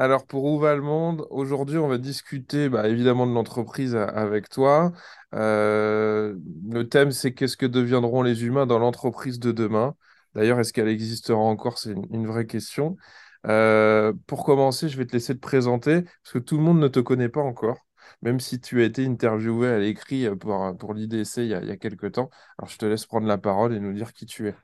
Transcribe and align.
Alors 0.00 0.24
pour 0.26 0.44
Où 0.44 0.62
le 0.64 0.80
monde, 0.80 1.26
aujourd'hui 1.28 1.76
on 1.76 1.86
va 1.86 1.98
discuter 1.98 2.70
bah, 2.70 2.88
évidemment 2.88 3.26
de 3.26 3.34
l'entreprise 3.34 3.94
avec 3.94 4.48
toi. 4.48 4.92
Euh, 5.34 6.36
le 6.70 6.88
thème 6.88 7.10
c'est 7.12 7.34
qu'est-ce 7.34 7.58
que 7.58 7.66
deviendront 7.66 8.22
les 8.22 8.44
humains 8.46 8.64
dans 8.64 8.78
l'entreprise 8.78 9.38
de 9.38 9.52
demain. 9.52 9.94
D'ailleurs, 10.34 10.58
est-ce 10.58 10.72
qu'elle 10.72 10.88
existera 10.88 11.38
encore? 11.38 11.76
C'est 11.78 11.92
une, 11.92 12.26
vraie 12.26 12.46
question. 12.46 12.96
Euh, 13.46 14.14
pour 14.26 14.44
commencer, 14.44 14.88
je 14.88 14.96
vais 14.96 15.04
te 15.04 15.12
laisser 15.12 15.34
te 15.34 15.40
présenter 15.40 16.02
parce 16.02 16.32
que 16.32 16.38
tout 16.38 16.56
le 16.56 16.62
monde 16.62 16.80
ne 16.80 16.88
te 16.88 17.00
connaît 17.00 17.28
pas 17.28 17.42
encore, 17.42 17.86
même 18.22 18.40
si 18.40 18.58
tu 18.58 18.80
as 18.80 18.84
été 18.86 19.04
interviewé 19.04 19.68
à 19.68 19.78
l'écrit 19.78 20.34
pour, 20.36 20.76
pour 20.78 20.94
l'IDC 20.94 21.38
il 21.38 21.48
y 21.48 21.54
a 21.54 21.76
quelques 21.76 22.12
temps. 22.12 22.30
Alors 22.58 22.70
je 22.70 22.78
te 22.78 22.86
laisse 22.86 23.04
prendre 23.04 23.26
la 23.26 23.36
parole 23.38 23.74
et 23.74 23.80
nous 23.80 23.92
dire 23.92 24.14
qui 24.14 24.24
tu 24.24 24.48
es. 24.48 24.54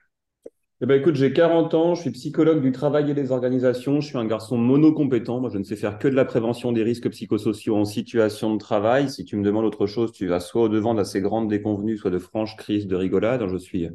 Eh 0.83 0.87
ben, 0.87 1.01
écoute, 1.01 1.15
j'ai 1.15 1.33
40 1.33 1.73
ans, 1.73 1.95
je 1.95 2.03
suis 2.03 2.11
psychologue 2.11 2.61
du 2.61 2.71
travail 2.71 3.11
et 3.11 3.15
des 3.15 3.33
organisations, 3.33 4.03
je 4.03 4.09
suis 4.09 4.19
un 4.19 4.27
garçon 4.27 4.59
monocompétent, 4.59 5.41
moi 5.41 5.49
je 5.49 5.57
ne 5.57 5.63
sais 5.65 5.75
faire 5.75 5.99
que 5.99 6.07
de 6.07 6.15
la 6.15 6.27
prévention 6.27 6.71
des 6.71 6.83
risques 6.83 7.09
psychosociaux 7.09 7.77
en 7.77 7.87
situation 7.87 8.53
de 8.53 8.59
travail. 8.59 9.09
Si 9.09 9.25
tu 9.25 9.37
me 9.37 9.43
demandes 9.43 9.65
autre 9.65 9.87
chose, 9.87 10.13
tu 10.13 10.27
vas 10.27 10.39
soit 10.39 10.65
au-devant 10.65 10.93
d'assez 10.93 11.23
grandes 11.23 11.49
déconvenues, 11.49 11.97
soit 11.97 12.11
de 12.11 12.19
franches 12.19 12.57
crises 12.57 12.87
de 12.87 12.95
rigolade. 12.95 13.49
Je 13.51 13.57
suis 13.57 13.89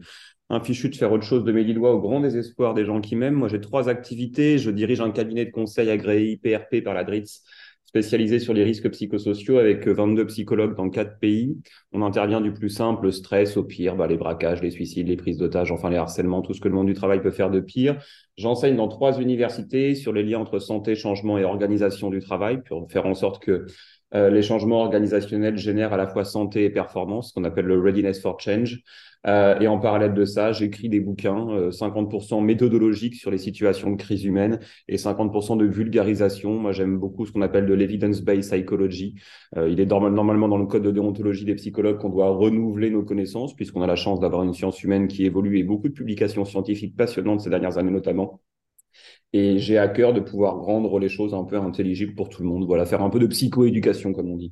un 0.50 0.60
fichu 0.60 0.90
de 0.90 0.96
faire 0.96 1.12
autre 1.12 1.24
chose 1.24 1.44
de 1.44 1.52
mes 1.52 1.64
Lillois 1.64 1.94
au 1.94 2.02
grand 2.02 2.20
désespoir 2.20 2.74
des 2.74 2.84
gens 2.84 3.00
qui 3.00 3.16
m'aiment. 3.16 3.36
Moi 3.36 3.48
j'ai 3.48 3.62
trois 3.62 3.88
activités, 3.88 4.58
je 4.58 4.72
dirige 4.72 5.02
un 5.02 5.12
cabinet 5.12 5.46
de 5.46 5.52
conseil 5.52 5.92
agréé 5.92 6.32
IPRP 6.32 6.84
par 6.84 6.96
la 6.96 7.04
DRITS 7.04 7.44
spécialisé 7.92 8.40
sur 8.40 8.54
les 8.54 8.64
risques 8.64 8.90
psychosociaux 8.90 9.58
avec 9.58 9.86
22 9.86 10.26
psychologues 10.28 10.78
dans 10.78 10.90
quatre 10.90 11.20
pays. 11.20 11.58
On 11.92 12.02
intervient 12.04 12.40
du 12.40 12.54
plus 12.54 12.70
simple, 12.70 13.04
le 13.04 13.12
stress, 13.12 13.58
au 13.58 13.66
pire, 13.66 13.98
bah, 13.98 14.08
les 14.08 14.16
braquages, 14.16 14.62
les 14.62 14.72
suicides, 14.72 15.10
les 15.10 15.18
prises 15.18 15.38
d'otages, 15.38 15.74
enfin 15.74 15.90
les 15.90 15.98
harcèlements, 15.98 16.42
tout 16.42 16.54
ce 16.54 16.62
que 16.62 16.70
le 16.70 16.74
monde 16.74 16.88
du 16.88 16.94
travail 16.94 17.22
peut 17.22 17.32
faire 17.32 17.52
de 17.52 17.60
pire. 17.60 17.98
J'enseigne 18.38 18.78
dans 18.78 18.88
trois 18.88 19.20
universités 19.20 19.94
sur 19.94 20.14
les 20.14 20.24
liens 20.24 20.40
entre 20.40 20.60
santé, 20.60 20.96
changement 20.96 21.38
et 21.38 21.44
organisation 21.44 22.10
du 22.10 22.22
travail 22.22 22.62
pour 22.64 22.90
faire 22.90 23.06
en 23.06 23.14
sorte 23.14 23.44
que 23.44 23.66
euh, 24.16 24.30
les 24.30 24.42
changements 24.42 24.82
organisationnels 24.82 25.58
génèrent 25.58 25.94
à 25.94 25.98
la 25.98 26.08
fois 26.08 26.26
santé 26.26 26.66
et 26.66 26.70
performance, 26.70 27.30
ce 27.30 27.34
qu'on 27.34 27.44
appelle 27.44 27.66
le 27.66 27.80
readiness 27.80 28.22
for 28.22 28.40
change. 28.40 28.84
Euh, 29.28 29.60
et 29.60 29.68
en 29.68 29.80
parallèle 29.80 30.14
de 30.14 30.26
ça, 30.26 30.52
j'écris 30.52 30.90
des 30.90 31.00
bouquins, 31.00 31.70
50% 31.72 32.40
euh, 32.40 32.42
méthodologiques 32.42 33.16
sur 33.16 33.30
les 33.32 33.38
situations 33.38 33.92
de 33.92 33.96
crise 33.96 34.24
humaine 34.26 34.60
et 34.88 34.98
50% 34.98 35.58
de 35.58 35.66
vulgarisation. 35.66 36.54
Moi, 36.56 36.72
j'aime 36.72 36.98
beaucoup 36.98 37.26
ce 37.26 37.32
qu'on 37.32 37.42
appelle 37.42 37.66
de 37.68 37.74
l'evidence-based 37.74 38.52
psychology. 38.52 39.16
Euh, 39.58 39.70
il 39.70 39.80
est 39.80 39.86
normalement 39.86 40.48
dans 40.48 40.58
le 40.58 40.66
code 40.66 40.84
de 40.84 40.92
déontologie 40.92 41.46
des 41.46 41.56
psychologues 41.56 42.00
qu'on 42.00 42.10
doit 42.10 42.30
renouveler 42.30 42.90
nos 42.90 43.04
connaissances 43.04 43.56
puisqu'on 43.56 43.82
a 43.82 43.88
la 43.88 43.96
chance 43.96 44.20
d'avoir 44.20 44.44
une 44.44 44.54
science 44.54 44.84
humaine 44.84 45.08
qui 45.08 45.26
évolue 45.26 45.60
et 45.60 45.64
beaucoup 45.64 45.90
de 45.90 45.94
publications 45.94 46.46
scientifiques 46.46 46.96
passionnantes 46.96 47.42
ces 47.42 47.50
dernières 47.50 47.78
années 47.78 47.92
notamment. 47.92 48.42
Et 49.34 49.60
j'ai 49.60 49.78
à 49.78 49.88
cœur 49.88 50.14
de 50.14 50.20
pouvoir 50.20 50.56
rendre 50.56 51.00
les 51.00 51.10
choses 51.10 51.34
un 51.34 51.44
peu 51.44 51.58
intelligibles 51.58 52.16
pour 52.16 52.30
tout 52.30 52.44
le 52.44 52.50
monde. 52.50 52.66
Voilà, 52.66 52.86
faire 52.86 53.02
un 53.02 53.10
peu 53.10 53.20
de 53.20 53.28
psychoéducation, 53.28 54.14
comme 54.14 54.30
on 54.30 54.38
dit. 54.38 54.52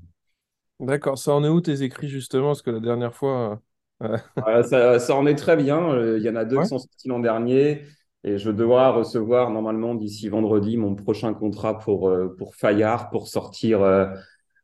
D'accord, 0.79 1.17
ça 1.17 1.33
en 1.33 1.43
est 1.43 1.49
où 1.49 1.59
tes 1.59 1.83
écrits 1.83 2.07
justement? 2.07 2.47
Parce 2.47 2.61
que 2.61 2.71
la 2.71 2.79
dernière 2.79 3.13
fois, 3.13 3.61
ça, 4.69 4.99
ça, 4.99 5.15
en 5.15 5.25
est 5.25 5.35
très 5.35 5.57
bien. 5.57 5.91
Euh, 5.91 6.17
il 6.17 6.23
y 6.23 6.29
en 6.29 6.35
a 6.35 6.45
deux 6.45 6.59
qui 6.59 6.67
sont 6.67 6.79
sortis 6.79 7.07
l'an 7.07 7.19
dernier. 7.19 7.81
Et 8.23 8.37
je 8.37 8.51
dois 8.51 8.91
recevoir 8.91 9.49
normalement 9.49 9.95
d'ici 9.95 10.27
vendredi 10.27 10.75
mon 10.77 10.93
prochain 10.95 11.33
contrat 11.33 11.77
pour, 11.79 12.09
euh, 12.09 12.35
pour 12.37 12.55
Fayard 12.55 13.09
pour 13.11 13.29
sortir 13.29 13.81
euh, 13.81 14.07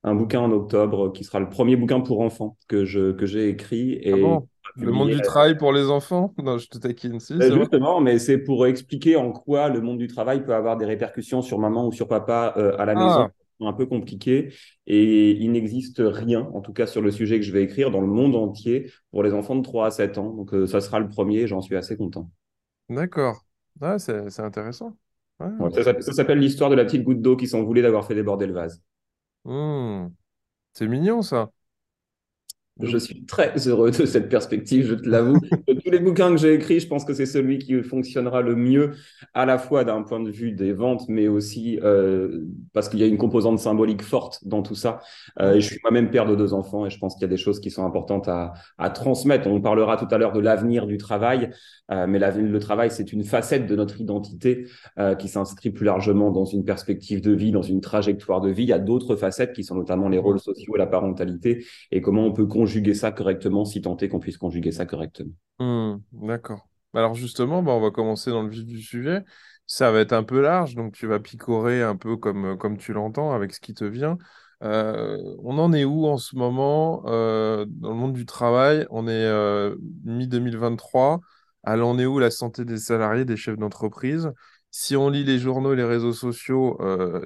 un 0.04 0.14
bouquin 0.14 0.42
en 0.42 0.52
octobre 0.52 1.12
qui 1.14 1.24
sera 1.24 1.40
le 1.40 1.50
premier 1.50 1.78
bouquin 1.78 2.02
pour 2.02 2.20
enfants 2.20 2.58
que 2.68 2.84
je 2.84 3.14
que 3.14 3.26
j'ai 3.26 3.48
écrit. 3.50 3.94
Et 4.02 4.14
ah 4.14 4.18
bon? 4.18 4.48
Le 4.76 4.92
monde 4.92 5.10
du 5.10 5.22
travail 5.22 5.58
pour 5.58 5.72
les 5.72 5.90
enfants? 5.90 6.34
Non, 6.42 6.58
je 6.58 6.68
te 6.68 6.78
taquine. 6.78 7.20
Si, 7.20 7.34
justement, 7.40 8.02
mais 8.02 8.20
c'est 8.20 8.38
pour 8.38 8.66
expliquer 8.68 9.16
en 9.16 9.32
quoi 9.32 9.70
le 9.70 9.82
monde 9.82 9.98
du 9.98 10.08
travail 10.08 10.44
peut 10.44 10.54
avoir 10.54 10.78
des 10.78 10.86
répercussions 10.86 11.42
sur 11.42 11.60
maman 11.60 11.88
ou 11.88 11.92
sur 11.92 12.08
papa 12.08 12.54
à 12.78 12.86
la 12.86 12.96
maison. 12.96 13.22
Ah 13.22 13.32
un 13.62 13.74
peu 13.74 13.86
compliqué 13.86 14.54
et 14.88 15.32
il 15.32 15.52
n'existe 15.52 16.02
rien, 16.04 16.42
en 16.54 16.62
tout 16.62 16.74
cas 16.74 16.88
sur 16.88 17.02
le 17.02 17.12
sujet 17.12 17.40
que 17.40 17.46
je 17.46 17.52
vais 17.52 17.64
écrire, 17.64 17.92
dans 17.92 18.02
le 18.02 18.08
monde 18.08 18.36
entier 18.36 18.92
pour 19.12 19.24
les 19.24 19.34
enfants 19.34 19.56
de 19.56 19.62
3 19.62 19.88
à 19.88 19.92
7 19.92 20.18
ans. 20.18 20.32
Donc 20.32 20.54
euh, 20.54 20.68
ça 20.68 20.82
sera 20.82 21.00
le 21.00 21.08
premier, 21.08 21.48
j'en 21.48 21.62
suis 21.62 21.76
assez 21.76 21.96
content. 21.96 22.30
D'accord. 22.90 23.46
c'est 23.98 24.40
intéressant. 24.40 24.98
ça, 25.40 26.02
s'appelle 26.02 26.40
l'histoire 26.40 26.70
de 26.70 26.76
la 26.76 26.86
petite 26.86 27.04
goutte 27.04 27.22
d'eau 27.22 27.38
qui 27.38 27.48
s'en 27.48 27.64
voulait 27.64 27.82
d'avoir 27.82 28.06
fait 28.06 28.16
déborder 28.16 28.48
le 28.48 28.54
vase. 28.54 28.82
Mmh. 29.46 30.08
C'est 30.74 30.88
mignon 30.88 31.22
ça. 31.22 31.52
Je 32.82 32.98
suis 32.98 33.26
très 33.26 33.54
heureux 33.70 33.90
de 33.92 34.06
cette 34.06 34.28
perspective, 34.28 34.86
je 34.86 34.96
te 34.96 35.08
l'avoue. 35.08 35.40
De 35.66 35.74
tous 35.74 35.90
les 35.90 36.00
bouquins 36.00 36.32
que 36.32 36.38
j'ai 36.38 36.54
écrits, 36.54 36.82
je 36.82 36.88
pense 36.88 37.06
que 37.06 37.14
c'est 37.14 37.26
celui 37.26 37.58
qui 37.58 37.82
fonctionnera 37.82 38.42
le 38.42 38.58
mieux, 38.58 38.92
à 39.34 39.46
la 39.46 39.58
fois 39.58 39.86
d'un 39.86 40.02
point 40.02 40.20
de 40.20 40.30
vue 40.30 40.52
des 40.52 40.74
ventes, 40.74 41.08
mais 41.08 41.30
aussi 41.30 41.80
euh, 41.84 42.44
parce 42.74 42.90
qu'il 42.90 43.00
y 43.00 43.04
a 43.04 43.06
une 43.06 43.18
composante 43.18 43.60
symbolique 43.60 44.02
forte 44.02 44.46
dans 44.46 44.62
tout 44.62 44.76
ça. 44.76 45.00
Euh, 45.40 45.54
et 45.54 45.62
je 45.62 45.68
suis 45.68 45.80
moi-même 45.84 46.10
père 46.10 46.26
de 46.26 46.36
deux 46.36 46.54
enfants 46.54 46.86
et 46.86 46.90
je 46.90 47.00
pense 47.00 47.14
qu'il 47.16 47.22
y 47.22 47.26
a 47.26 47.30
des 47.30 47.38
choses 47.38 47.62
qui 47.62 47.72
sont 47.72 47.86
importantes 47.86 48.28
à, 48.28 48.52
à 48.78 48.90
transmettre. 48.90 49.48
On 49.48 49.62
parlera 49.62 49.96
tout 49.96 50.14
à 50.14 50.18
l'heure 50.18 50.34
de 50.34 50.42
l'avenir 50.42 50.86
du 50.86 50.98
travail, 50.98 51.52
euh, 51.92 52.08
mais 52.08 52.20
le 52.20 52.60
travail, 52.60 52.90
c'est 52.92 53.14
une 53.14 53.24
facette 53.24 53.68
de 53.68 53.76
notre 53.76 54.02
identité 54.02 54.68
euh, 54.98 55.16
qui 55.16 55.28
s'inscrit 55.28 55.70
plus 55.70 55.86
largement 55.86 56.32
dans 56.32 56.46
une 56.46 56.66
perspective 56.66 57.22
de 57.22 57.32
vie, 57.32 57.52
dans 57.52 57.62
une 57.62 57.82
trajectoire 57.82 58.42
de 58.42 58.50
vie. 58.50 58.64
Il 58.64 58.70
y 58.70 58.74
a 58.74 58.80
d'autres 58.80 59.16
facettes 59.16 59.54
qui 59.54 59.64
sont 59.64 59.76
notamment 59.76 60.10
les 60.10 60.18
rôles 60.18 60.40
sociaux 60.40 60.76
et 60.76 60.80
la 60.80 60.88
parentalité 60.88 61.66
et 61.92 62.02
comment 62.02 62.26
on 62.26 62.34
peut 62.34 62.48
conjuguer 62.66 62.96
ça 62.96 63.12
correctement, 63.12 63.64
si 63.64 63.82
tant 63.82 63.96
est 63.98 64.10
qu'on 64.10 64.20
puisse 64.20 64.38
conjuguer 64.38 64.72
ça 64.72 64.86
correctement. 64.86 65.32
Hmm, 65.60 65.98
d'accord. 66.12 66.68
Alors 66.96 67.14
justement, 67.14 67.62
bah, 67.62 67.74
on 67.74 67.82
va 67.82 67.92
commencer 67.92 68.32
dans 68.32 68.42
le 68.42 68.50
vif 68.50 68.66
du 68.66 68.82
sujet. 68.82 69.24
Ça 69.68 69.92
va 69.92 70.00
être 70.00 70.14
un 70.14 70.24
peu 70.24 70.42
large, 70.42 70.76
donc 70.76 70.94
tu 70.94 71.06
vas 71.08 71.20
picorer 71.20 71.84
un 71.84 71.96
peu 71.96 72.18
comme, 72.18 72.58
comme 72.58 72.78
tu 72.78 72.94
l'entends 72.94 73.34
avec 73.34 73.54
ce 73.54 73.60
qui 73.60 73.74
te 73.74 73.84
vient. 73.84 74.18
Euh, 74.64 75.18
on 75.44 75.60
en 75.60 75.74
est 75.74 75.84
où 75.84 76.08
en 76.08 76.18
ce 76.18 76.36
moment 76.36 77.04
euh, 77.06 77.66
dans 77.68 77.90
le 77.90 77.96
monde 77.96 78.14
du 78.14 78.26
travail? 78.26 78.88
On 78.90 79.08
est 79.08 79.12
euh, 79.12 79.76
mi-2023. 80.06 81.20
Alors, 81.64 81.90
on 81.90 82.00
est 82.00 82.06
où 82.06 82.20
la 82.20 82.32
santé 82.32 82.66
des 82.66 82.78
salariés, 82.78 83.26
des 83.26 83.38
chefs 83.38 83.58
d'entreprise? 83.58 84.32
Si 84.72 84.96
on 84.96 85.10
lit 85.10 85.24
les 85.24 85.40
journaux 85.40 85.74
et 85.74 85.76
les 85.76 85.84
réseaux 85.84 86.14
sociaux, 86.14 86.78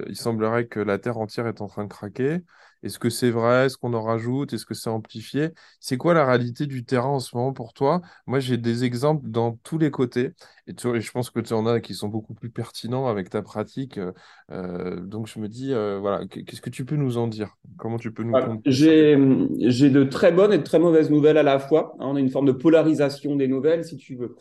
il 0.08 0.16
semblerait 0.16 0.68
que 0.68 0.80
la 0.80 1.00
Terre 1.00 1.18
entière 1.18 1.48
est 1.48 1.62
en 1.62 1.68
train 1.68 1.84
de 1.84 1.90
craquer. 1.90 2.42
Est-ce 2.84 3.00
que 3.00 3.10
c'est 3.10 3.32
vrai? 3.32 3.66
Est-ce 3.66 3.78
qu'on 3.78 3.94
en 3.94 4.02
rajoute? 4.02 4.54
Est-ce 4.54 4.66
que 4.66 4.74
c'est 4.74 4.90
amplifié? 4.90 5.50
C'est 5.80 5.98
quoi 5.98 6.14
la 6.14 6.26
réalité 6.26 6.66
du 6.66 6.86
terrain 6.86 7.10
en 7.10 7.20
ce 7.20 7.36
moment 7.36 7.54
pour 7.54 7.74
toi? 7.74 8.02
Moi, 8.26 8.40
j'ai 8.40 8.58
des 8.58 8.86
exemples 8.86 9.28
dans 9.30 9.58
tous 9.64 9.78
les 9.78 9.92
côtés 9.92 10.34
et, 10.70 11.02
je 11.02 11.12
pense 11.12 11.30
que 11.30 11.40
tu 11.40 11.54
en 11.54 11.66
as 11.66 11.80
qui 11.80 11.96
sont 11.96 12.10
beaucoup 12.10 12.34
plus 12.34 12.50
pertinents 12.50 13.08
avec 13.08 13.30
ta 13.30 13.42
pratique. 13.42 13.98
Euh, 13.98 14.12
euh, 14.52 15.00
donc, 15.00 15.28
je 15.28 15.40
me 15.40 15.48
dis, 15.48 15.74
euh, 15.74 15.98
voilà, 16.00 16.26
qu'est-ce 16.28 16.62
que 16.62 16.70
tu 16.70 16.86
peux 16.86 16.96
nous 16.96 17.18
en 17.18 17.28
dire? 17.28 17.58
Comment 17.78 17.98
tu 17.98 18.12
peux 18.12 18.24
nous 18.24 18.34
J'ai, 18.66 19.18
j'ai 19.60 19.90
de 19.90 20.04
très 20.04 20.32
bonnes 20.32 20.54
et 20.54 20.60
de 20.60 20.64
très 20.64 20.80
mauvaises 20.80 21.10
nouvelles 21.10 21.38
à 21.38 21.44
la 21.44 21.60
fois. 21.60 21.96
Hein, 22.00 22.08
on 22.10 22.16
a 22.16 22.20
une 22.20 22.30
forme 22.30 22.46
de 22.46 22.52
polarisation 22.52 23.36
des 23.36 23.48
nouvelles, 23.48 23.84
si 23.84 23.98
tu 23.98 24.16
veux. 24.16 24.36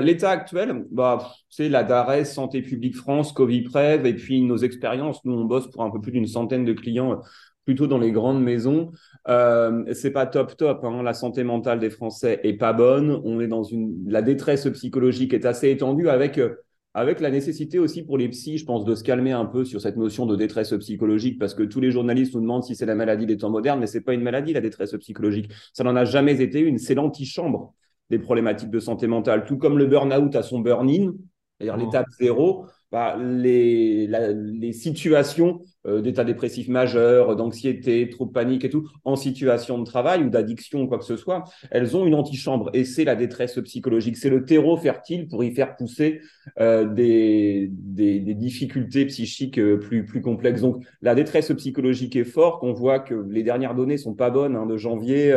l'état 0.00 0.30
actuel, 0.30 0.84
bah, 0.90 1.32
c'est 1.48 1.68
la 1.68 1.84
DARES, 1.84 2.26
Santé 2.26 2.60
publique 2.60 2.96
France, 2.96 3.32
Covid-Prev, 3.32 4.06
et 4.06 4.14
puis 4.14 4.42
nos 4.42 4.58
expériences. 4.58 5.24
Nous, 5.24 5.34
on 5.34 5.44
bosse 5.44 5.70
pour 5.70 5.82
un 5.84 5.90
peu 5.90 6.00
plus 6.00 6.12
d'une 6.12 6.26
centaine 6.26 6.64
de 6.64 6.72
clients 6.74 7.20
plutôt 7.64 7.86
dans 7.86 7.98
les 7.98 8.12
grandes 8.12 8.42
maisons. 8.42 8.92
Euh, 9.28 9.84
c'est 9.94 10.10
pas 10.10 10.26
top 10.26 10.56
top. 10.56 10.84
Hein. 10.84 11.02
La 11.02 11.14
santé 11.14 11.44
mentale 11.44 11.78
des 11.78 11.90
Français 11.90 12.40
est 12.42 12.54
pas 12.54 12.72
bonne. 12.72 13.20
On 13.24 13.40
est 13.40 13.48
dans 13.48 13.62
une 13.62 14.04
la 14.08 14.22
détresse 14.22 14.68
psychologique 14.68 15.34
est 15.34 15.46
assez 15.46 15.70
étendue 15.70 16.08
avec 16.08 16.38
euh, 16.38 16.56
avec 16.94 17.20
la 17.20 17.30
nécessité 17.30 17.78
aussi 17.78 18.02
pour 18.02 18.18
les 18.18 18.28
psys, 18.28 18.58
je 18.58 18.66
pense, 18.66 18.84
de 18.84 18.94
se 18.94 19.02
calmer 19.02 19.32
un 19.32 19.46
peu 19.46 19.64
sur 19.64 19.80
cette 19.80 19.96
notion 19.96 20.26
de 20.26 20.36
détresse 20.36 20.74
psychologique, 20.74 21.38
parce 21.38 21.54
que 21.54 21.62
tous 21.62 21.80
les 21.80 21.90
journalistes 21.90 22.34
nous 22.34 22.42
demandent 22.42 22.64
si 22.64 22.76
c'est 22.76 22.86
la 22.86 22.94
maladie 22.94 23.24
des 23.24 23.38
temps 23.38 23.50
modernes, 23.50 23.80
mais 23.80 23.86
c'est 23.86 24.02
pas 24.02 24.12
une 24.12 24.22
maladie 24.22 24.52
la 24.52 24.60
détresse 24.60 24.92
psychologique. 24.92 25.50
Ça 25.72 25.84
n'en 25.84 25.96
a 25.96 26.04
jamais 26.04 26.42
été 26.42 26.60
une. 26.60 26.78
C'est 26.78 26.94
l'antichambre 26.94 27.74
des 28.10 28.18
problématiques 28.18 28.70
de 28.70 28.78
santé 28.78 29.06
mentale. 29.06 29.44
Tout 29.46 29.56
comme 29.56 29.78
le 29.78 29.86
burn-out 29.86 30.36
a 30.36 30.42
son 30.42 30.60
burn-in, 30.60 31.12
C'est-à-dire 31.62 31.76
Mmh. 31.76 31.86
l'étape 31.86 32.06
zéro, 32.20 32.66
bah, 32.90 33.16
les, 33.18 34.06
la- 34.06 34.32
les 34.32 34.72
situations 34.72 35.62
euh, 35.86 36.00
d'état 36.00 36.24
dépressif 36.24 36.68
majeur, 36.68 37.34
d'anxiété, 37.36 38.08
trop 38.10 38.26
de 38.26 38.30
panique 38.32 38.64
et 38.64 38.70
tout, 38.70 38.86
en 39.04 39.16
situation 39.16 39.78
de 39.78 39.84
travail 39.84 40.22
ou 40.24 40.30
d'addiction 40.30 40.82
ou 40.82 40.86
quoi 40.86 40.98
que 40.98 41.04
ce 41.04 41.16
soit, 41.16 41.44
elles 41.70 41.96
ont 41.96 42.06
une 42.06 42.14
antichambre 42.14 42.70
et 42.74 42.84
c'est 42.84 43.04
la 43.04 43.16
détresse 43.16 43.58
psychologique. 43.64 44.16
C'est 44.16 44.30
le 44.30 44.44
terreau 44.44 44.76
fertile 44.76 45.26
pour 45.28 45.42
y 45.42 45.52
faire 45.52 45.74
pousser 45.76 46.20
euh, 46.60 46.84
des, 46.92 47.68
des, 47.72 48.20
des 48.20 48.34
difficultés 48.34 49.06
psychiques 49.06 49.58
euh, 49.58 49.78
plus, 49.78 50.04
plus 50.04 50.20
complexes. 50.20 50.60
Donc, 50.60 50.84
la 51.00 51.14
détresse 51.14 51.50
psychologique 51.56 52.14
est 52.16 52.24
forte. 52.24 52.62
On 52.62 52.72
voit 52.72 53.00
que 53.00 53.14
les 53.30 53.42
dernières 53.42 53.74
données 53.74 53.98
sont 53.98 54.14
pas 54.14 54.30
bonnes 54.30 54.56
hein, 54.56 54.66
de 54.66 54.76
janvier. 54.76 55.32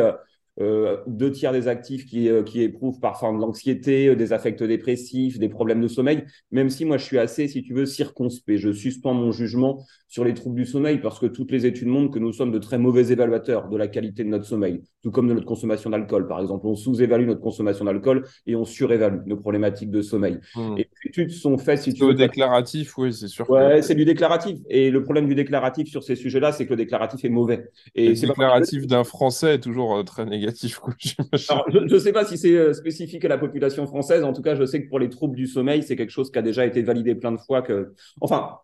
Euh, 0.60 0.96
deux 1.06 1.30
tiers 1.30 1.52
des 1.52 1.68
actifs 1.68 2.06
qui, 2.06 2.28
euh, 2.28 2.42
qui 2.42 2.62
éprouvent 2.62 2.98
parfois 2.98 3.30
de 3.32 3.38
l'anxiété, 3.38 4.08
euh, 4.08 4.16
des 4.16 4.32
affects 4.32 4.62
dépressifs, 4.62 5.38
des 5.38 5.48
problèmes 5.48 5.80
de 5.80 5.88
sommeil, 5.88 6.24
même 6.50 6.70
si 6.70 6.84
moi 6.84 6.96
je 6.96 7.04
suis 7.04 7.18
assez, 7.18 7.46
si 7.46 7.62
tu 7.62 7.74
veux, 7.74 7.84
circonspect. 7.84 8.58
Je 8.58 8.72
suspends 8.72 9.14
mon 9.14 9.32
jugement 9.32 9.84
sur 10.08 10.24
les 10.24 10.34
troubles 10.34 10.56
du 10.56 10.64
sommeil 10.64 10.98
parce 10.98 11.18
que 11.18 11.26
toutes 11.26 11.50
les 11.50 11.66
études 11.66 11.88
montrent 11.88 12.12
que 12.12 12.18
nous 12.18 12.32
sommes 12.32 12.52
de 12.52 12.58
très 12.58 12.78
mauvais 12.78 13.12
évaluateurs 13.12 13.68
de 13.68 13.76
la 13.76 13.88
qualité 13.88 14.24
de 14.24 14.28
notre 14.28 14.46
sommeil, 14.46 14.82
tout 15.02 15.10
comme 15.10 15.28
de 15.28 15.34
notre 15.34 15.46
consommation 15.46 15.90
d'alcool. 15.90 16.26
Par 16.26 16.40
exemple, 16.40 16.66
on 16.66 16.74
sous-évalue 16.74 17.26
notre 17.26 17.40
consommation 17.40 17.84
d'alcool 17.84 18.24
et 18.46 18.56
on 18.56 18.64
surévalue 18.64 19.26
nos 19.26 19.36
problématiques 19.36 19.90
de 19.90 20.00
sommeil. 20.00 20.38
Mmh. 20.54 20.78
Et 20.78 20.88
les 21.04 21.08
études 21.10 21.30
sont 21.32 21.58
faites, 21.58 21.80
si 21.80 21.90
C'est 21.90 21.98
tu 21.98 22.06
veux, 22.06 22.14
déclaratif, 22.14 22.96
oui, 22.96 23.12
c'est 23.12 23.28
sûr. 23.28 23.46
que 23.46 23.52
Ouais, 23.52 23.82
c'est 23.82 23.94
du 23.94 24.04
déclaratif. 24.04 24.58
Et 24.70 24.90
le 24.90 25.02
problème 25.02 25.26
du 25.26 25.34
déclaratif 25.34 25.88
sur 25.88 26.02
ces 26.02 26.16
sujets-là, 26.16 26.52
c'est 26.52 26.64
que 26.64 26.70
le 26.70 26.76
déclaratif 26.76 27.24
est 27.24 27.28
mauvais. 27.28 27.68
Et 27.94 28.10
le 28.10 28.14
c'est 28.14 28.26
déclaratif 28.26 28.86
d'un 28.86 29.04
Français 29.04 29.56
est 29.56 29.60
toujours 29.60 30.02
très 30.04 30.24
négatif, 30.24 30.45
quoi, 30.80 30.94
j'imagine. 30.98 31.46
Alors, 31.48 31.66
je 31.70 31.94
ne 31.94 31.98
sais 31.98 32.12
pas 32.12 32.24
si 32.24 32.38
c'est 32.38 32.56
euh, 32.56 32.72
spécifique 32.72 33.24
à 33.24 33.28
la 33.28 33.38
population 33.38 33.86
française. 33.86 34.24
En 34.24 34.32
tout 34.32 34.42
cas, 34.42 34.54
je 34.54 34.64
sais 34.64 34.82
que 34.82 34.88
pour 34.88 34.98
les 34.98 35.08
troubles 35.08 35.36
du 35.36 35.46
sommeil, 35.46 35.82
c'est 35.82 35.96
quelque 35.96 36.10
chose 36.10 36.30
qui 36.30 36.38
a 36.38 36.42
déjà 36.42 36.64
été 36.66 36.82
validé 36.82 37.14
plein 37.14 37.32
de 37.32 37.38
fois. 37.38 37.62
Que... 37.62 37.94
Enfin, 38.20 38.58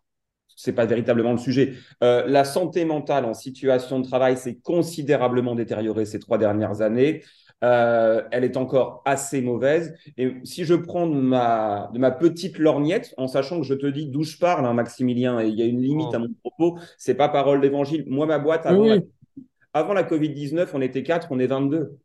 c'est 0.56 0.73
pas 0.73 0.87
véritablement 0.87 1.32
le 1.32 1.38
sujet. 1.38 1.75
Euh, 2.02 2.25
la 2.26 2.44
santé 2.44 2.84
mentale 2.84 3.25
en 3.25 3.34
situation 3.34 4.00
de 4.00 4.06
travail 4.06 4.37
s'est 4.37 4.56
considérablement 4.56 5.55
détériorée 5.55 6.05
ces 6.05 6.19
trois 6.19 6.38
dernières 6.38 6.82
années. 6.82 7.23
Euh, 7.64 8.23
elle 8.32 8.43
est 8.43 8.56
encore 8.56 9.02
assez 9.05 9.40
mauvaise. 9.40 9.94
Et 10.17 10.32
si 10.43 10.64
je 10.64 10.75
prends 10.75 11.06
de 11.06 11.14
ma, 11.14 11.90
de 11.94 11.99
ma 11.99 12.11
petite 12.11 12.58
lorgnette, 12.58 13.14
en 13.17 13.29
sachant 13.29 13.61
que 13.61 13.67
je 13.67 13.75
te 13.75 13.87
dis 13.87 14.06
d'où 14.08 14.25
je 14.25 14.37
parle, 14.37 14.67
hein, 14.67 14.75
Maximilien, 14.75 15.40
et 15.40 15.46
il 15.46 15.55
y 15.55 15.62
a 15.62 15.67
une 15.67 15.81
limite 15.81 16.12
à 16.12 16.19
mon 16.19 16.31
propos, 16.43 16.79
c'est 16.99 17.14
pas 17.14 17.29
parole 17.29 17.61
d'évangile. 17.61 18.05
Moi, 18.08 18.26
ma 18.26 18.38
boîte, 18.38 18.67
avant, 18.67 18.81
Oui, 18.81 18.88
la, 18.88 18.96
oui. 18.96 19.02
Avant 19.74 19.92
la 19.94 20.02
Covid-19, 20.04 20.70
on 20.74 20.80
était 20.80 21.02
4, 21.02 21.28
on 21.30 21.38
est 21.38 21.46
22. 21.46 21.98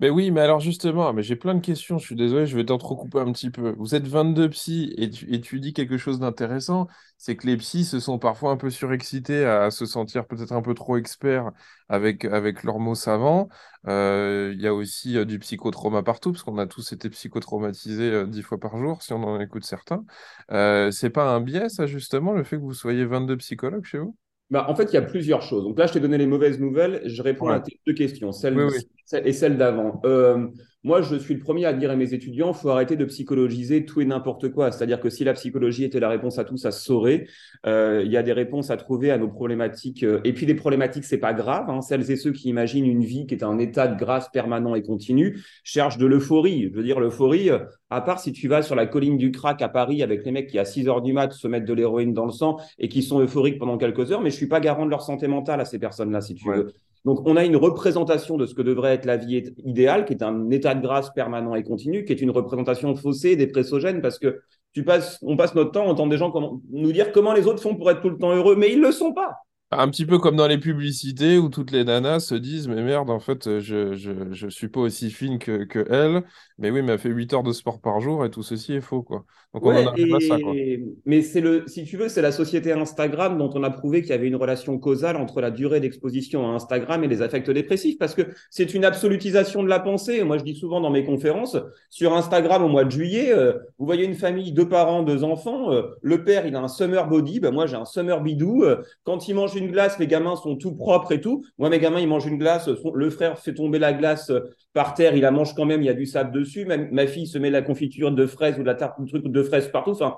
Mais 0.00 0.10
oui, 0.10 0.30
mais 0.30 0.40
alors 0.42 0.60
justement, 0.60 1.12
mais 1.12 1.24
j'ai 1.24 1.34
plein 1.34 1.56
de 1.56 1.60
questions, 1.60 1.98
je 1.98 2.04
suis 2.06 2.14
désolé, 2.14 2.46
je 2.46 2.54
vais 2.56 2.64
t'entrecouper 2.64 3.18
un 3.18 3.32
petit 3.32 3.50
peu. 3.50 3.74
Vous 3.78 3.96
êtes 3.96 4.06
22 4.06 4.48
psys 4.50 4.94
et 4.96 5.10
tu, 5.10 5.34
et 5.34 5.40
tu 5.40 5.58
dis 5.58 5.72
quelque 5.72 5.98
chose 5.98 6.20
d'intéressant, 6.20 6.86
c'est 7.16 7.34
que 7.34 7.48
les 7.48 7.56
psys 7.56 7.84
se 7.84 7.98
sont 7.98 8.20
parfois 8.20 8.52
un 8.52 8.56
peu 8.56 8.70
surexcités 8.70 9.44
à, 9.44 9.72
se 9.72 9.86
sentir 9.86 10.28
peut-être 10.28 10.52
un 10.52 10.62
peu 10.62 10.74
trop 10.74 10.96
experts 10.96 11.50
avec, 11.88 12.24
avec 12.24 12.62
leurs 12.62 12.78
mots 12.78 12.94
savants. 12.94 13.48
Euh, 13.88 14.52
Il 14.54 14.62
y 14.62 14.68
a 14.68 14.74
aussi 14.74 15.16
euh, 15.18 15.24
du 15.24 15.40
psychotrauma 15.40 16.04
partout, 16.04 16.30
parce 16.30 16.44
qu'on 16.44 16.58
a 16.58 16.68
tous 16.68 16.92
été 16.92 17.10
psychotraumatisés 17.10 18.10
euh, 18.12 18.26
dix 18.26 18.42
fois 18.42 18.60
par 18.60 18.78
jour, 18.78 19.02
si 19.02 19.12
on 19.12 19.24
en 19.24 19.40
écoute 19.40 19.64
certains. 19.64 20.04
Euh, 20.52 20.92
c'est 20.92 21.10
pas 21.10 21.34
un 21.34 21.40
biais, 21.40 21.68
ça, 21.68 21.86
justement, 21.86 22.34
le 22.34 22.44
fait 22.44 22.56
que 22.56 22.62
vous 22.62 22.72
soyez 22.74 23.04
22 23.04 23.36
psychologues 23.38 23.84
chez 23.84 23.98
vous? 23.98 24.16
Bah, 24.50 24.66
en 24.68 24.74
fait, 24.74 24.84
il 24.84 24.94
y 24.94 24.96
a 24.96 25.02
plusieurs 25.02 25.42
choses. 25.42 25.64
Donc 25.64 25.78
là, 25.78 25.86
je 25.86 25.92
t'ai 25.92 26.00
donné 26.00 26.16
les 26.16 26.26
mauvaises 26.26 26.58
nouvelles. 26.58 27.02
Je 27.04 27.20
réponds 27.22 27.48
Ouais. 27.48 27.54
à 27.54 27.60
tes 27.60 27.78
deux 27.86 27.92
questions, 27.92 28.32
celle, 28.32 28.56
Oui, 28.56 28.64
oui. 28.72 28.78
celle- 29.04 29.26
et 29.26 29.32
celle 29.32 29.58
d'avant. 29.58 30.00
Euh, 30.06 30.46
moi, 30.88 31.02
je 31.02 31.14
suis 31.16 31.34
le 31.34 31.40
premier 31.40 31.64
à 31.66 31.72
dire 31.72 31.90
à 31.90 31.96
mes 31.96 32.14
étudiants, 32.14 32.48
il 32.48 32.54
faut 32.54 32.70
arrêter 32.70 32.96
de 32.96 33.04
psychologiser 33.04 33.84
tout 33.84 34.00
et 34.00 34.04
n'importe 34.04 34.48
quoi. 34.50 34.72
C'est-à-dire 34.72 35.00
que 35.00 35.10
si 35.10 35.22
la 35.22 35.34
psychologie 35.34 35.84
était 35.84 36.00
la 36.00 36.08
réponse 36.08 36.38
à 36.38 36.44
tout, 36.44 36.56
ça 36.56 36.72
se 36.72 36.84
saurait. 36.84 37.26
Euh, 37.66 38.02
Il 38.04 38.10
y 38.10 38.16
a 38.16 38.22
des 38.22 38.32
réponses 38.32 38.70
à 38.70 38.76
trouver 38.76 39.10
à 39.10 39.18
nos 39.18 39.28
problématiques. 39.28 40.02
euh, 40.02 40.20
Et 40.24 40.32
puis, 40.32 40.46
les 40.46 40.54
problématiques, 40.54 41.04
c'est 41.04 41.18
pas 41.18 41.34
grave. 41.34 41.70
hein. 41.70 41.80
Celles 41.82 42.10
et 42.10 42.16
ceux 42.16 42.32
qui 42.32 42.48
imaginent 42.48 42.86
une 42.86 43.04
vie 43.04 43.26
qui 43.26 43.34
est 43.34 43.44
un 43.44 43.58
état 43.58 43.86
de 43.86 43.98
grâce 43.98 44.28
permanent 44.30 44.74
et 44.74 44.82
continu 44.82 45.38
cherchent 45.62 45.98
de 45.98 46.06
l'euphorie. 46.06 46.70
Je 46.72 46.76
veux 46.76 46.82
dire, 46.82 46.98
l'euphorie, 46.98 47.50
euh, 47.50 47.58
à 47.90 48.00
part 48.00 48.18
si 48.18 48.32
tu 48.32 48.48
vas 48.48 48.62
sur 48.62 48.74
la 48.74 48.86
colline 48.86 49.16
du 49.18 49.30
crack 49.30 49.62
à 49.62 49.68
Paris 49.68 50.02
avec 50.02 50.24
les 50.24 50.32
mecs 50.32 50.48
qui, 50.48 50.58
à 50.58 50.64
6 50.64 50.88
heures 50.88 51.02
du 51.02 51.12
mat, 51.12 51.32
se 51.32 51.46
mettent 51.48 51.64
de 51.66 51.74
l'héroïne 51.74 52.14
dans 52.14 52.24
le 52.26 52.32
sang 52.32 52.56
et 52.78 52.88
qui 52.88 53.02
sont 53.02 53.20
euphoriques 53.20 53.58
pendant 53.58 53.76
quelques 53.78 54.10
heures, 54.10 54.22
mais 54.22 54.30
je 54.30 54.36
suis 54.36 54.48
pas 54.48 54.60
garant 54.60 54.86
de 54.86 54.90
leur 54.90 55.02
santé 55.02 55.28
mentale 55.28 55.60
à 55.60 55.64
ces 55.66 55.78
personnes-là, 55.78 56.20
si 56.22 56.34
tu 56.34 56.48
Ouais. 56.48 56.56
veux. 56.56 56.72
Donc, 57.08 57.22
on 57.24 57.36
a 57.36 57.44
une 57.46 57.56
représentation 57.56 58.36
de 58.36 58.44
ce 58.44 58.52
que 58.52 58.60
devrait 58.60 58.92
être 58.92 59.06
la 59.06 59.16
vie 59.16 59.42
idéale, 59.64 60.04
qui 60.04 60.12
est 60.12 60.22
un 60.22 60.50
état 60.50 60.74
de 60.74 60.82
grâce 60.82 61.08
permanent 61.08 61.54
et 61.54 61.62
continu, 61.62 62.04
qui 62.04 62.12
est 62.12 62.20
une 62.20 62.30
représentation 62.30 62.94
faussée 62.94 63.34
des 63.34 63.46
présogènes, 63.46 64.02
parce 64.02 64.18
que 64.18 64.42
tu 64.74 64.84
passes, 64.84 65.18
on 65.22 65.34
passe 65.34 65.54
notre 65.54 65.70
temps 65.70 65.86
à 65.86 65.88
entendre 65.88 66.10
des 66.10 66.18
gens 66.18 66.30
nous 66.70 66.92
dire 66.92 67.10
comment 67.12 67.32
les 67.32 67.46
autres 67.46 67.62
font 67.62 67.74
pour 67.76 67.90
être 67.90 68.02
tout 68.02 68.10
le 68.10 68.18
temps 68.18 68.34
heureux, 68.34 68.56
mais 68.56 68.70
ils 68.70 68.80
le 68.82 68.92
sont 68.92 69.14
pas. 69.14 69.38
Un 69.70 69.88
petit 69.90 70.06
peu 70.06 70.18
comme 70.18 70.36
dans 70.36 70.46
les 70.48 70.56
publicités 70.58 71.36
où 71.38 71.50
toutes 71.50 71.70
les 71.72 71.84
nanas 71.84 72.20
se 72.20 72.34
disent 72.34 72.68
Mais 72.68 72.82
merde, 72.82 73.10
en 73.10 73.20
fait, 73.20 73.60
je, 73.60 73.94
je, 73.94 74.32
je 74.32 74.48
suis 74.48 74.68
pas 74.68 74.80
aussi 74.80 75.10
fine 75.10 75.38
que, 75.38 75.64
que 75.64 75.84
elle, 75.90 76.22
mais 76.56 76.70
oui, 76.70 76.80
mais 76.82 76.92
elle 76.92 76.98
fait 76.98 77.10
8 77.10 77.32
heures 77.34 77.42
de 77.42 77.52
sport 77.52 77.78
par 77.80 78.00
jour 78.00 78.24
et 78.24 78.30
tout 78.30 78.42
ceci 78.42 78.72
est 78.74 78.80
faux, 78.80 79.02
quoi. 79.02 79.26
Donc 79.52 79.66
on 79.66 79.74
Ouais, 79.74 79.76
en 79.76 79.86
arrive 79.86 80.14
à 80.14 80.20
ça, 80.20 80.38
quoi. 80.40 80.56
et- 80.56 80.84
mais 81.04 81.20
c'est 81.20 81.40
le, 81.40 81.64
si 81.66 81.82
tu 81.84 81.96
veux, 81.96 82.08
c'est 82.08 82.22
la 82.22 82.30
société 82.30 82.70
Instagram 82.72 83.36
dont 83.38 83.50
on 83.54 83.64
a 83.64 83.70
prouvé 83.70 84.02
qu'il 84.02 84.10
y 84.10 84.12
avait 84.12 84.28
une 84.28 84.36
relation 84.36 84.78
causale 84.78 85.16
entre 85.16 85.40
la 85.40 85.50
durée 85.50 85.80
d'exposition 85.80 86.46
à 86.48 86.54
Instagram 86.54 87.02
et 87.02 87.08
les 87.08 87.22
affects 87.22 87.50
dépressifs, 87.50 87.98
parce 87.98 88.14
que 88.14 88.22
c'est 88.50 88.72
une 88.72 88.84
absolutisation 88.84 89.64
de 89.64 89.68
la 89.68 89.80
pensée. 89.80 90.22
Moi, 90.22 90.38
je 90.38 90.44
dis 90.44 90.54
souvent 90.54 90.80
dans 90.80 90.90
mes 90.90 91.04
conférences, 91.04 91.56
sur 91.90 92.14
Instagram 92.14 92.62
au 92.62 92.68
mois 92.68 92.84
de 92.84 92.92
juillet, 92.92 93.32
euh, 93.32 93.54
vous 93.78 93.86
voyez 93.86 94.04
une 94.04 94.14
famille, 94.14 94.52
deux 94.52 94.68
parents, 94.68 95.02
deux 95.02 95.24
enfants, 95.24 95.72
euh, 95.72 95.82
le 96.02 96.22
père, 96.22 96.46
il 96.46 96.54
a 96.54 96.60
un 96.60 96.68
summer 96.68 97.08
body, 97.08 97.40
ben 97.40 97.50
moi 97.50 97.66
j'ai 97.66 97.74
un 97.76 97.84
summer 97.84 98.20
bidou. 98.22 98.62
euh, 98.62 98.76
quand 99.02 99.26
il 99.26 99.34
mange 99.34 99.56
une 99.58 99.70
glace, 99.70 99.98
les 99.98 100.06
gamins 100.06 100.36
sont 100.36 100.56
tout 100.56 100.74
propres 100.74 101.12
et 101.12 101.20
tout. 101.20 101.44
Moi, 101.58 101.68
mes 101.70 101.78
gamins, 101.78 102.00
ils 102.00 102.08
mangent 102.08 102.26
une 102.26 102.38
glace, 102.38 102.72
son- 102.82 102.92
le 102.94 103.10
frère 103.10 103.38
fait 103.38 103.54
tomber 103.54 103.78
la 103.78 103.92
glace 103.92 104.30
euh, 104.30 104.40
par 104.72 104.94
terre, 104.94 105.14
il 105.16 105.22
la 105.22 105.30
mange 105.30 105.54
quand 105.54 105.64
même, 105.66 105.82
il 105.82 105.86
y 105.86 105.88
a 105.90 105.94
du 105.94 106.06
sable 106.06 106.32
dessus. 106.32 106.64
Ma, 106.64 106.76
ma 106.78 107.06
fille 107.06 107.26
se 107.26 107.38
met 107.38 107.50
la 107.50 107.62
confiture 107.62 108.12
de 108.12 108.26
fraises 108.26 108.56
ou 108.58 108.62
de 108.62 108.66
la 108.66 108.74
tarte 108.74 109.00
de 109.00 109.06
truc 109.06 109.26
de 109.28 109.42
fraises 109.42 109.68
partout. 109.68 109.90
Enfin, 109.92 110.16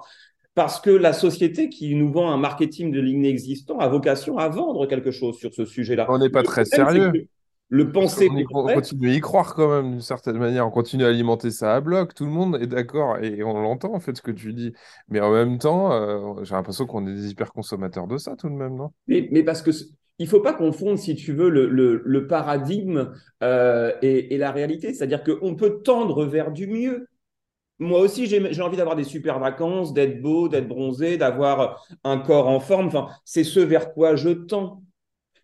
parce 0.54 0.80
que 0.80 0.90
la 0.90 1.12
société 1.12 1.68
qui 1.68 1.94
nous 1.94 2.10
vend 2.12 2.30
un 2.30 2.36
marketing 2.36 2.90
de 2.92 3.00
l'inexistant 3.00 3.78
a 3.78 3.88
vocation 3.88 4.38
à 4.38 4.48
vendre 4.48 4.86
quelque 4.86 5.10
chose 5.10 5.38
sur 5.38 5.54
ce 5.54 5.64
sujet-là. 5.64 6.06
On 6.12 6.18
n'est 6.18 6.30
pas 6.30 6.42
très 6.42 6.64
sérieux. 6.64 7.28
Le 7.70 7.90
penser 7.92 8.28
on 8.28 8.42
concret- 8.44 8.72
continue 8.72 9.10
à 9.10 9.14
y 9.14 9.20
croire 9.20 9.54
quand 9.54 9.68
même 9.70 9.90
d'une 9.92 10.00
certaine 10.00 10.38
manière. 10.38 10.66
On 10.66 10.70
continue 10.70 11.04
à 11.04 11.08
alimenter 11.08 11.50
ça 11.50 11.74
à 11.74 11.80
bloc. 11.80 12.14
Tout 12.14 12.24
le 12.24 12.30
monde 12.30 12.56
est 12.60 12.66
d'accord 12.66 13.18
et 13.18 13.42
on 13.42 13.60
l'entend 13.60 13.94
en 13.94 14.00
fait 14.00 14.16
ce 14.16 14.22
que 14.22 14.30
tu 14.30 14.52
dis. 14.54 14.72
Mais 15.08 15.20
en 15.20 15.30
même 15.32 15.58
temps, 15.58 15.92
euh, 15.92 16.44
j'ai 16.44 16.54
l'impression 16.54 16.86
qu'on 16.86 17.06
est 17.06 17.14
des 17.14 17.30
hyper-consommateurs 17.30 18.06
de 18.06 18.16
ça 18.18 18.36
tout 18.36 18.48
de 18.48 18.54
même, 18.54 18.74
non? 18.76 18.92
Mais, 19.06 19.28
mais 19.32 19.42
parce 19.42 19.62
que 19.62 19.70
il 20.18 20.28
faut 20.28 20.40
pas 20.40 20.52
confondre, 20.52 20.98
si 20.98 21.14
tu 21.16 21.32
veux, 21.32 21.48
le, 21.48 21.66
le, 21.68 22.02
le 22.04 22.26
paradigme 22.26 23.12
euh, 23.42 23.92
et, 24.02 24.34
et 24.34 24.38
la 24.38 24.52
réalité. 24.52 24.92
C'est-à-dire 24.92 25.22
qu'on 25.24 25.54
peut 25.56 25.80
tendre 25.82 26.26
vers 26.26 26.52
du 26.52 26.66
mieux. 26.66 27.06
Moi 27.80 28.00
aussi, 28.00 28.26
j'ai 28.26 28.52
j'ai 28.52 28.62
envie 28.62 28.76
d'avoir 28.78 28.96
des 28.96 29.04
super 29.04 29.38
vacances, 29.40 29.94
d'être 29.94 30.22
beau, 30.22 30.48
d'être 30.48 30.68
bronzé, 30.68 31.16
d'avoir 31.18 31.86
un 32.04 32.18
corps 32.18 32.48
en 32.48 32.60
forme. 32.60 32.88
Enfin, 32.88 33.08
c'est 33.24 33.44
ce 33.44 33.60
vers 33.60 33.92
quoi 33.94 34.16
je 34.16 34.30
tends. 34.30 34.82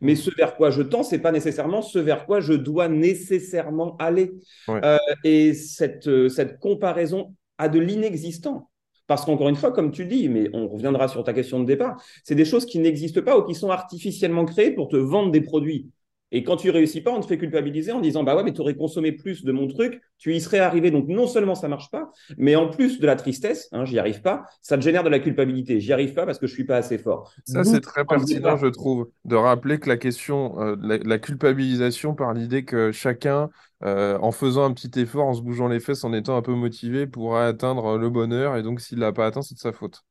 Mais 0.01 0.15
ce 0.15 0.31
vers 0.37 0.57
quoi 0.57 0.71
je 0.71 0.83
tends, 0.83 1.03
c'est 1.03 1.19
pas 1.19 1.33
nécessairement 1.33 1.83
ce 1.83 1.99
vers 1.99 2.27
quoi 2.27 2.41
je 2.41 2.53
dois 2.53 2.89
nécessairement 2.89 3.97
aller. 3.99 4.33
Ouais. 4.69 4.81
Euh, 4.85 4.99
et 5.25 5.55
cette, 5.55 6.09
euh, 6.09 6.29
cette 6.29 6.59
comparaison 6.59 7.35
a 7.59 7.69
de 7.69 7.79
l'inexistant. 7.79 8.71
Parce 9.07 9.25
qu'encore 9.25 9.49
une 9.49 9.57
fois, 9.57 9.73
comme 9.73 9.93
tu 9.93 10.05
dis, 10.05 10.29
mais 10.29 10.51
on 10.53 10.69
reviendra 10.69 11.09
sur 11.09 11.23
ta 11.23 11.33
question 11.33 11.61
de 11.61 11.65
départ, 11.65 11.97
c'est 12.25 12.35
des 12.35 12.45
choses 12.45 12.67
qui 12.67 12.79
n'existent 12.81 13.23
pas 13.23 13.39
ou 13.39 13.45
qui 13.45 13.55
sont 13.55 13.71
artificiellement 13.71 14.45
créées 14.45 14.73
pour 14.73 14.89
te 14.89 14.97
vendre 14.97 15.31
des 15.31 15.41
produits. 15.41 15.89
Et 16.37 16.45
quand 16.45 16.57
tu 16.57 16.71
réussis 16.71 17.01
pas, 17.01 17.11
on 17.13 17.21
te 17.21 17.27
fait 17.27 17.39
culpabiliser 17.39 17.93
en 17.93 18.01
disant 18.01 18.23
bah 18.23 18.37
ouais, 18.37 18.45
mais 18.45 18.53
tu 18.53 18.61
aurais 18.61 18.75
consommé 18.75 19.13
plus 19.13 19.45
de 19.45 19.53
mon 19.53 19.67
truc, 19.69 20.01
tu 20.19 20.35
y 20.35 20.41
serais 20.41 20.59
arrivé. 20.59 20.91
Donc 20.91 21.09
non 21.09 21.27
seulement 21.27 21.55
ça 21.55 21.69
marche 21.69 21.91
pas, 21.91 22.11
mais 22.37 22.57
en 22.57 22.69
plus 22.69 23.01
de 23.01 23.07
la 23.07 23.17
tristesse, 23.17 23.69
hein, 23.73 23.85
j'y 23.85 23.99
arrive 23.99 24.21
pas, 24.23 24.45
ça 24.61 24.77
te 24.77 24.83
génère 24.83 25.03
de 25.05 25.09
la 25.09 25.19
culpabilité. 25.19 25.81
J'y 25.81 25.93
arrive 25.93 26.13
pas 26.15 26.27
parce 26.27 26.39
que 26.39 26.47
je 26.47 26.53
suis 26.53 26.65
pas 26.65 26.77
assez 26.77 26.99
fort. 26.99 27.33
Ça, 27.45 27.65
c'est 27.65 27.81
très 27.81 28.05
pertinent, 28.05 28.57
je 28.57 28.67
trouve, 28.67 29.09
de 29.25 29.37
rappeler 29.37 29.79
que 29.79 29.89
la 29.89 29.97
question, 29.97 30.61
euh, 30.61 30.77
la, 30.81 30.99
la 30.99 31.19
culpabilisation 31.19 32.15
par 32.15 32.35
l'idée 32.35 32.65
que 32.65 32.93
chacun, 32.93 33.51
euh, 33.85 34.19
en 34.21 34.33
faisant 34.33 34.65
un 34.65 34.73
petit 34.73 34.91
effort, 35.01 35.27
en 35.27 35.35
se 35.35 35.43
bougeant 35.43 35.69
les 35.69 35.81
fesses, 35.81 36.05
en 36.05 36.13
étant 36.13 36.37
un 36.37 36.43
peu 36.43 36.55
motivé, 36.55 37.07
pourra 37.07 37.47
atteindre 37.47 37.99
le 37.99 38.11
bonheur. 38.11 38.57
Et 38.57 38.63
donc, 38.63 38.81
s'il 38.81 38.99
l'a 38.99 39.13
pas 39.13 39.27
atteint, 39.27 39.43
c'est 39.43 39.55
de 39.55 39.61
sa 39.61 39.73
faute. 39.73 40.05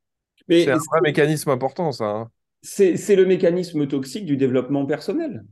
C'est 0.58 0.72
un 0.72 0.78
vrai 0.78 1.02
mécanisme 1.04 1.50
important, 1.50 1.92
ça. 1.92 2.06
hein. 2.06 2.32
c'est 2.64 3.16
le 3.16 3.26
mécanisme 3.26 3.88
toxique 3.88 4.26
du 4.26 4.36
développement 4.36 4.86
personnel. 4.86 5.46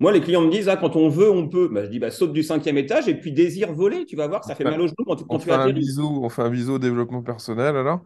Moi, 0.00 0.12
les 0.12 0.20
clients 0.20 0.42
me 0.42 0.50
disent, 0.50 0.68
ah, 0.68 0.76
quand 0.76 0.94
on 0.94 1.08
veut, 1.08 1.30
on 1.30 1.48
peut. 1.48 1.68
Bah, 1.72 1.84
je 1.84 1.90
dis, 1.90 1.98
bah, 1.98 2.10
saute 2.10 2.32
du 2.32 2.42
cinquième 2.42 2.78
étage 2.78 3.08
et 3.08 3.14
puis 3.14 3.32
désire 3.32 3.72
voler. 3.72 4.04
Tu 4.06 4.14
vas 4.14 4.28
voir 4.28 4.44
ça 4.44 4.54
fait 4.54 4.64
mal 4.64 4.80
au 4.80 4.86
genou 4.86 5.04
quand 5.04 5.16
tu, 5.16 5.24
quand 5.24 5.36
On 5.36 5.38
tu 5.38 5.46
fait 5.46 5.52
un 5.52 5.72
bisou, 5.72 6.20
on 6.22 6.28
fait 6.28 6.42
un 6.42 6.50
bisou 6.50 6.74
au 6.74 6.78
développement 6.78 7.22
personnel, 7.22 7.76
alors? 7.76 8.02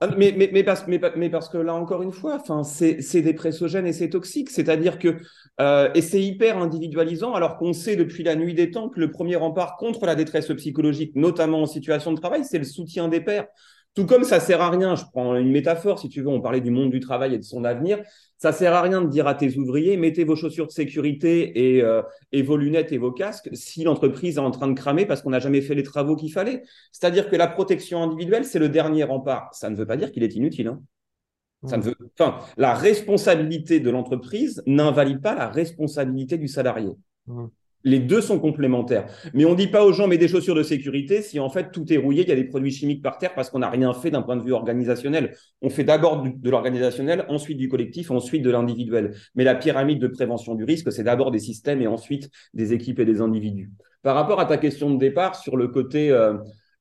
Ah, 0.00 0.08
mais, 0.16 0.34
mais, 0.36 0.50
mais, 0.52 0.62
parce, 0.62 0.86
mais, 0.86 0.98
parce, 0.98 1.48
que 1.48 1.56
là, 1.56 1.74
encore 1.74 2.02
une 2.02 2.12
fois, 2.12 2.42
c'est 2.64 3.22
dépressogène 3.22 3.86
et 3.86 3.92
c'est 3.92 4.10
toxique. 4.10 4.50
C'est-à-dire 4.50 4.98
que, 4.98 5.16
euh, 5.60 5.90
et 5.94 6.02
c'est 6.02 6.22
hyper 6.22 6.58
individualisant, 6.58 7.34
alors 7.34 7.56
qu'on 7.56 7.72
sait 7.72 7.96
depuis 7.96 8.22
la 8.22 8.34
nuit 8.34 8.54
des 8.54 8.70
temps 8.70 8.88
que 8.88 9.00
le 9.00 9.10
premier 9.10 9.36
rempart 9.36 9.76
contre 9.76 10.04
la 10.06 10.14
détresse 10.14 10.48
psychologique, 10.48 11.16
notamment 11.16 11.62
en 11.62 11.66
situation 11.66 12.12
de 12.12 12.20
travail, 12.20 12.44
c'est 12.44 12.58
le 12.58 12.64
soutien 12.64 13.08
des 13.08 13.20
pairs. 13.20 13.46
Tout 13.94 14.06
comme 14.06 14.22
ça 14.22 14.38
sert 14.38 14.60
à 14.60 14.70
rien, 14.70 14.94
je 14.94 15.04
prends 15.12 15.34
une 15.34 15.50
métaphore 15.50 15.98
si 15.98 16.08
tu 16.08 16.22
veux, 16.22 16.28
on 16.28 16.40
parlait 16.40 16.60
du 16.60 16.70
monde 16.70 16.90
du 16.90 17.00
travail 17.00 17.34
et 17.34 17.38
de 17.38 17.42
son 17.42 17.64
avenir, 17.64 18.00
ça 18.38 18.52
sert 18.52 18.72
à 18.72 18.82
rien 18.82 19.02
de 19.02 19.08
dire 19.08 19.26
à 19.26 19.34
tes 19.34 19.56
ouvriers 19.58 19.96
mettez 19.96 20.22
vos 20.24 20.36
chaussures 20.36 20.66
de 20.66 20.72
sécurité 20.72 21.76
et, 21.76 21.82
euh, 21.82 22.00
et 22.30 22.42
vos 22.42 22.56
lunettes 22.56 22.92
et 22.92 22.98
vos 22.98 23.10
casques 23.10 23.50
si 23.52 23.82
l'entreprise 23.82 24.36
est 24.36 24.40
en 24.40 24.52
train 24.52 24.68
de 24.68 24.74
cramer 24.74 25.06
parce 25.06 25.22
qu'on 25.22 25.30
n'a 25.30 25.40
jamais 25.40 25.60
fait 25.60 25.74
les 25.74 25.82
travaux 25.82 26.14
qu'il 26.14 26.32
fallait. 26.32 26.62
C'est-à-dire 26.92 27.28
que 27.28 27.36
la 27.36 27.48
protection 27.48 28.02
individuelle, 28.02 28.44
c'est 28.44 28.60
le 28.60 28.68
dernier 28.68 29.04
rempart. 29.04 29.52
Ça 29.54 29.68
ne 29.70 29.76
veut 29.76 29.86
pas 29.86 29.96
dire 29.96 30.12
qu'il 30.12 30.22
est 30.22 30.34
inutile. 30.34 30.68
Hein. 30.68 30.80
Ça 31.66 31.76
ne 31.76 31.82
veut... 31.82 31.96
enfin, 32.18 32.38
la 32.56 32.74
responsabilité 32.74 33.80
de 33.80 33.90
l'entreprise 33.90 34.62
n'invalide 34.66 35.20
pas 35.20 35.34
la 35.34 35.48
responsabilité 35.48 36.38
du 36.38 36.48
salarié. 36.48 36.92
Mmh. 37.26 37.46
Les 37.82 37.98
deux 37.98 38.20
sont 38.20 38.38
complémentaires. 38.38 39.06
Mais 39.32 39.44
on 39.44 39.52
ne 39.52 39.56
dit 39.56 39.68
pas 39.68 39.84
aux 39.84 39.92
gens, 39.92 40.06
mais 40.06 40.18
des 40.18 40.28
chaussures 40.28 40.54
de 40.54 40.62
sécurité 40.62 41.22
si 41.22 41.40
en 41.40 41.48
fait 41.48 41.72
tout 41.72 41.90
est 41.92 41.96
rouillé, 41.96 42.22
il 42.22 42.28
y 42.28 42.32
a 42.32 42.36
des 42.36 42.44
produits 42.44 42.70
chimiques 42.70 43.02
par 43.02 43.18
terre 43.18 43.34
parce 43.34 43.48
qu'on 43.48 43.60
n'a 43.60 43.70
rien 43.70 43.92
fait 43.94 44.10
d'un 44.10 44.22
point 44.22 44.36
de 44.36 44.42
vue 44.42 44.52
organisationnel. 44.52 45.34
On 45.62 45.70
fait 45.70 45.84
d'abord 45.84 46.22
de 46.22 46.50
l'organisationnel, 46.50 47.24
ensuite 47.28 47.56
du 47.56 47.68
collectif, 47.68 48.10
ensuite 48.10 48.42
de 48.42 48.50
l'individuel. 48.50 49.14
Mais 49.34 49.44
la 49.44 49.54
pyramide 49.54 49.98
de 49.98 50.08
prévention 50.08 50.54
du 50.54 50.64
risque, 50.64 50.92
c'est 50.92 51.04
d'abord 51.04 51.30
des 51.30 51.38
systèmes 51.38 51.80
et 51.80 51.86
ensuite 51.86 52.30
des 52.52 52.72
équipes 52.72 53.00
et 53.00 53.04
des 53.04 53.20
individus. 53.20 53.70
Par 54.02 54.14
rapport 54.14 54.40
à 54.40 54.46
ta 54.46 54.56
question 54.56 54.90
de 54.90 54.98
départ 54.98 55.36
sur 55.36 55.56
le 55.56 55.68
côté, 55.68 56.10
euh, 56.10 56.34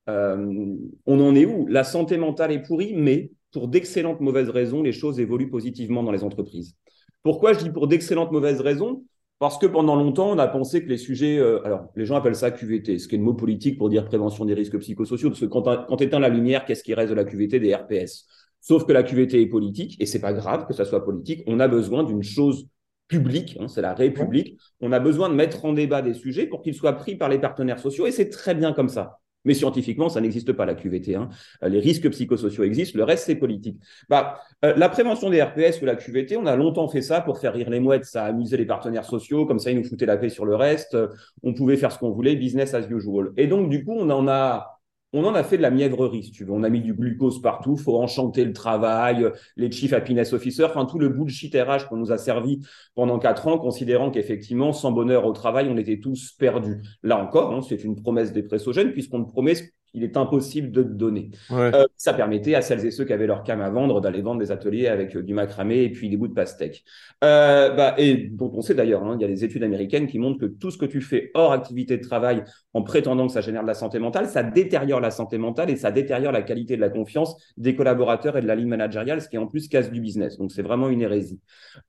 euh, 0.09 0.75
on 1.05 1.19
en 1.19 1.35
est 1.35 1.45
où? 1.45 1.67
La 1.67 1.83
santé 1.83 2.17
mentale 2.17 2.51
est 2.51 2.63
pourrie, 2.63 2.93
mais 2.95 3.31
pour 3.51 3.67
d'excellentes 3.67 4.21
mauvaises 4.21 4.49
raisons, 4.49 4.83
les 4.83 4.91
choses 4.91 5.19
évoluent 5.19 5.49
positivement 5.49 6.03
dans 6.03 6.11
les 6.11 6.23
entreprises. 6.23 6.75
Pourquoi 7.23 7.53
je 7.53 7.59
dis 7.59 7.69
pour 7.69 7.87
d'excellentes 7.87 8.31
mauvaises 8.31 8.61
raisons? 8.61 9.03
Parce 9.39 9.57
que 9.57 9.65
pendant 9.65 9.95
longtemps, 9.95 10.29
on 10.29 10.37
a 10.37 10.47
pensé 10.47 10.83
que 10.83 10.89
les 10.89 10.97
sujets, 10.97 11.37
euh, 11.37 11.65
alors 11.65 11.87
les 11.95 12.05
gens 12.05 12.17
appellent 12.17 12.35
ça 12.35 12.51
QVT, 12.51 12.99
ce 12.99 13.07
qui 13.07 13.15
est 13.15 13.17
le 13.17 13.23
mot 13.23 13.33
politique 13.33 13.77
pour 13.77 13.89
dire 13.89 14.05
prévention 14.05 14.43
des 14.43 14.53
risques 14.53 14.77
psychosociaux, 14.77 15.29
parce 15.29 15.39
que 15.39 15.45
quand, 15.45 15.63
quand 15.87 16.01
éteint 16.01 16.19
la 16.19 16.29
lumière, 16.29 16.65
qu'est-ce 16.65 16.83
qui 16.83 16.93
reste 16.93 17.09
de 17.09 17.15
la 17.15 17.23
QVT 17.23 17.59
des 17.59 17.73
RPS 17.73 18.27
Sauf 18.59 18.85
que 18.85 18.91
la 18.91 19.03
QVT 19.03 19.41
est 19.41 19.47
politique, 19.47 19.95
et 20.01 20.05
c'est 20.05 20.19
pas 20.19 20.33
grave 20.33 20.67
que 20.67 20.73
ça 20.73 20.83
soit 20.83 21.05
politique, 21.05 21.43
on 21.47 21.61
a 21.61 21.69
besoin 21.69 22.03
d'une 22.03 22.23
chose 22.23 22.67
publique, 23.07 23.57
hein, 23.59 23.69
c'est 23.69 23.81
la 23.81 23.93
République, 23.93 24.59
on 24.81 24.91
a 24.91 24.99
besoin 24.99 25.29
de 25.29 25.33
mettre 25.33 25.63
en 25.63 25.71
débat 25.71 26.01
des 26.01 26.13
sujets 26.13 26.45
pour 26.45 26.61
qu'ils 26.61 26.75
soient 26.75 26.93
pris 26.93 27.15
par 27.15 27.29
les 27.29 27.39
partenaires 27.39 27.79
sociaux, 27.79 28.07
et 28.07 28.11
c'est 28.11 28.29
très 28.29 28.53
bien 28.55 28.73
comme 28.73 28.89
ça. 28.89 29.19
Mais 29.45 29.53
scientifiquement, 29.53 30.09
ça 30.09 30.21
n'existe 30.21 30.51
pas, 30.51 30.65
la 30.65 30.75
QVT. 30.75 31.15
Hein. 31.15 31.29
Euh, 31.63 31.69
les 31.69 31.79
risques 31.79 32.09
psychosociaux 32.09 32.63
existent, 32.63 32.97
le 32.97 33.03
reste, 33.03 33.25
c'est 33.25 33.35
politique. 33.35 33.79
Bah, 34.09 34.39
euh, 34.65 34.73
la 34.75 34.89
prévention 34.89 35.29
des 35.29 35.41
RPS 35.41 35.81
ou 35.81 35.85
la 35.85 35.95
QVT, 35.95 36.37
on 36.37 36.45
a 36.45 36.55
longtemps 36.55 36.87
fait 36.87 37.01
ça 37.01 37.21
pour 37.21 37.39
faire 37.39 37.53
rire 37.53 37.69
les 37.69 37.79
mouettes, 37.79 38.05
ça 38.05 38.25
amusait 38.25 38.57
les 38.57 38.65
partenaires 38.65 39.05
sociaux, 39.05 39.45
comme 39.45 39.59
ça, 39.59 39.71
ils 39.71 39.77
nous 39.77 39.85
foutaient 39.85 40.05
la 40.05 40.17
paix 40.17 40.29
sur 40.29 40.45
le 40.45 40.55
reste. 40.55 40.97
On 41.43 41.53
pouvait 41.53 41.77
faire 41.77 41.91
ce 41.91 41.99
qu'on 41.99 42.11
voulait, 42.11 42.35
business 42.35 42.73
as 42.73 42.89
usual. 42.89 43.31
Et 43.37 43.47
donc, 43.47 43.69
du 43.69 43.83
coup, 43.83 43.93
on 43.93 44.09
en 44.09 44.27
a 44.27 44.78
on 45.13 45.25
en 45.25 45.33
a 45.33 45.43
fait 45.43 45.57
de 45.57 45.61
la 45.61 45.71
mièvrerie, 45.71 46.23
si 46.23 46.31
tu 46.31 46.45
veux. 46.45 46.51
On 46.51 46.63
a 46.63 46.69
mis 46.69 46.81
du 46.81 46.93
glucose 46.93 47.41
partout, 47.41 47.75
faut 47.75 47.97
enchanter 47.97 48.45
le 48.45 48.53
travail, 48.53 49.27
les 49.55 49.71
chief 49.71 49.93
happiness 49.93 50.33
officers, 50.33 50.65
enfin 50.65 50.85
tout 50.85 50.99
le 50.99 51.09
bullshit 51.09 51.55
RH 51.55 51.87
qu'on 51.89 51.97
nous 51.97 52.11
a 52.11 52.17
servi 52.17 52.59
pendant 52.95 53.17
quatre 53.17 53.47
ans, 53.47 53.57
considérant 53.57 54.11
qu'effectivement, 54.11 54.71
sans 54.71 54.91
bonheur 54.91 55.25
au 55.25 55.33
travail, 55.33 55.67
on 55.69 55.77
était 55.77 55.99
tous 55.99 56.33
perdus. 56.33 56.81
Là 57.03 57.17
encore, 57.17 57.53
hein, 57.53 57.61
c'est 57.67 57.83
une 57.83 57.95
promesse 57.95 58.33
dépressogène, 58.33 58.91
puisqu'on 58.91 59.19
ne 59.19 59.25
promet 59.25 59.55
il 59.93 60.03
est 60.03 60.17
impossible 60.17 60.71
de 60.71 60.83
te 60.83 60.89
donner. 60.89 61.31
Euh, 61.51 61.85
ça 61.97 62.13
permettait 62.13 62.55
à 62.55 62.61
celles 62.61 62.85
et 62.85 62.91
ceux 62.91 63.05
qui 63.05 63.13
avaient 63.13 63.27
leur 63.27 63.43
cam 63.43 63.61
à 63.61 63.69
vendre 63.69 64.01
d'aller 64.01 64.21
vendre 64.21 64.39
des 64.39 64.51
ateliers 64.51 64.87
avec 64.87 65.15
euh, 65.15 65.23
du 65.23 65.33
macramé 65.33 65.83
et 65.83 65.89
puis 65.89 66.09
des 66.09 66.17
bouts 66.17 66.27
de 66.27 66.33
pastèque. 66.33 66.83
Euh, 67.23 67.73
bah, 67.73 67.95
et 67.97 68.29
dont 68.31 68.51
on 68.53 68.61
sait 68.61 68.75
d'ailleurs, 68.75 69.03
hein, 69.03 69.15
il 69.19 69.21
y 69.21 69.25
a 69.25 69.27
des 69.27 69.43
études 69.43 69.63
américaines 69.63 70.07
qui 70.07 70.19
montrent 70.19 70.39
que 70.39 70.45
tout 70.45 70.71
ce 70.71 70.77
que 70.77 70.85
tu 70.85 71.01
fais 71.01 71.31
hors 71.33 71.51
activité 71.51 71.97
de 71.97 72.03
travail 72.03 72.43
en 72.73 72.83
prétendant 72.83 73.27
que 73.27 73.33
ça 73.33 73.41
génère 73.41 73.63
de 73.63 73.67
la 73.67 73.73
santé 73.73 73.99
mentale, 73.99 74.27
ça 74.27 74.43
détériore 74.43 74.99
la 74.99 75.11
santé 75.11 75.37
mentale 75.37 75.69
et 75.69 75.75
ça 75.75 75.91
détériore 75.91 76.31
la 76.31 76.43
qualité 76.43 76.75
de 76.75 76.81
la 76.81 76.89
confiance 76.89 77.35
des 77.57 77.75
collaborateurs 77.75 78.37
et 78.37 78.41
de 78.41 78.47
la 78.47 78.55
ligne 78.55 78.67
managériale, 78.67 79.21
ce 79.21 79.29
qui 79.29 79.37
en 79.37 79.47
plus 79.47 79.67
casse 79.67 79.91
du 79.91 80.01
business. 80.01 80.37
Donc 80.37 80.51
c'est 80.51 80.61
vraiment 80.61 80.89
une 80.89 81.01
hérésie. 81.01 81.39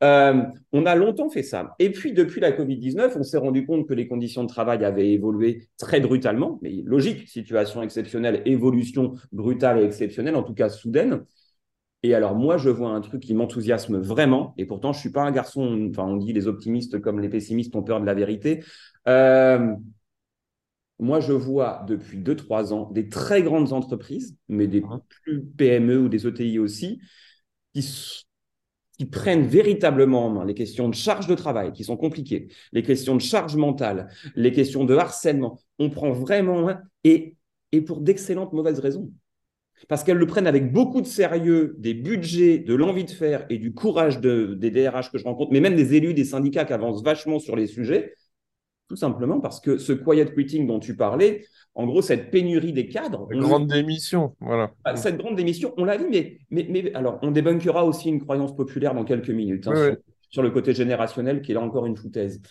on 0.01 0.87
a 0.87 0.95
longtemps 0.95 1.29
fait 1.29 1.43
ça. 1.43 1.75
Et 1.79 1.91
puis 1.91 2.13
depuis 2.13 2.41
la 2.41 2.53
Covid-19, 2.53 3.13
on 3.17 3.23
s'est 3.23 3.39
rendu 3.39 3.67
compte 3.67 3.87
que 3.87 3.95
les 3.95 4.09
conditions 4.09 4.43
de 4.43 4.49
travail 4.49 4.85
avaient 4.85 5.11
évolué 5.11 5.69
très 5.79 6.01
brutalement, 6.01 6.59
mais 6.63 6.83
logique, 6.85 7.29
situation 7.29 7.83
exceptionnelle, 7.91 8.43
évolution 8.45 9.15
brutale 9.33 9.81
et 9.81 9.85
exceptionnelle, 9.85 10.37
en 10.37 10.43
tout 10.43 10.55
cas 10.55 10.69
soudaine. 10.69 11.25
Et 12.03 12.15
alors 12.15 12.35
moi, 12.35 12.57
je 12.57 12.71
vois 12.71 12.91
un 12.91 13.01
truc 13.01 13.21
qui 13.21 13.35
m'enthousiasme 13.35 13.99
vraiment, 13.99 14.55
et 14.57 14.65
pourtant 14.65 14.93
je 14.93 15.01
suis 15.01 15.11
pas 15.11 15.23
un 15.23 15.33
garçon, 15.33 15.89
enfin 15.91 16.05
on 16.05 16.17
dit 16.17 16.33
les 16.33 16.47
optimistes 16.47 17.01
comme 17.01 17.21
les 17.21 17.29
pessimistes 17.29 17.77
ont 17.77 17.83
peur 17.83 18.01
de 18.01 18.07
la 18.07 18.15
vérité. 18.15 18.65
Euh, 19.07 19.75
moi, 20.99 21.21
je 21.21 21.33
vois 21.33 21.85
depuis 21.89 22.19
2-3 22.19 22.73
ans 22.73 22.91
des 22.91 23.09
très 23.09 23.43
grandes 23.43 23.73
entreprises, 23.73 24.37
mais 24.49 24.67
des 24.67 24.83
plus 25.23 25.43
PME 25.43 25.99
ou 25.99 26.09
des 26.09 26.27
ETI 26.27 26.59
aussi, 26.59 27.01
qui, 27.75 27.83
qui 28.99 29.07
prennent 29.07 29.47
véritablement 29.47 30.27
en 30.27 30.31
main 30.31 30.45
les 30.45 30.55
questions 30.55 30.91
de 30.91 30.95
charge 30.95 31.27
de 31.27 31.35
travail, 31.35 31.73
qui 31.73 31.85
sont 31.85 31.97
compliquées, 31.97 32.49
les 32.73 32.83
questions 32.83 33.17
de 33.17 33.23
charge 33.23 33.57
mentale, 33.57 34.09
les 34.37 34.53
questions 34.53 34.85
de 34.85 34.95
harcèlement. 34.95 35.59
On 35.79 35.89
prend 35.89 36.13
vraiment 36.13 36.69
et 37.03 37.35
et 37.73 37.81
pour 37.81 38.01
d'excellentes 38.01 38.53
mauvaises 38.53 38.81
raisons. 38.81 39.11
Parce 39.89 40.05
qu'elles 40.05 40.19
le 40.19 40.27
prennent 40.27 40.47
avec 40.47 40.73
beaucoup 40.73 41.01
de 41.01 41.07
sérieux, 41.07 41.75
des 41.79 41.95
budgets, 41.95 42.59
de 42.59 42.75
l'envie 42.75 43.05
de 43.05 43.11
faire 43.11 43.47
et 43.49 43.59
du 43.59 43.73
courage 43.73 44.21
de, 44.21 44.55
des 44.55 44.71
DRH 44.71 45.11
que 45.11 45.19
je 45.19 45.25
rencontre, 45.25 45.53
mais 45.53 45.61
même 45.61 45.75
des 45.75 45.95
élus, 45.95 46.13
des 46.13 46.25
syndicats 46.25 46.65
qui 46.65 46.73
avancent 46.73 47.03
vachement 47.03 47.39
sur 47.39 47.57
les 47.57 47.67
sujets, 47.67 48.15
tout 48.89 48.97
simplement 48.97 49.41
parce 49.41 49.61
que 49.61 49.79
ce 49.79 49.93
quiet 49.93 50.35
quitting 50.35 50.67
dont 50.67 50.81
tu 50.81 50.97
parlais, 50.97 51.47
en 51.75 51.87
gros, 51.87 52.03
cette 52.03 52.31
pénurie 52.31 52.73
des 52.73 52.89
cadres. 52.89 53.29
Une 53.31 53.41
grande 53.41 53.69
démission, 53.69 54.35
voilà. 54.41 54.73
Ah, 54.85 54.97
cette 54.97 55.17
grande 55.17 55.37
démission, 55.37 55.73
on 55.77 55.85
l'a 55.85 55.97
vu, 55.97 56.07
mais, 56.11 56.39
mais, 56.51 56.67
mais, 56.69 56.93
alors, 56.95 57.19
on 57.23 57.31
débunkera 57.31 57.85
aussi 57.85 58.09
une 58.09 58.21
croyance 58.21 58.55
populaire 58.55 58.95
dans 58.95 59.05
quelques 59.05 59.31
minutes 59.31 59.69
hein, 59.69 59.77
sur, 59.77 59.97
sur, 60.29 60.43
le 60.43 60.51
côté 60.51 60.75
générationnel 60.75 61.41
qui 61.41 61.53
est 61.53 61.55
là 61.55 61.63
encore 61.63 61.87
une 61.87 61.97
foutaise. 61.97 62.43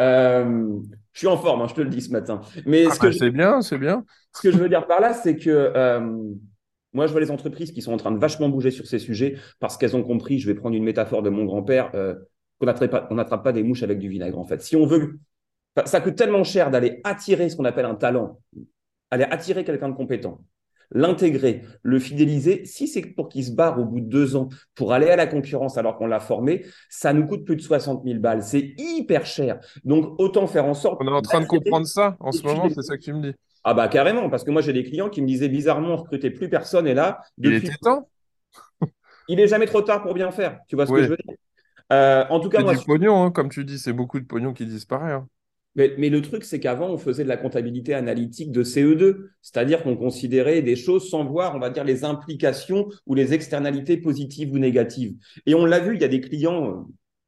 Euh, 0.00 0.78
je 1.12 1.18
suis 1.18 1.26
en 1.26 1.36
forme, 1.36 1.62
hein, 1.62 1.66
je 1.68 1.74
te 1.74 1.80
le 1.80 1.88
dis 1.88 2.00
ce 2.00 2.10
matin. 2.10 2.40
Mais 2.66 2.86
ah, 2.86 2.94
bah, 3.00 3.12
c'est 3.12 3.30
bien, 3.30 3.60
c'est 3.60 3.78
bien. 3.78 4.04
Ce 4.34 4.42
que 4.42 4.50
je 4.50 4.58
veux 4.58 4.68
dire 4.68 4.86
par 4.86 5.00
là, 5.00 5.14
c'est 5.14 5.36
que 5.36 5.50
euh, 5.50 6.00
moi, 6.92 7.06
je 7.06 7.12
vois 7.12 7.20
les 7.20 7.30
entreprises 7.30 7.72
qui 7.72 7.82
sont 7.82 7.92
en 7.92 7.96
train 7.96 8.12
de 8.12 8.18
vachement 8.18 8.48
bouger 8.48 8.70
sur 8.70 8.86
ces 8.86 8.98
sujets 8.98 9.36
parce 9.60 9.76
qu'elles 9.76 9.96
ont 9.96 10.02
compris. 10.02 10.38
Je 10.38 10.46
vais 10.46 10.54
prendre 10.54 10.76
une 10.76 10.84
métaphore 10.84 11.22
de 11.22 11.30
mon 11.30 11.44
grand-père. 11.44 11.90
Euh, 11.94 12.14
qu'on 12.58 12.66
n'attrape 13.14 13.42
pas, 13.42 13.52
des 13.52 13.62
mouches 13.62 13.82
avec 13.82 13.98
du 13.98 14.08
vinaigre, 14.08 14.38
en 14.38 14.44
fait. 14.44 14.62
Si 14.62 14.76
on 14.76 14.86
veut, 14.86 15.18
ça 15.84 16.00
coûte 16.00 16.16
tellement 16.16 16.44
cher 16.44 16.70
d'aller 16.70 17.00
attirer 17.04 17.48
ce 17.48 17.56
qu'on 17.56 17.64
appelle 17.64 17.84
un 17.84 17.94
talent, 17.94 18.40
aller 19.10 19.24
attirer 19.24 19.64
quelqu'un 19.64 19.88
de 19.88 19.94
compétent 19.94 20.40
l'intégrer, 20.90 21.62
le 21.82 21.98
fidéliser, 21.98 22.64
si 22.64 22.88
c'est 22.88 23.02
pour 23.02 23.28
qu'il 23.28 23.44
se 23.44 23.52
barre 23.52 23.78
au 23.78 23.84
bout 23.84 24.00
de 24.00 24.06
deux 24.06 24.36
ans 24.36 24.48
pour 24.74 24.92
aller 24.92 25.08
à 25.08 25.16
la 25.16 25.26
concurrence 25.26 25.78
alors 25.78 25.96
qu'on 25.96 26.06
l'a 26.06 26.20
formé, 26.20 26.64
ça 26.88 27.12
nous 27.12 27.26
coûte 27.26 27.44
plus 27.44 27.56
de 27.56 27.60
60 27.60 28.04
000 28.04 28.20
balles. 28.20 28.42
C'est 28.42 28.74
hyper 28.78 29.26
cher. 29.26 29.60
Donc, 29.84 30.20
autant 30.20 30.46
faire 30.46 30.66
en 30.66 30.74
sorte. 30.74 30.98
On 31.00 31.06
est 31.06 31.10
en 31.10 31.22
train 31.22 31.40
de 31.40 31.46
comprendre 31.46 31.86
ça 31.86 32.16
en 32.20 32.32
ce 32.32 32.42
moment, 32.42 32.68
c'est 32.68 32.82
ça 32.82 32.96
que 32.96 33.02
tu 33.02 33.12
me 33.12 33.22
dis. 33.22 33.34
Ah, 33.64 33.72
bah 33.72 33.88
carrément, 33.88 34.28
parce 34.28 34.44
que 34.44 34.50
moi, 34.50 34.60
j'ai 34.60 34.74
des 34.74 34.84
clients 34.84 35.08
qui 35.08 35.22
me 35.22 35.26
disaient 35.26 35.48
bizarrement, 35.48 35.94
on 35.94 35.96
recrutait 35.96 36.30
plus 36.30 36.50
personne 36.50 36.86
et 36.86 36.92
là. 36.92 37.20
Depuis... 37.38 37.56
Il 37.56 37.64
était 37.64 37.76
temps? 37.80 38.08
Il 39.28 39.40
est 39.40 39.48
jamais 39.48 39.66
trop 39.66 39.80
tard 39.80 40.02
pour 40.02 40.12
bien 40.12 40.30
faire. 40.30 40.58
Tu 40.68 40.76
vois 40.76 40.86
ce 40.86 40.92
que 40.92 41.02
je 41.02 41.08
veux 41.08 41.16
dire? 41.16 41.34
Euh, 41.92 42.24
en 42.28 42.40
tout 42.40 42.48
cas, 42.48 42.60
moi, 42.60 42.74
du 42.74 42.84
pognon, 42.84 43.24
hein, 43.24 43.30
comme 43.30 43.48
tu 43.48 43.64
dis, 43.64 43.78
c'est 43.78 43.92
beaucoup 43.92 44.20
de 44.20 44.26
pognon 44.26 44.52
qui 44.52 44.66
disparaît. 44.66 45.12
Hein. 45.12 45.26
Mais, 45.76 46.08
le 46.08 46.22
truc, 46.22 46.44
c'est 46.44 46.60
qu'avant, 46.60 46.88
on 46.88 46.98
faisait 46.98 47.24
de 47.24 47.28
la 47.28 47.36
comptabilité 47.36 47.94
analytique 47.94 48.52
de 48.52 48.62
CE2, 48.62 49.30
c'est-à-dire 49.42 49.82
qu'on 49.82 49.96
considérait 49.96 50.62
des 50.62 50.76
choses 50.76 51.10
sans 51.10 51.24
voir, 51.24 51.56
on 51.56 51.58
va 51.58 51.70
dire, 51.70 51.82
les 51.82 52.04
implications 52.04 52.88
ou 53.06 53.14
les 53.14 53.34
externalités 53.34 53.96
positives 53.96 54.52
ou 54.52 54.58
négatives. 54.58 55.16
Et 55.46 55.54
on 55.54 55.64
l'a 55.66 55.80
vu, 55.80 55.96
il 55.96 56.00
y 56.00 56.04
a 56.04 56.08
des 56.08 56.20
clients, 56.20 56.68
euh, 56.68 56.74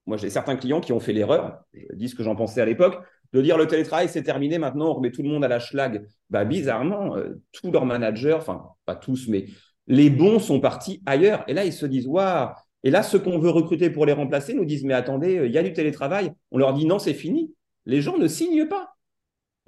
moi 0.07 0.17
j'ai 0.17 0.31
certains 0.31 0.55
clients 0.55 0.81
qui 0.81 0.93
ont 0.93 1.01
fait 1.01 1.13
l'erreur, 1.13 1.59
je 1.75 1.97
dis 1.97 2.09
ce 2.09 2.15
que 2.15 2.23
j'en 2.23 2.37
pensais 2.37 2.61
à 2.61 2.67
l'époque, 2.67 3.03
de 3.33 3.43
dire 3.43 3.59
le 3.59 3.67
télétravail 3.67 4.09
c'est 4.09 4.23
terminé, 4.23 4.59
maintenant 4.59 4.91
on 4.91 4.95
remet 4.95 5.11
tout 5.11 5.23
le 5.25 5.29
monde 5.29 5.45
à 5.45 5.49
la 5.49 5.59
schlag. 5.59 6.07
Bah, 6.31 6.45
bizarrement, 6.45 7.17
euh, 7.17 7.43
tous 7.51 7.73
leurs 7.73 7.85
managers, 7.85 8.35
enfin 8.35 8.63
pas 8.85 8.95
tous, 8.95 9.27
mais 9.27 9.47
les 9.89 10.09
bons 10.09 10.39
sont 10.39 10.61
partis 10.61 11.03
ailleurs. 11.05 11.45
Et 11.49 11.55
là, 11.55 11.65
ils 11.65 11.73
se 11.73 11.87
disent, 11.87 12.07
waouh, 12.07 12.51
et 12.85 12.91
là, 12.91 13.03
ceux 13.03 13.19
qu'on 13.19 13.39
veut 13.39 13.51
recruter 13.51 13.91
pour 13.91 14.07
les 14.07 14.13
remplacer 14.13 14.55
nous 14.55 14.65
disent, 14.65 14.85
mais 14.85 14.95
attendez, 14.95 15.39
euh, 15.39 15.47
il 15.47 15.53
y 15.53 15.59
a 15.59 15.63
du 15.65 15.73
télétravail. 15.73 16.33
On 16.53 16.59
leur 16.59 16.73
dit, 16.75 16.87
non, 16.87 17.01
c'est 17.01 17.15
fini 17.15 17.53
les 17.87 18.03
gens 18.03 18.19
ne 18.19 18.29
signent 18.29 18.67
pas. 18.67 18.97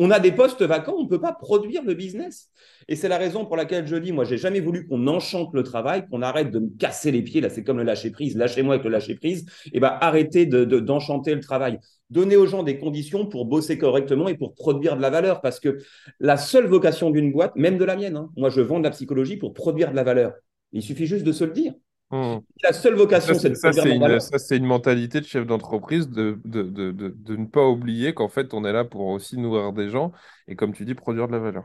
On 0.00 0.12
a 0.12 0.20
des 0.20 0.30
postes 0.30 0.62
vacants, 0.62 0.94
on 0.96 1.04
ne 1.04 1.08
peut 1.08 1.20
pas 1.20 1.32
produire 1.32 1.82
le 1.82 1.94
business. 1.94 2.50
Et 2.86 2.94
c'est 2.94 3.08
la 3.08 3.18
raison 3.18 3.44
pour 3.44 3.56
laquelle 3.56 3.84
je 3.88 3.96
dis, 3.96 4.12
moi, 4.12 4.24
j'ai 4.24 4.38
jamais 4.38 4.60
voulu 4.60 4.86
qu'on 4.86 5.08
enchante 5.08 5.52
le 5.54 5.64
travail, 5.64 6.06
qu'on 6.08 6.22
arrête 6.22 6.52
de 6.52 6.60
me 6.60 6.68
casser 6.78 7.10
les 7.10 7.22
pieds. 7.22 7.40
Là, 7.40 7.50
c'est 7.50 7.64
comme 7.64 7.78
le 7.78 7.82
lâcher 7.82 8.12
prise. 8.12 8.36
Lâchez-moi 8.36 8.74
avec 8.74 8.84
le 8.84 8.90
lâcher 8.90 9.16
prise. 9.16 9.46
Et 9.66 9.70
eh 9.74 9.80
ben, 9.80 9.98
arrêtez 10.00 10.46
d'enchanter 10.46 11.34
le 11.34 11.40
travail. 11.40 11.80
Donnez 12.10 12.36
aux 12.36 12.46
gens 12.46 12.62
des 12.62 12.78
conditions 12.78 13.26
pour 13.26 13.46
bosser 13.46 13.76
correctement 13.76 14.28
et 14.28 14.36
pour 14.36 14.54
produire 14.54 14.96
de 14.96 15.02
la 15.02 15.10
valeur. 15.10 15.40
Parce 15.40 15.58
que 15.58 15.78
la 16.20 16.36
seule 16.36 16.68
vocation 16.68 17.10
d'une 17.10 17.32
boîte, 17.32 17.56
même 17.56 17.76
de 17.76 17.84
la 17.84 17.96
mienne, 17.96 18.16
hein, 18.16 18.30
moi, 18.36 18.50
je 18.50 18.60
vends 18.60 18.78
de 18.78 18.84
la 18.84 18.90
psychologie 18.90 19.36
pour 19.36 19.52
produire 19.52 19.90
de 19.90 19.96
la 19.96 20.04
valeur. 20.04 20.34
Il 20.70 20.82
suffit 20.82 21.06
juste 21.06 21.24
de 21.24 21.32
se 21.32 21.42
le 21.42 21.52
dire. 21.52 21.74
Hmm. 22.10 22.38
La 22.62 22.72
seule 22.72 22.94
vocation, 22.94 23.34
c'est 23.34 23.50
de 23.50 23.54
ça, 23.54 23.68
produire 23.68 23.82
c'est 23.82 23.84
de 23.84 23.88
la 23.88 23.94
une, 23.94 24.00
valeur. 24.00 24.22
ça, 24.22 24.38
c'est 24.38 24.56
une 24.56 24.64
mentalité 24.64 25.20
de 25.20 25.26
chef 25.26 25.46
d'entreprise 25.46 26.08
de, 26.08 26.40
de, 26.44 26.62
de, 26.62 26.90
de, 26.90 27.36
ne 27.36 27.44
pas 27.44 27.66
oublier 27.66 28.14
qu'en 28.14 28.28
fait, 28.28 28.54
on 28.54 28.64
est 28.64 28.72
là 28.72 28.84
pour 28.84 29.06
aussi 29.08 29.36
nourrir 29.36 29.72
des 29.74 29.90
gens 29.90 30.12
et, 30.46 30.56
comme 30.56 30.72
tu 30.72 30.86
dis, 30.86 30.94
produire 30.94 31.26
de 31.26 31.32
la 31.32 31.38
valeur. 31.38 31.64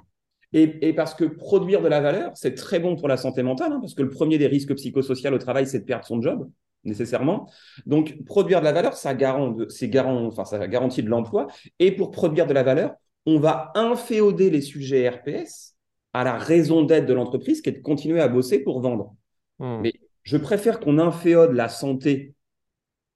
Et, 0.52 0.90
et 0.90 0.94
parce 0.94 1.16
que 1.16 1.24
produire 1.24 1.82
de 1.82 1.88
la 1.88 2.02
valeur, 2.02 2.32
c'est 2.36 2.56
très 2.56 2.80
bon 2.80 2.96
pour 2.96 3.08
la 3.08 3.16
santé 3.18 3.42
mentale, 3.42 3.72
hein, 3.72 3.80
parce 3.80 3.94
que 3.94 4.04
le 4.04 4.10
premier 4.10 4.38
des 4.38 4.48
risques 4.48 4.76
psychosociaux 4.76 5.32
au 5.32 5.38
travail, 5.38 5.66
c'est 5.66 5.80
de 5.80 5.86
perdre 5.86 6.06
son 6.06 6.22
job, 6.22 6.50
nécessairement. 6.84 7.50
Donc, 7.86 8.24
produire 8.26 8.60
de 8.60 8.66
la 8.66 8.74
valeur, 8.74 8.94
ça, 8.94 9.14
garant, 9.14 9.56
c'est 9.70 9.90
garant, 9.90 10.26
enfin, 10.26 10.44
ça 10.44 10.68
garantit 10.68 11.04
de 11.04 11.10
l'emploi. 11.10 11.48
Et 11.80 11.92
pour 11.96 12.12
produire 12.12 12.48
de 12.48 12.54
la 12.54 12.64
valeur, 12.64 12.96
on 13.26 13.40
va 13.40 13.72
inféoder 13.76 14.50
les 14.50 14.62
sujets 14.62 15.08
RPS 15.08 15.76
à 16.12 16.24
la 16.24 16.38
raison 16.38 16.84
d'être 16.84 17.06
de 17.06 17.14
l'entreprise, 17.14 17.62
qui 17.62 17.70
est 17.70 17.74
de 17.74 17.82
continuer 17.82 18.20
à 18.20 18.28
bosser 18.28 18.60
pour 18.60 18.82
vendre. 18.82 19.16
Hmm. 19.60 19.80
Mais 19.82 19.94
je 20.24 20.38
préfère 20.38 20.80
qu'on 20.80 21.00
inféode 21.00 21.54
la 21.54 21.70
santé 21.70 22.36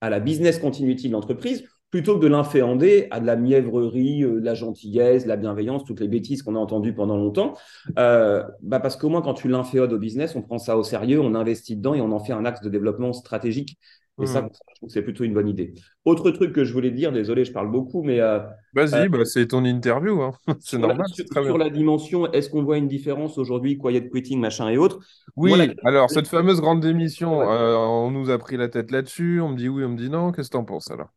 à 0.01 0.09
la 0.09 0.19
business 0.19 0.59
continuity 0.59 1.07
de 1.07 1.13
l'entreprise 1.13 1.63
plutôt 1.89 2.17
que 2.17 2.21
de 2.21 2.27
l'inféander 2.27 3.07
à 3.11 3.19
de 3.19 3.25
la 3.25 3.35
mièvrerie, 3.35 4.23
euh, 4.23 4.39
de 4.39 4.45
la 4.45 4.53
gentillesse, 4.53 5.23
de 5.23 5.29
la 5.29 5.37
bienveillance, 5.37 5.85
toutes 5.85 6.01
les 6.01 6.07
bêtises 6.07 6.43
qu'on 6.43 6.55
a 6.55 6.59
entendues 6.59 6.93
pendant 6.93 7.15
longtemps. 7.15 7.55
Euh, 7.97 8.43
bah 8.61 8.79
parce 8.79 8.97
qu'au 8.97 9.09
moins, 9.09 9.21
quand 9.21 9.33
tu 9.33 9.47
l'inféodes 9.47 9.93
au 9.93 9.97
business, 9.97 10.35
on 10.35 10.41
prend 10.41 10.57
ça 10.57 10.77
au 10.77 10.83
sérieux, 10.83 11.21
on 11.21 11.33
investit 11.33 11.77
dedans 11.77 11.93
et 11.93 12.01
on 12.01 12.11
en 12.11 12.19
fait 12.19 12.33
un 12.33 12.45
axe 12.45 12.61
de 12.61 12.69
développement 12.69 13.13
stratégique. 13.13 13.77
Et 14.19 14.25
ça, 14.25 14.41
Hmm. 14.41 14.49
je 14.51 14.75
trouve 14.75 14.87
que 14.89 14.93
c'est 14.93 15.03
plutôt 15.03 15.23
une 15.23 15.33
bonne 15.33 15.47
idée. 15.47 15.73
Autre 16.05 16.31
truc 16.31 16.51
que 16.53 16.63
je 16.63 16.73
voulais 16.73 16.91
dire, 16.91 17.11
désolé, 17.11 17.45
je 17.45 17.51
parle 17.51 17.71
beaucoup, 17.71 18.01
mais 18.03 18.19
euh, 18.19 18.39
Vas-y, 18.73 19.05
euh, 19.05 19.09
bah, 19.09 19.25
c'est 19.25 19.47
ton 19.47 19.63
interview, 19.63 20.21
hein. 20.21 20.33
C'est 20.59 20.77
la, 20.77 20.87
normal, 20.87 21.07
sur, 21.13 21.57
la 21.57 21.69
dimension, 21.69 22.31
est-ce 22.31 22.49
qu'on 22.49 22.63
voit 22.63 22.77
une 22.77 22.87
différence 22.87 23.37
aujourd'hui, 23.37 23.77
quiet 23.77 24.09
quitting, 24.09 24.39
machin 24.39 24.69
et 24.69 24.77
autres? 24.77 24.99
Moi, 25.35 25.57
la, 25.57 25.65
Oui, 25.65 25.75
alors 25.83 26.09
cette 26.09 26.27
fameuse 26.27 26.61
grande 26.61 26.79
démission, 26.81 27.39
ouais. 27.39 27.45
euh, 27.47 27.75
on 27.77 28.11
nous 28.11 28.29
a 28.29 28.37
pris 28.39 28.57
la 28.57 28.69
tête 28.69 28.91
là-dessus, 28.91 29.39
on 29.41 29.49
me 29.49 29.55
dit 29.57 29.69
oui, 29.69 29.83
on 29.83 29.89
me 29.89 29.97
dit 29.97 30.09
non, 30.09 30.31
qu'est-ce 30.31 30.49
que 30.49 30.53
t'en 30.57 30.65
penses 30.65 30.89
alors? 30.91 31.09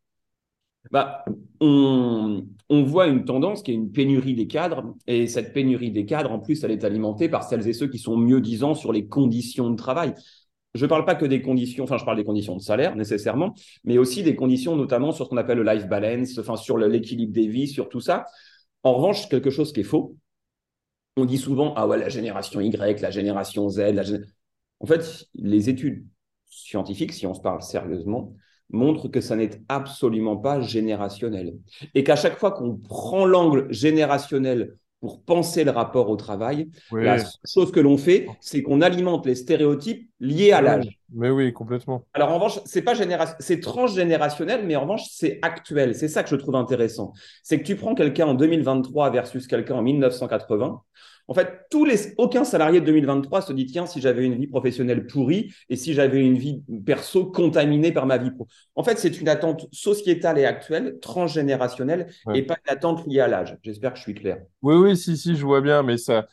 Bah, 0.90 1.24
on, 1.60 2.46
on 2.70 2.82
voit 2.84 3.06
une 3.06 3.24
tendance 3.24 3.62
qui 3.62 3.70
est 3.70 3.74
une 3.74 3.92
pénurie 3.92 4.34
des 4.34 4.46
cadres, 4.46 4.94
et 5.06 5.26
cette 5.26 5.52
pénurie 5.52 5.90
des 5.92 6.06
cadres, 6.06 6.32
en 6.32 6.38
plus, 6.40 6.64
elle 6.64 6.70
est 6.70 6.84
alimentée 6.84 7.28
par 7.28 7.44
celles 7.44 7.68
et 7.68 7.74
ceux 7.74 7.86
qui 7.88 7.98
sont 7.98 8.16
mieux 8.16 8.40
disants 8.40 8.74
sur 8.74 8.92
les 8.92 9.06
conditions 9.06 9.70
de 9.70 9.76
travail. 9.76 10.14
Je 10.74 10.84
ne 10.84 10.88
parle 10.88 11.04
pas 11.04 11.16
que 11.16 11.24
des 11.24 11.42
conditions, 11.42 11.84
enfin, 11.84 11.98
je 11.98 12.04
parle 12.04 12.16
des 12.16 12.24
conditions 12.24 12.56
de 12.56 12.62
salaire 12.62 12.94
nécessairement, 12.94 13.54
mais 13.84 13.98
aussi 13.98 14.22
des 14.22 14.36
conditions 14.36 14.76
notamment 14.76 15.12
sur 15.12 15.24
ce 15.24 15.30
qu'on 15.30 15.36
appelle 15.36 15.58
le 15.58 15.64
life 15.72 15.88
balance, 15.88 16.38
enfin, 16.38 16.56
sur 16.56 16.78
l'équilibre 16.78 17.32
des 17.32 17.48
vies, 17.48 17.66
sur 17.68 17.88
tout 17.88 18.00
ça. 18.00 18.26
En 18.84 18.94
revanche, 18.94 19.28
quelque 19.28 19.50
chose 19.50 19.72
qui 19.72 19.80
est 19.80 19.84
faux, 19.84 20.16
on 21.16 21.24
dit 21.24 21.38
souvent, 21.38 21.74
ah 21.76 21.86
ouais, 21.86 21.98
la 21.98 22.08
génération 22.08 22.60
Y, 22.60 23.00
la 23.00 23.10
génération 23.10 23.68
Z, 23.68 23.78
la 23.78 24.02
gén- 24.02 24.24
en 24.80 24.86
fait, 24.86 25.26
les 25.34 25.68
études 25.68 26.06
scientifiques, 26.46 27.12
si 27.12 27.26
on 27.26 27.34
se 27.34 27.40
parle 27.40 27.62
sérieusement, 27.62 28.34
montrent 28.70 29.08
que 29.08 29.20
ça 29.20 29.36
n'est 29.36 29.50
absolument 29.68 30.36
pas 30.36 30.60
générationnel. 30.60 31.54
Et 31.94 32.04
qu'à 32.04 32.16
chaque 32.16 32.38
fois 32.38 32.52
qu'on 32.52 32.76
prend 32.76 33.26
l'angle 33.26 33.66
générationnel 33.72 34.76
pour 35.00 35.22
penser 35.22 35.64
le 35.64 35.70
rapport 35.72 36.08
au 36.08 36.16
travail, 36.16 36.70
Oui, 36.90 37.02
la 37.04 37.16
chose 37.46 37.72
que 37.72 37.80
l'on 37.80 37.96
fait, 37.96 38.26
c'est 38.40 38.62
qu'on 38.62 38.80
alimente 38.80 39.26
les 39.26 39.34
stéréotypes 39.34 40.09
liés 40.20 40.52
à 40.52 40.60
l'âge. 40.60 40.86
mais 41.14 41.30
oui, 41.30 41.52
complètement. 41.52 42.04
Alors 42.14 42.30
en 42.30 42.34
revanche, 42.34 42.60
c'est 42.66 42.82
pas 42.82 42.94
généra- 42.94 43.34
c'est 43.40 43.60
transgénérationnel, 43.60 44.64
mais 44.66 44.76
en 44.76 44.82
revanche, 44.82 45.04
c'est 45.10 45.38
actuel. 45.42 45.94
C'est 45.94 46.08
ça 46.08 46.22
que 46.22 46.28
je 46.30 46.36
trouve 46.36 46.54
intéressant. 46.56 47.12
C'est 47.42 47.58
que 47.58 47.64
tu 47.64 47.74
prends 47.76 47.94
quelqu'un 47.94 48.26
en 48.26 48.34
2023 48.34 49.10
versus 49.10 49.46
quelqu'un 49.46 49.76
en 49.76 49.82
1980. 49.82 50.82
En 51.28 51.34
fait, 51.34 51.60
tous 51.70 51.84
les, 51.84 52.12
aucun 52.18 52.42
salarié 52.42 52.80
de 52.80 52.86
2023 52.86 53.40
se 53.42 53.52
dit 53.52 53.64
tiens, 53.66 53.86
si 53.86 54.00
j'avais 54.00 54.24
une 54.26 54.34
vie 54.34 54.48
professionnelle 54.48 55.06
pourrie 55.06 55.52
et 55.68 55.76
si 55.76 55.94
j'avais 55.94 56.20
une 56.20 56.36
vie 56.36 56.64
perso 56.84 57.26
contaminée 57.26 57.92
par 57.92 58.04
ma 58.04 58.18
vie 58.18 58.32
pro. 58.32 58.48
En 58.74 58.82
fait, 58.82 58.98
c'est 58.98 59.20
une 59.20 59.28
attente 59.28 59.68
sociétale 59.72 60.38
et 60.38 60.44
actuelle, 60.44 60.98
transgénérationnelle, 61.00 62.08
Ouais. 62.26 62.40
et 62.40 62.42
pas 62.42 62.56
une 62.66 62.72
attente 62.72 63.06
liée 63.06 63.20
à 63.20 63.28
l'âge. 63.28 63.56
J'espère 63.62 63.92
que 63.92 63.98
je 63.98 64.02
suis 64.02 64.14
clair. 64.14 64.38
Oui, 64.62 64.74
oui, 64.74 64.96
si, 64.96 65.16
si, 65.16 65.36
je 65.36 65.44
vois 65.46 65.60
bien, 65.60 65.84
mais 65.84 65.98
ça, 65.98 66.26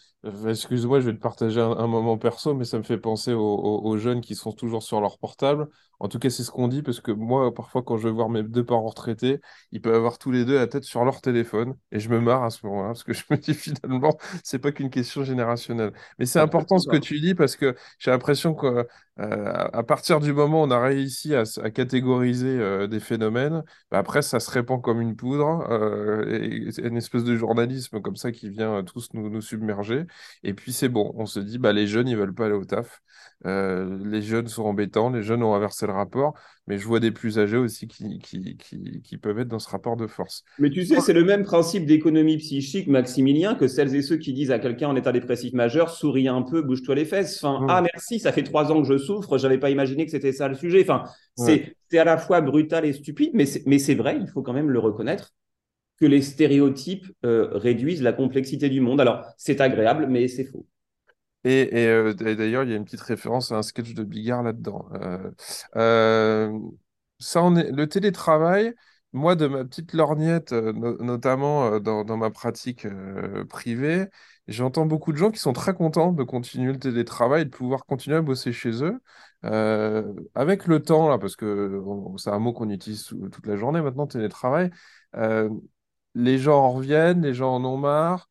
excuse-moi, 0.47 0.99
je 0.99 1.07
vais 1.07 1.15
te 1.15 1.21
partager 1.21 1.61
un, 1.61 1.87
moment 1.87 2.17
perso, 2.17 2.53
mais 2.53 2.65
ça 2.65 2.77
me 2.77 2.83
fait 2.83 2.97
penser 2.97 3.33
aux 3.33 3.97
jeunes 3.97 4.21
qui 4.21 4.35
sont 4.35 4.51
toujours 4.51 4.83
sur 4.83 5.01
leur 5.01 5.17
portable. 5.17 5.67
En 5.99 6.07
tout 6.09 6.19
cas, 6.19 6.29
c'est 6.29 6.43
ce 6.43 6.51
qu'on 6.51 6.67
dit, 6.67 6.83
parce 6.83 6.99
que 7.01 7.11
moi, 7.11 7.53
parfois, 7.53 7.81
quand 7.83 7.97
je 7.97 8.07
vais 8.07 8.13
voir 8.13 8.29
mes 8.29 8.43
deux 8.43 8.63
parents 8.63 8.87
retraités, 8.87 9.39
ils 9.71 9.81
peuvent 9.81 9.95
avoir 9.95 10.19
tous 10.19 10.31
les 10.31 10.45
deux 10.45 10.55
la 10.55 10.67
tête 10.67 10.83
sur 10.83 11.03
leur 11.03 11.21
téléphone, 11.21 11.75
et 11.91 11.99
je 11.99 12.09
me 12.09 12.19
marre 12.19 12.43
à 12.43 12.49
ce 12.51 12.65
moment-là, 12.67 12.89
parce 12.89 13.03
que 13.03 13.13
je 13.13 13.23
me 13.31 13.37
dis 13.37 13.53
finalement, 13.53 14.17
c'est 14.43 14.59
pas 14.59 14.71
qu'une 14.71 14.89
question 14.89 15.23
générationnelle. 15.23 15.93
Mais 16.19 16.25
c'est 16.25 16.39
important 16.39 16.77
ce 16.77 16.87
que 16.87 16.97
tu 16.97 17.19
dis, 17.19 17.33
parce 17.35 17.55
que 17.55 17.75
j'ai 17.99 18.11
l'impression 18.11 18.53
que, 18.53 18.87
euh, 19.19 19.83
partir 19.83 20.19
du 20.19 20.33
moment 20.33 20.61
où 20.61 20.65
on 20.65 20.71
a 20.71 20.79
réussi 20.79 21.33
à, 21.35 21.43
catégoriser 21.71 22.59
euh, 22.59 22.87
des 22.87 22.99
phénomènes, 22.99 23.63
bah, 23.89 23.97
après, 23.97 24.21
ça 24.21 24.39
se 24.39 24.51
répand 24.51 24.81
comme 24.81 25.01
une 25.01 25.15
poudre, 25.15 25.65
euh, 25.71 26.25
et 26.29 26.71
c'est 26.71 26.83
une 26.83 26.97
espèce 26.97 27.23
de 27.23 27.35
journalisme 27.35 28.01
comme 28.01 28.15
ça 28.15 28.31
qui 28.31 28.49
vient 28.49 28.83
tous 28.83 29.09
nous, 29.13 29.29
nous 29.29 29.41
submerger. 29.41 30.05
Et 30.43 30.53
puis 30.53 30.73
c'est 30.73 30.89
bon, 30.89 31.13
on 31.15 31.25
se 31.25 31.39
dit, 31.39 31.57
bah, 31.57 31.73
les 31.73 31.87
jeunes, 31.87 32.07
ils 32.07 32.17
veulent 32.17 32.35
pas 32.35 32.45
aller 32.45 32.53
au 32.55 32.65
taf. 32.65 33.01
Les 33.45 34.21
jeunes 34.21 34.47
sont 34.47 34.63
embêtants, 34.65 35.09
les 35.09 35.23
jeunes 35.23 35.43
ont 35.43 35.55
inversé 35.55 35.86
le 35.87 35.93
rapport, 35.93 36.33
mais 36.67 36.77
je 36.77 36.85
vois 36.85 36.99
des 36.99 37.11
plus 37.11 37.39
âgés 37.39 37.57
aussi 37.57 37.87
qui, 37.87 38.19
qui, 38.19 38.57
qui, 38.57 39.01
qui 39.01 39.17
peuvent 39.17 39.39
être 39.39 39.47
dans 39.47 39.59
ce 39.59 39.69
rapport 39.69 39.97
de 39.97 40.07
force. 40.07 40.43
Mais 40.59 40.71
tu 40.71 40.83
sais, 40.85 40.99
c'est 41.01 41.13
le 41.13 41.23
même 41.23 41.43
principe 41.43 41.85
d'économie 41.85 42.37
psychique, 42.37 42.87
Maximilien, 42.87 43.53
que 43.53 43.67
celles 43.67 43.95
et 43.95 44.01
ceux 44.01 44.17
qui 44.17 44.33
disent 44.33 44.49
à 44.49 44.57
quelqu'un 44.57 44.87
en 44.89 44.95
état 44.95 45.11
dépressif 45.11 45.53
majeur, 45.53 45.91
souris 45.91 46.27
un 46.27 46.41
peu, 46.41 46.63
bouge-toi 46.63 46.95
les 46.95 47.05
fesses. 47.05 47.43
Enfin, 47.43 47.63
ah 47.69 47.81
merci, 47.81 48.19
ça 48.19 48.31
fait 48.31 48.41
trois 48.43 48.71
ans 48.71 48.81
que 48.81 48.87
je 48.87 48.97
souffre, 48.97 49.37
j'avais 49.37 49.59
pas 49.59 49.69
imaginé 49.69 50.05
que 50.05 50.11
c'était 50.11 50.31
ça 50.33 50.47
le 50.47 50.55
sujet. 50.55 50.81
Enfin, 50.81 51.03
Ouais. 51.37 51.45
c'est 51.45 51.75
c'est 51.91 51.99
à 51.99 52.03
la 52.03 52.17
fois 52.17 52.41
brutal 52.41 52.85
et 52.85 52.93
stupide, 52.93 53.31
mais 53.33 53.45
c'est 53.45 53.63
mais 53.67 53.77
c'est 53.79 53.95
vrai, 53.95 54.17
il 54.19 54.27
faut 54.27 54.41
quand 54.41 54.53
même 54.53 54.71
le 54.71 54.79
reconnaître, 54.79 55.33
que 55.99 56.05
les 56.05 56.21
stéréotypes 56.21 57.07
euh, 57.25 57.49
réduisent 57.53 58.01
la 58.03 58.13
complexité 58.13 58.69
du 58.69 58.81
monde. 58.81 59.01
Alors, 59.01 59.25
c'est 59.37 59.61
agréable, 59.61 60.07
mais 60.09 60.27
c'est 60.27 60.45
faux. 60.45 60.65
Et, 61.43 61.87
euh, 61.87 62.13
d'ailleurs, 62.13 62.63
il 62.63 62.69
y 62.71 62.73
a 62.73 62.75
une 62.75 62.83
petite 62.85 63.01
référence 63.01 63.51
à 63.51 63.57
un 63.57 63.61
sketch 63.61 63.93
de 63.93 64.03
Bigard 64.03 64.43
là-dedans. 64.43 64.89
Euh, 64.93 65.31
euh, 65.77 66.59
ça. 67.19 67.49
Le 67.49 67.85
télétravail, 67.85 68.73
moi, 69.13 69.35
de 69.35 69.47
ma 69.47 69.63
petite 69.63 69.93
lorgnette, 69.93 70.51
no- 70.51 70.97
notamment 71.01 71.79
dans, 71.79 72.17
ma 72.17 72.29
pratique 72.31 72.85
privée, 73.49 74.07
j'entends 74.47 74.85
beaucoup 74.85 75.11
de 75.13 75.17
gens 75.17 75.31
qui 75.31 75.39
sont 75.39 75.53
très 75.53 75.73
contents 75.73 76.11
de 76.11 76.23
continuer 76.23 76.73
le 76.73 76.79
télétravail 76.79 77.45
de 77.45 77.49
pouvoir 77.49 77.85
continuer 77.85 78.17
à 78.17 78.21
bosser 78.21 78.51
chez 78.51 78.83
eux. 78.83 78.99
Avec 80.35 80.67
le 80.67 80.81
temps, 80.81 81.09
là, 81.09 81.17
parce 81.17 81.35
que 81.35 81.81
c'est 82.17 82.29
un 82.29 82.39
mot 82.39 82.51
qu'on 82.53 82.69
utilise 82.69 83.05
tout- 83.05 83.29
toute 83.29 83.47
la 83.47 83.55
journée 83.55 83.81
maintenant, 83.81 84.07
télétravail, 84.07 84.69
les 86.15 86.37
gens 86.37 86.57
en 86.63 86.71
reviennent, 86.71 87.21
les 87.21 87.33
gens 87.33 87.53
en 87.55 87.63
ont 87.63 87.77
marre. 87.77 88.29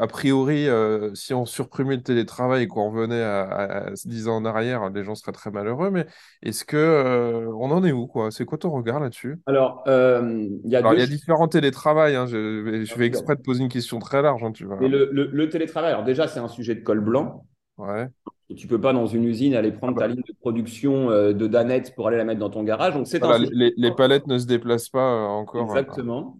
A 0.00 0.06
priori, 0.08 0.68
euh, 0.68 1.14
si 1.14 1.34
on 1.34 1.46
supprimait 1.46 1.96
le 1.96 2.02
télétravail 2.02 2.64
et 2.64 2.66
qu'on 2.66 2.90
revenait 2.90 3.22
à, 3.22 3.42
à, 3.42 3.86
à 3.86 3.90
10 3.92 4.26
ans 4.26 4.36
en 4.36 4.44
arrière, 4.44 4.90
les 4.90 5.04
gens 5.04 5.14
seraient 5.14 5.30
très 5.32 5.50
malheureux. 5.52 5.90
Mais 5.90 6.06
est-ce 6.42 6.64
que, 6.64 6.76
euh, 6.76 7.46
on 7.58 7.70
en 7.70 7.84
est 7.84 7.92
où, 7.92 8.06
quoi? 8.08 8.30
C'est 8.32 8.44
quoi 8.44 8.58
ton 8.58 8.70
regard 8.70 8.98
là-dessus? 8.98 9.38
Alors, 9.46 9.84
euh, 9.86 10.48
il 10.64 10.70
y 10.70 10.74
a 10.74 10.82
deux 10.82 11.06
différents 11.06 11.46
télétravails, 11.48 12.16
hein, 12.16 12.26
je, 12.26 12.84
fais 12.86 12.86
sûr. 12.86 13.02
exprès 13.02 13.36
de 13.36 13.42
poser 13.42 13.62
une 13.62 13.68
question 13.68 14.00
très 14.00 14.20
large, 14.20 14.42
hein, 14.42 14.50
tu 14.52 14.64
Mais 14.64 14.88
vois. 14.88 14.88
le, 14.88 15.08
le- 15.12 15.26
le 15.32 15.48
télétravail, 15.48 15.92
alors 15.92 16.04
déjà, 16.04 16.26
c'est 16.26 16.40
un 16.40 16.48
sujet 16.48 16.74
de 16.74 16.80
col 16.80 17.00
blanc. 17.00 17.44
Ouais. 17.78 18.08
Tu 18.56 18.66
peux 18.66 18.80
pas, 18.80 18.92
dans 18.92 19.06
une 19.06 19.24
usine, 19.24 19.54
aller 19.54 19.72
Ah 19.72 19.78
prendre 19.78 19.94
bah, 19.94 20.02
ta 20.02 20.08
ligne 20.08 20.22
de 20.28 20.34
production 20.40 21.08
de 21.10 21.46
Danette 21.46 21.94
pour 21.94 22.08
aller 22.08 22.18
la 22.18 22.24
mettre 22.24 22.40
dans 22.40 22.50
ton 22.50 22.62
garage. 22.64 22.94
Donc, 22.94 23.06
c'est 23.06 23.22
un 23.24 23.28
voilà, 23.28 23.38
sujet. 23.38 23.54
les, 23.54 23.72
les 23.76 23.90
palettes 23.92 24.26
ne 24.26 24.38
se 24.38 24.46
déplacent 24.46 24.88
pas 24.90 25.26
encore. 25.28 25.70
euh, 25.72 25.80
Exactement. 25.80 26.38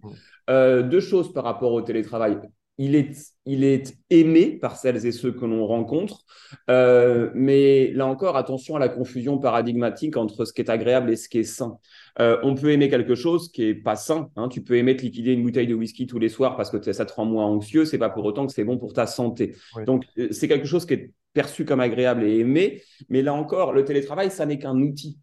Euh, 0.49 0.83
deux 0.83 0.99
choses 0.99 1.31
par 1.33 1.43
rapport 1.43 1.71
au 1.71 1.81
télétravail. 1.81 2.37
Il 2.79 2.95
est, 2.95 3.11
il 3.45 3.63
est 3.63 3.95
aimé 4.09 4.57
par 4.59 4.77
celles 4.77 5.05
et 5.05 5.11
ceux 5.11 5.31
que 5.31 5.45
l'on 5.45 5.67
rencontre, 5.67 6.23
Euh, 6.69 7.29
mais 7.35 7.91
là 7.91 8.07
encore, 8.07 8.35
attention 8.35 8.75
à 8.75 8.79
la 8.79 8.89
confusion 8.89 9.37
paradigmatique 9.37 10.17
entre 10.17 10.45
ce 10.45 10.53
qui 10.53 10.61
est 10.61 10.69
agréable 10.69 11.11
et 11.11 11.15
ce 11.15 11.29
qui 11.29 11.39
est 11.39 11.43
sain. 11.43 11.77
Euh, 12.19 12.37
on 12.43 12.55
peut 12.55 12.71
aimer 12.71 12.89
quelque 12.89 13.15
chose 13.15 13.51
qui 13.51 13.63
est 13.63 13.75
pas 13.75 13.95
sain. 13.95 14.29
hein. 14.35 14.49
Tu 14.49 14.61
peux 14.63 14.75
aimer 14.75 14.95
te 14.95 15.03
liquider 15.03 15.33
une 15.33 15.43
bouteille 15.43 15.67
de 15.67 15.75
whisky 15.75 16.07
tous 16.07 16.19
les 16.19 16.29
soirs 16.29 16.55
parce 16.55 16.69
que 16.71 16.91
ça 16.91 17.05
te 17.05 17.13
rend 17.13 17.25
moins 17.25 17.45
anxieux. 17.45 17.85
C'est 17.85 17.97
pas 17.99 18.09
pour 18.09 18.25
autant 18.25 18.47
que 18.47 18.53
c'est 18.53 18.63
bon 18.63 18.77
pour 18.77 18.93
ta 18.93 19.05
santé. 19.07 19.55
Oui. 19.75 19.85
Donc, 19.85 20.05
euh, 20.17 20.29
c'est 20.31 20.47
quelque 20.47 20.67
chose 20.67 20.85
qui 20.85 20.93
est 20.95 21.11
perçu 21.33 21.65
comme 21.65 21.79
agréable 21.79 22.23
et 22.23 22.39
aimé. 22.39 22.81
Mais 23.09 23.21
là 23.21 23.33
encore, 23.33 23.73
le 23.73 23.83
télétravail, 23.85 24.31
ça 24.31 24.45
n'est 24.47 24.57
qu'un 24.59 24.79
outil. 24.79 25.17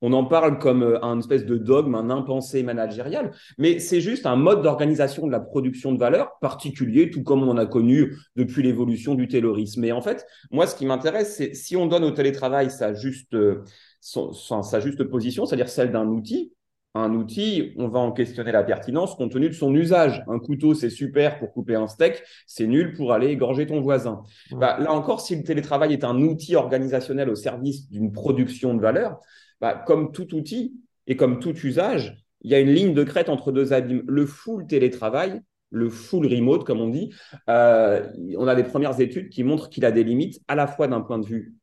On 0.00 0.12
en 0.12 0.24
parle 0.24 0.58
comme 0.58 0.82
euh, 0.82 1.02
un 1.04 1.18
espèce 1.18 1.44
de 1.44 1.56
dogme, 1.56 1.94
un 1.94 2.10
impensé 2.10 2.62
managérial, 2.62 3.32
mais 3.58 3.78
c'est 3.78 4.00
juste 4.00 4.26
un 4.26 4.36
mode 4.36 4.62
d'organisation 4.62 5.26
de 5.26 5.32
la 5.32 5.40
production 5.40 5.92
de 5.92 5.98
valeur 5.98 6.38
particulier, 6.40 7.10
tout 7.10 7.22
comme 7.22 7.42
on 7.42 7.56
a 7.56 7.66
connu 7.66 8.14
depuis 8.36 8.62
l'évolution 8.62 9.14
du 9.14 9.28
taylorisme. 9.28 9.84
Et 9.84 9.92
en 9.92 10.00
fait, 10.00 10.24
moi, 10.50 10.66
ce 10.66 10.76
qui 10.76 10.86
m'intéresse, 10.86 11.36
c'est 11.36 11.54
si 11.54 11.76
on 11.76 11.86
donne 11.86 12.04
au 12.04 12.10
télétravail 12.12 12.70
sa 12.70 12.94
juste, 12.94 13.34
euh, 13.34 13.64
son- 14.00 14.32
son- 14.32 14.62
sa 14.62 14.80
juste 14.80 15.02
position, 15.04 15.46
c'est-à-dire 15.46 15.68
celle 15.68 15.90
d'un 15.90 16.06
outil, 16.06 16.52
un 16.94 17.12
outil, 17.14 17.74
on 17.76 17.88
va 17.88 17.98
en 18.00 18.12
questionner 18.12 18.50
la 18.50 18.62
pertinence 18.62 19.14
compte 19.14 19.32
tenu 19.32 19.48
de 19.48 19.54
son 19.54 19.74
usage. 19.74 20.24
Un 20.26 20.38
couteau, 20.38 20.74
c'est 20.74 20.90
super 20.90 21.38
pour 21.38 21.52
couper 21.52 21.74
un 21.74 21.86
steak, 21.86 22.22
c'est 22.46 22.66
nul 22.66 22.94
pour 22.94 23.12
aller 23.12 23.28
égorger 23.28 23.66
ton 23.66 23.80
voisin. 23.80 24.22
Bah, 24.52 24.78
là 24.80 24.92
encore, 24.92 25.20
si 25.20 25.36
le 25.36 25.42
télétravail 25.42 25.92
est 25.92 26.02
un 26.04 26.16
outil 26.18 26.56
organisationnel 26.56 27.28
au 27.28 27.34
service 27.34 27.88
d'une 27.90 28.10
production 28.10 28.74
de 28.74 28.80
valeur, 28.80 29.20
bah, 29.60 29.74
comme 29.86 30.12
tout 30.12 30.34
outil 30.34 30.74
et 31.06 31.16
comme 31.16 31.40
tout 31.40 31.56
usage, 31.56 32.16
il 32.42 32.50
y 32.50 32.54
a 32.54 32.60
une 32.60 32.72
ligne 32.72 32.94
de 32.94 33.04
crête 33.04 33.28
entre 33.28 33.52
deux 33.52 33.72
abîmes. 33.72 34.04
Le 34.06 34.26
full 34.26 34.66
télétravail, 34.66 35.40
le 35.70 35.90
full 35.90 36.26
remote, 36.26 36.64
comme 36.64 36.80
on 36.80 36.88
dit, 36.88 37.12
euh, 37.48 38.08
on 38.36 38.46
a 38.46 38.54
des 38.54 38.64
premières 38.64 39.00
études 39.00 39.28
qui 39.28 39.42
montrent 39.44 39.68
qu'il 39.68 39.84
a 39.84 39.90
des 39.90 40.04
limites 40.04 40.40
à 40.48 40.54
la 40.54 40.66
fois 40.66 40.88
d'un 40.88 41.00
point 41.00 41.18
de 41.18 41.26
vue 41.26 41.54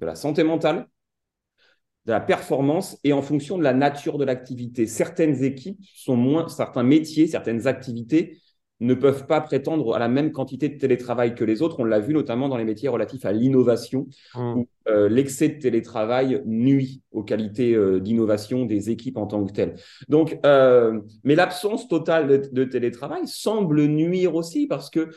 de 0.00 0.06
la 0.06 0.14
santé 0.14 0.44
mentale, 0.44 0.88
de 2.06 2.12
la 2.12 2.20
performance 2.20 2.98
et 3.04 3.12
en 3.12 3.22
fonction 3.22 3.58
de 3.58 3.62
la 3.62 3.72
nature 3.72 4.18
de 4.18 4.24
l'activité. 4.24 4.86
Certaines 4.86 5.42
équipes 5.42 5.80
sont 5.94 6.16
moins, 6.16 6.48
certains 6.48 6.82
métiers, 6.82 7.26
certaines 7.26 7.66
activités 7.66 8.38
ne 8.80 8.94
peuvent 8.94 9.26
pas 9.26 9.40
prétendre 9.40 9.94
à 9.94 9.98
la 9.98 10.08
même 10.08 10.32
quantité 10.32 10.68
de 10.68 10.78
télétravail 10.78 11.34
que 11.34 11.44
les 11.44 11.62
autres. 11.62 11.80
On 11.80 11.84
l'a 11.84 12.00
vu 12.00 12.12
notamment 12.12 12.48
dans 12.48 12.56
les 12.56 12.64
métiers 12.64 12.88
relatifs 12.88 13.24
à 13.24 13.32
l'innovation, 13.32 14.06
mmh. 14.34 14.58
où 14.58 14.68
euh, 14.86 15.08
l'excès 15.08 15.48
de 15.48 15.58
télétravail 15.58 16.42
nuit 16.44 17.02
aux 17.10 17.22
qualités 17.22 17.74
euh, 17.74 18.00
d'innovation 18.00 18.66
des 18.66 18.90
équipes 18.90 19.16
en 19.16 19.26
tant 19.26 19.42
que 19.44 19.52
telles. 19.52 19.76
Donc, 20.08 20.38
euh, 20.44 21.00
mais 21.22 21.34
l'absence 21.34 21.88
totale 21.88 22.50
de, 22.52 22.64
télétravail 22.64 23.26
semble 23.26 23.86
nuire 23.86 24.34
aussi 24.34 24.66
parce 24.66 24.90
que, 24.90 25.10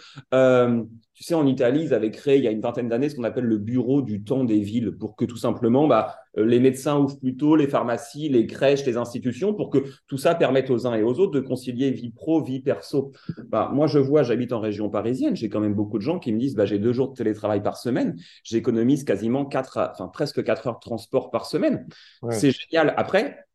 tu 1.14 1.24
sais, 1.24 1.34
en 1.34 1.48
Italie, 1.48 1.84
ils 1.84 1.94
avaient 1.94 2.12
créé 2.12 2.38
il 2.38 2.44
y 2.44 2.48
a 2.48 2.52
une 2.52 2.62
vingtaine 2.62 2.88
d'années 2.88 3.10
ce 3.10 3.16
qu'on 3.16 3.24
appelle 3.24 3.46
le 3.46 3.58
bureau 3.58 4.02
du 4.02 4.24
temps 4.24 4.44
des 4.44 4.60
villes 4.60 4.92
pour 4.92 5.16
que 5.16 5.26
tout 5.26 5.38
simplement, 5.38 5.88
bah, 5.88 6.16
les 6.36 6.60
médecins 6.60 7.00
ouvrent 7.00 7.20
plus 7.20 7.36
tôt, 7.36 7.56
les 7.56 7.68
pharmacies, 7.68 8.30
les 8.30 8.46
crèches, 8.46 8.86
les 8.86 8.98
institutions, 8.98 9.54
pour 9.54 9.70
que 9.70 9.80
tout 10.08 10.18
ça 10.18 10.36
permette 10.36 10.70
aux 10.70 10.86
uns 10.86 10.94
et 10.94 11.02
aux 11.02 11.20
autres 11.20 11.32
de 11.32 11.40
concilier 11.40 11.90
vie 11.90 12.12
pro, 12.12 12.44
vie 12.44 12.60
perso. 12.60 13.12
Bah, 13.50 13.72
moi, 13.74 13.88
je 13.88 13.98
vois, 13.98 14.22
j'habite 14.24 14.54
en 14.54 14.60
région 14.60 14.90
parisienne, 14.90 15.36
j'ai 15.36 15.50
quand 15.50 15.60
même 15.60 15.74
beaucoup 15.74 15.98
de 15.98 16.04
gens 16.04 16.20
qui 16.20 16.32
me 16.32 16.38
disent, 16.38 16.56
bah, 16.56 16.66
j'ai 16.66 16.78
deux 16.78 16.94
jours 16.94 17.10
de 17.10 17.16
télétravail 17.16 17.64
par 17.64 17.78
semaine, 17.78 18.16
j'économise 18.44 19.04
quasiment 19.04 19.46
enfin, 19.62 20.08
presque 20.08 20.44
4 20.44 20.68
heures 20.68 20.76
de 20.76 20.80
transport 20.80 21.32
par 21.32 21.46
semaine. 21.46 21.88
C'est 22.30 22.52
génial. 22.52 22.94
Après, 22.98 23.46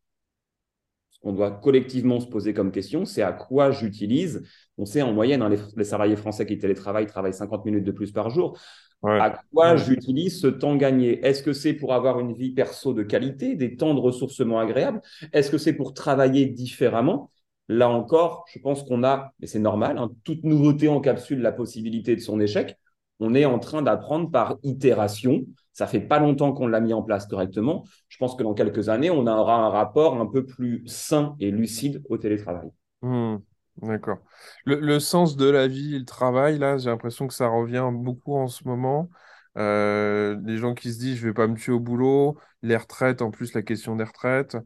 ce 1.09 1.19
qu'on 1.19 1.33
doit 1.33 1.51
collectivement 1.51 2.19
se 2.19 2.27
poser 2.27 2.53
comme 2.53 2.71
question, 2.71 3.05
c'est 3.05 3.21
à 3.21 3.31
quoi 3.31 3.71
j'utilise. 3.71 4.43
On 4.77 4.85
sait 4.85 5.01
en 5.01 5.13
moyenne, 5.13 5.41
hein, 5.41 5.49
les, 5.75 5.83
salariés 5.83 6.15
français 6.15 6.45
qui 6.45 6.57
télétravaillent 6.57 7.07
travaillent 7.07 7.33
50 7.33 7.65
minutes 7.65 7.83
de 7.83 7.91
plus 7.91 8.11
par 8.11 8.29
jour. 8.29 8.57
À 9.03 9.41
quoi 9.53 9.75
j'utilise 9.75 10.39
ce 10.39 10.47
temps 10.47 10.77
gagné? 10.77 11.25
Est-ce 11.25 11.43
que 11.43 11.51
c'est 11.51 11.73
pour 11.73 11.93
avoir 11.93 12.19
une 12.21 12.33
vie 12.33 12.51
perso 12.51 12.93
de 12.93 13.03
qualité, 13.03 13.55
des 13.55 13.75
temps 13.75 13.93
de 13.93 13.99
ressourcement 13.99 14.59
agréables? 14.59 15.01
Est-ce 15.33 15.51
que 15.51 15.57
c'est 15.57 15.73
pour 15.73 15.93
travailler 15.93 16.45
différemment? 16.45 17.29
Là 17.67 17.89
encore, 17.89 18.45
je 18.51 18.59
pense 18.59 18.83
qu'on 18.83 19.03
a, 19.03 19.33
et 19.41 19.47
c'est 19.47 19.59
normal, 19.59 19.97
hein, 19.97 20.11
toute 20.23 20.43
nouveauté 20.43 20.87
encapsule 20.87 21.41
la 21.41 21.51
possibilité 21.51 22.15
de 22.15 22.21
son 22.21 22.39
échec. 22.39 22.77
On 23.19 23.35
est 23.35 23.45
en 23.45 23.59
train 23.59 23.81
d'apprendre 23.81 24.29
par 24.31 24.57
itération 24.63 25.45
ça 25.73 25.87
fait 25.87 25.99
pas 25.99 26.19
longtemps 26.19 26.53
qu'on 26.53 26.67
l'a 26.67 26.79
mis 26.79 26.93
en 26.93 27.01
place 27.01 27.25
correctement. 27.25 27.83
Je 28.07 28.17
pense 28.17 28.35
que 28.35 28.43
dans 28.43 28.53
quelques 28.53 28.89
années, 28.89 29.09
on 29.09 29.27
aura 29.27 29.55
un 29.55 29.69
rapport 29.69 30.19
un 30.19 30.27
peu 30.27 30.45
plus 30.45 30.83
sain 30.85 31.35
et 31.39 31.51
lucide 31.51 32.01
au 32.09 32.17
télétravail. 32.17 32.69
Hmm, 33.01 33.37
d'accord. 33.81 34.19
Le, 34.65 34.99
sens 34.99 35.35
de 35.35 35.49
la 35.49 35.67
vie, 35.67 35.99
le 35.99 36.05
travail, 36.05 36.59
là, 36.59 36.77
j'ai 36.77 36.89
l'impression 36.89 37.27
que 37.27 37.33
ça 37.33 37.47
revient 37.47 37.89
beaucoup 37.91 38.35
en 38.35 38.47
ce 38.47 38.67
moment. 38.67 39.09
Euh, 39.57 40.39
les 40.45 40.57
gens 40.57 40.73
qui 40.73 40.91
se 40.91 40.99
disent 40.99 41.17
je 41.17 41.27
vais 41.27 41.33
pas 41.33 41.47
me 41.47 41.55
tuer 41.55 41.73
au 41.73 41.79
boulot, 41.79 42.37
les 42.61 42.77
retraites, 42.77 43.21
en 43.21 43.31
plus 43.31 43.53
la 43.53 43.61
question 43.61 43.95
des 43.95 44.03
retraites. 44.03 44.57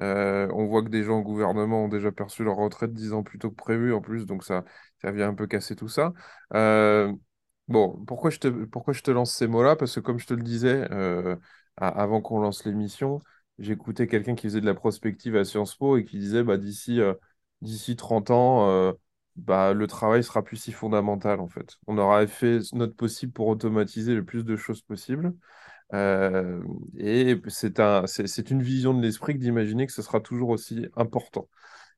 Euh, 0.00 0.48
on 0.52 0.66
voit 0.66 0.82
que 0.82 0.88
des 0.88 1.04
gens 1.04 1.20
au 1.20 1.22
gouvernement 1.22 1.84
ont 1.84 1.88
déjà 1.88 2.12
perçu 2.12 2.44
leur 2.44 2.56
retraite 2.56 2.92
dix 2.92 3.12
ans 3.12 3.22
plus 3.22 3.38
tôt 3.38 3.50
que 3.50 3.56
prévu 3.56 3.94
en 3.94 4.00
plus, 4.02 4.26
donc 4.26 4.44
ça, 4.44 4.64
ça 5.00 5.10
vient 5.10 5.28
un 5.28 5.34
peu 5.34 5.46
casser 5.46 5.74
tout 5.74 5.88
ça. 5.88 6.12
Euh, 6.54 7.12
Bon, 7.68 8.04
pourquoi 8.06 8.30
je 8.30 8.38
te, 8.38 9.10
lance 9.10 9.34
ces 9.34 9.48
mots-là? 9.48 9.74
Parce 9.74 9.96
que 9.96 10.00
comme 10.00 10.18
je 10.20 10.26
te 10.26 10.34
le 10.34 10.42
disais 10.42 10.86
euh, 10.92 11.36
avant 11.76 12.20
qu'on 12.20 12.38
lance 12.38 12.64
l'émission, 12.64 13.18
j'écoutais 13.58 14.06
quelqu'un 14.06 14.36
qui 14.36 14.46
faisait 14.46 14.60
de 14.60 14.66
la 14.66 14.74
prospective 14.74 15.34
à 15.36 15.44
Sciences 15.44 15.74
Po 15.74 15.96
et 15.96 16.04
qui 16.04 16.18
disait 16.18 16.44
bah, 16.44 16.58
d'ici 16.58 17.00
euh, 17.00 17.14
d'ici 17.62 17.96
30 17.96 18.30
ans, 18.30 18.68
euh, 18.70 18.92
bah, 19.34 19.72
le 19.72 19.86
travail 19.88 20.22
sera 20.22 20.44
plus 20.44 20.56
si 20.58 20.70
fondamental 20.70 21.40
en 21.40 21.48
fait. 21.48 21.76
On 21.88 21.98
aura 21.98 22.24
fait 22.28 22.60
notre 22.72 22.94
possible 22.94 23.32
pour 23.32 23.48
automatiser 23.48 24.14
le 24.14 24.24
plus 24.24 24.44
de 24.44 24.56
choses 24.56 24.82
possible. 24.82 25.34
et 25.92 27.36
c'est 27.48 27.80
un, 27.80 28.06
c'est 28.06 28.50
une 28.50 28.62
vision 28.62 28.94
de 28.94 29.02
l'esprit 29.02 29.34
que 29.34 29.38
d'imaginer 29.38 29.86
que 29.86 29.92
ce 29.92 30.02
sera 30.02 30.20
toujours 30.20 30.50
aussi 30.50 30.86
important 30.96 31.48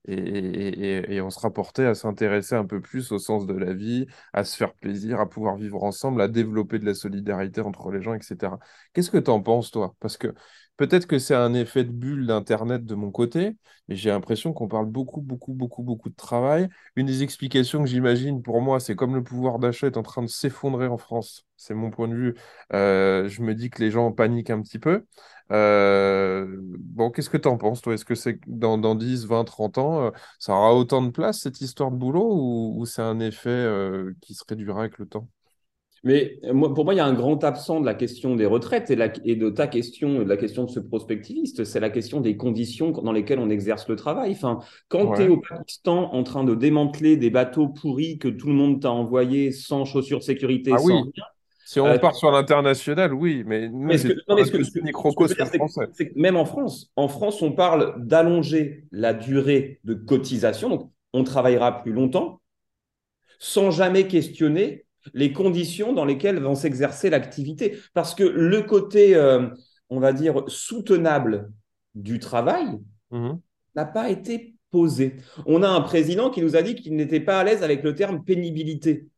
et, 0.06 1.20
on 1.20 1.30
se 1.30 1.40
rapportait 1.40 1.84
à 1.86 1.94
s'intéresser 1.94 2.54
un 2.54 2.64
peu 2.64 2.80
plus 2.80 3.12
au 3.12 3.18
sens 3.18 3.46
de 3.46 3.54
la 3.54 3.72
vie, 3.74 4.06
à 4.32 4.44
se 4.44 4.56
faire 4.56 4.72
plaisir, 4.74 5.20
à 5.20 5.28
pouvoir 5.28 5.56
vivre 5.56 5.82
ensemble, 5.82 6.20
à 6.22 6.28
développer 6.28 6.78
de 6.78 6.86
la 6.86 6.94
solidarité 6.94 7.60
entre 7.60 7.90
les 7.90 8.02
gens, 8.02 8.14
etc. 8.14 8.58
Qu'est-ce 8.92 9.10
que 9.10 9.18
tu 9.18 9.30
en 9.30 9.42
penses, 9.42 9.70
toi? 9.70 9.94
Parce 10.00 10.16
que 10.16 10.34
peut-être 10.78 11.06
que 11.06 11.18
c'est 11.18 11.34
un 11.34 11.52
effet 11.54 11.84
de 11.84 11.90
bulle 11.92 12.26
d'Internet 12.26 12.86
de 12.86 12.94
mon 12.94 13.10
côté, 13.10 13.56
mais 13.88 13.96
j'ai 13.96 14.10
l'impression 14.10 14.54
qu'on 14.54 14.68
parle 14.68 14.86
beaucoup, 14.86 15.20
beaucoup, 15.20 15.52
beaucoup, 15.52 15.82
beaucoup 15.82 16.08
de 16.08 16.16
travail. 16.16 16.68
Une 16.96 17.06
des 17.06 17.22
explications 17.22 17.80
que 17.82 17.88
j'imagine 17.90 18.42
pour 18.42 18.62
moi, 18.62 18.80
c'est 18.80 18.96
comme 18.96 19.14
le 19.14 19.22
pouvoir 19.22 19.58
d'achat 19.58 19.88
est 19.88 19.98
en 19.98 20.02
train 20.02 20.22
de 20.22 20.28
s'effondrer 20.28 20.86
en 20.86 20.98
France. 20.98 21.46
C'est 21.56 21.74
mon 21.74 21.90
point 21.90 22.08
de 22.08 22.14
vue. 22.14 22.34
Euh, 22.72 23.28
je 23.28 23.42
me 23.42 23.54
dis 23.54 23.70
que 23.70 23.82
les 23.82 23.90
gens 23.90 24.12
paniquent 24.12 24.50
un 24.50 24.62
petit 24.62 24.78
peu. 24.78 25.04
Euh, 25.52 26.46
bon, 26.62 27.10
qu'est-ce 27.10 27.30
que 27.30 27.36
tu 27.36 27.48
en 27.48 27.58
penses, 27.58 27.82
toi? 27.82 27.94
Est-ce 27.94 28.04
que 28.04 28.14
c'est 28.14 28.38
dans, 28.46 28.78
dans 28.78 28.94
10, 28.94 29.26
20, 29.26 29.44
30 29.44 29.78
ans, 29.78 30.06
euh, 30.06 30.10
ça 30.38 30.52
aura 30.54 30.74
autant 30.74 31.02
de 31.02 31.10
place, 31.10 31.40
cette 31.40 31.60
histoire 31.60 31.90
de 31.90 31.96
boulot, 31.96 32.30
ou, 32.76 32.86
c'est 32.86 33.02
un 33.02 33.20
effet 33.20 33.66
qui 34.20 34.34
se 34.34 34.44
réduira 34.48 34.80
avec 34.80 34.98
le 34.98 35.06
temps? 35.06 35.28
Mais 36.04 36.38
moi, 36.52 36.72
pour 36.72 36.84
moi, 36.84 36.94
il 36.94 36.98
y 36.98 37.00
a 37.00 37.06
un 37.06 37.14
grand 37.14 37.42
absent 37.44 37.80
de 37.80 37.86
la 37.86 37.94
question 37.94 38.36
des 38.36 38.46
retraites 38.46 38.90
et, 38.90 38.96
la, 38.96 39.08
et 39.24 39.36
de 39.36 39.50
ta 39.50 39.66
question, 39.66 40.20
de 40.20 40.28
la 40.28 40.36
question 40.36 40.64
de 40.64 40.70
ce 40.70 40.80
prospectiviste, 40.80 41.64
c'est 41.64 41.80
la 41.80 41.90
question 41.90 42.20
des 42.20 42.36
conditions 42.36 42.90
dans 42.90 43.12
lesquelles 43.12 43.40
on 43.40 43.50
exerce 43.50 43.88
le 43.88 43.96
travail. 43.96 44.32
Enfin, 44.32 44.60
quand 44.88 45.14
tu 45.14 45.22
es 45.22 45.28
au 45.28 45.38
Pakistan 45.38 46.12
en 46.12 46.22
train 46.22 46.44
de 46.44 46.54
démanteler 46.54 47.16
des 47.16 47.30
bateaux 47.30 47.68
pourris 47.68 48.18
que 48.18 48.28
tout 48.28 48.48
le 48.48 48.54
monde 48.54 48.80
t'a 48.80 48.90
envoyés 48.90 49.52
sans 49.52 49.84
chaussures 49.84 50.18
de 50.18 50.24
sécurité, 50.24 50.72
ah 50.74 50.78
sans 50.78 51.02
oui. 51.02 51.12
Si 51.68 51.80
on 51.80 51.86
euh, 51.86 51.98
part 51.98 52.14
sur 52.14 52.30
l'international, 52.30 53.12
oui, 53.12 53.44
mais 53.46 53.68
nous, 53.68 53.92
c'est 53.98 54.16
Même 56.16 56.36
en 56.36 56.46
France, 56.46 56.90
en 56.96 57.08
France, 57.08 57.42
on 57.42 57.52
parle 57.52 57.94
d'allonger 57.98 58.84
la 58.90 59.12
durée 59.12 59.78
de 59.84 59.92
cotisation. 59.92 60.70
Donc, 60.70 60.90
on 61.12 61.24
travaillera 61.24 61.82
plus 61.82 61.92
longtemps 61.92 62.40
sans 63.38 63.70
jamais 63.70 64.08
questionner 64.08 64.86
les 65.14 65.32
conditions 65.32 65.92
dans 65.92 66.04
lesquelles 66.04 66.40
vont 66.40 66.54
s'exercer 66.54 67.10
l'activité. 67.10 67.78
Parce 67.94 68.14
que 68.14 68.24
le 68.24 68.62
côté, 68.62 69.14
euh, 69.14 69.48
on 69.90 70.00
va 70.00 70.12
dire, 70.12 70.44
soutenable 70.48 71.50
du 71.94 72.18
travail 72.18 72.78
mhm. 73.10 73.40
n'a 73.74 73.84
pas 73.84 74.10
été 74.10 74.54
posé. 74.70 75.16
On 75.46 75.62
a 75.62 75.68
un 75.68 75.80
président 75.80 76.30
qui 76.30 76.42
nous 76.42 76.56
a 76.56 76.62
dit 76.62 76.74
qu'il 76.74 76.94
n'était 76.96 77.20
pas 77.20 77.40
à 77.40 77.44
l'aise 77.44 77.62
avec 77.62 77.82
le 77.82 77.94
terme 77.94 78.22
pénibilité 78.22 79.08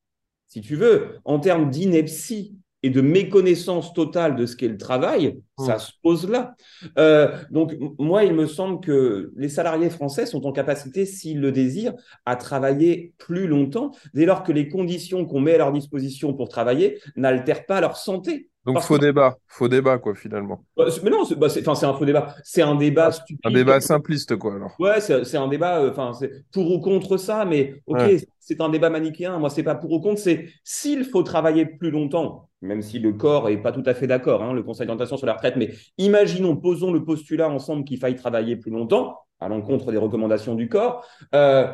si 0.51 0.61
tu 0.61 0.75
veux, 0.75 1.21
en 1.25 1.39
termes 1.39 1.71
d'ineptie 1.71 2.57
et 2.83 2.91
de 2.91 3.01
méconnaissance 3.01 3.93
totale 3.93 4.37
de 4.37 4.47
ce 4.47 4.57
qu'est 4.57 4.69
le 4.69 4.79
travail, 4.79 5.39
mmh. 5.59 5.67
ça 5.67 5.79
se 5.79 5.93
pose 6.03 6.29
là. 6.29 6.55
Euh, 6.99 7.37
donc, 7.51 7.77
moi, 7.99 8.25
il 8.25 8.35
me 8.35 8.47
semble 8.47 8.81
que 8.81 9.33
les 9.37 9.49
salariés 9.49 9.91
français 9.91 10.27
sont 10.27 10.47
en 10.47 10.53
capacité, 10.53 11.07
s'ils 11.07 11.41
le 11.41 11.53
désirent, 11.53 11.95
à 12.27 12.37
travailler 12.37 13.13
plus 13.19 13.47
longtemps, 13.47 13.93
dès 14.15 14.27
lors 14.27 14.43
que 14.43 14.53
les 14.53 14.69
conditions 14.69 15.25
qu'on 15.25 15.41
met 15.41 15.55
à 15.55 15.59
leur 15.59 15.73
disposition 15.73 16.35
pour 16.35 16.49
travailler 16.49 17.01
n'altèrent 17.17 17.67
pas 17.67 17.81
leur 17.81 17.97
santé. 17.97 18.50
Donc 18.67 18.81
faux 18.81 18.99
débat, 18.99 19.39
faux 19.47 19.69
débat 19.69 19.97
quoi 19.99 20.15
finalement. 20.15 20.63
Mais 20.77 21.11
non, 21.11 21.25
c'est 21.25 21.35
bah, 21.37 21.49
un 21.49 21.95
faux 21.95 22.05
débat. 22.05 22.35
C'est 22.45 22.61
un 22.61 22.75
débat 22.75 23.07
ah, 23.07 23.13
stupide. 23.13 23.41
Un 23.45 23.53
débat 23.53 23.81
simpliste 23.81 24.37
quoi 24.37 24.55
alors. 24.55 24.75
Ouais, 24.79 25.01
c'est 25.01 25.37
un 25.37 25.49
débat. 25.49 25.81
Euh, 25.81 25.91
enfin, 25.91 26.13
c'est 26.13 26.31
pour 26.53 26.71
ou 26.71 26.81
contre 26.81 27.17
ça, 27.17 27.47
mais 27.47 27.81
ok, 27.87 28.03
c'est 28.39 28.61
un 28.61 28.69
débat 28.69 28.91
manichéen. 28.91 29.39
Moi, 29.39 29.49
c'est 29.49 29.63
pas 29.63 29.75
pour 29.75 29.93
ou 29.93 30.01
contre. 30.01 30.21
C'est 30.21 30.47
s'il 30.63 31.05
faut 31.05 31.23
travailler 31.23 31.65
plus 31.65 31.91
longtemps, 31.91 32.51
même 32.61 32.83
si 32.83 32.99
le 32.99 33.15
corps 33.15 33.49
est 33.49 33.57
pas 33.57 33.73
tout 33.73 33.85
à 33.87 33.95
fait 33.95 34.07
d'accord, 34.07 34.43
hein, 34.43 34.53
le 34.53 34.63
Conseil 34.63 34.87
d'orientation 34.87 35.17
sur 35.17 35.27
la 35.27 35.35
retraite. 35.35 35.57
Mais 35.57 35.71
imaginons, 35.97 36.55
posons 36.57 36.93
le 36.93 37.03
postulat 37.03 37.49
ensemble 37.49 37.85
qu'il 37.85 37.99
faille 37.99 38.17
travailler 38.17 38.57
plus 38.57 38.71
longtemps 38.71 39.21
à 39.41 39.49
l'encontre 39.49 39.91
des 39.91 39.99
recommandations 39.99 40.55
du 40.55 40.69
corps. 40.69 41.07
Euh, 41.35 41.67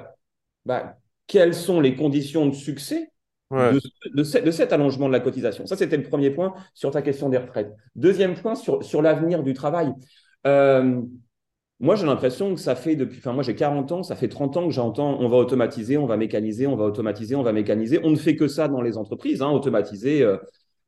bah, 0.64 0.98
quelles 1.26 1.54
sont 1.54 1.80
les 1.80 1.96
conditions 1.96 2.46
de 2.46 2.54
succès 2.54 3.10
de, 3.50 4.50
cet 4.50 4.72
allongement 4.72 5.06
de 5.06 5.12
la 5.12 5.20
cotisation. 5.20 5.66
Ça, 5.66 5.76
c'était 5.76 5.96
le 5.96 6.02
premier 6.02 6.30
point 6.30 6.54
sur 6.74 6.90
ta 6.90 7.02
question 7.02 7.28
des 7.28 7.38
retraites. 7.38 7.72
Deuxième 7.94 8.34
point 8.34 8.54
sur, 8.54 8.82
sur 8.82 9.02
l'avenir 9.02 9.42
du 9.42 9.54
travail. 9.54 9.92
Euh, 10.46 11.00
moi, 11.78 11.94
j'ai 11.94 12.06
l'impression 12.06 12.54
que 12.54 12.60
ça 12.60 12.74
fait 12.74 12.96
depuis, 12.96 13.18
enfin, 13.18 13.32
moi, 13.32 13.42
j'ai 13.42 13.54
40 13.54 13.92
ans, 13.92 14.02
ça 14.02 14.16
fait 14.16 14.28
30 14.28 14.56
ans 14.56 14.66
que 14.66 14.72
j'entends 14.72 15.18
on 15.20 15.28
va 15.28 15.36
automatiser, 15.36 15.98
on 15.98 16.06
va 16.06 16.16
mécaniser, 16.16 16.66
on 16.66 16.76
va 16.76 16.84
automatiser, 16.84 17.36
on 17.36 17.42
va 17.42 17.52
mécaniser. 17.52 18.00
On 18.02 18.10
ne 18.10 18.16
fait 18.16 18.34
que 18.34 18.48
ça 18.48 18.68
dans 18.68 18.80
les 18.80 18.96
entreprises, 18.96 19.42
hein, 19.42 19.50
automatiser. 19.50 20.22
Euh, 20.22 20.38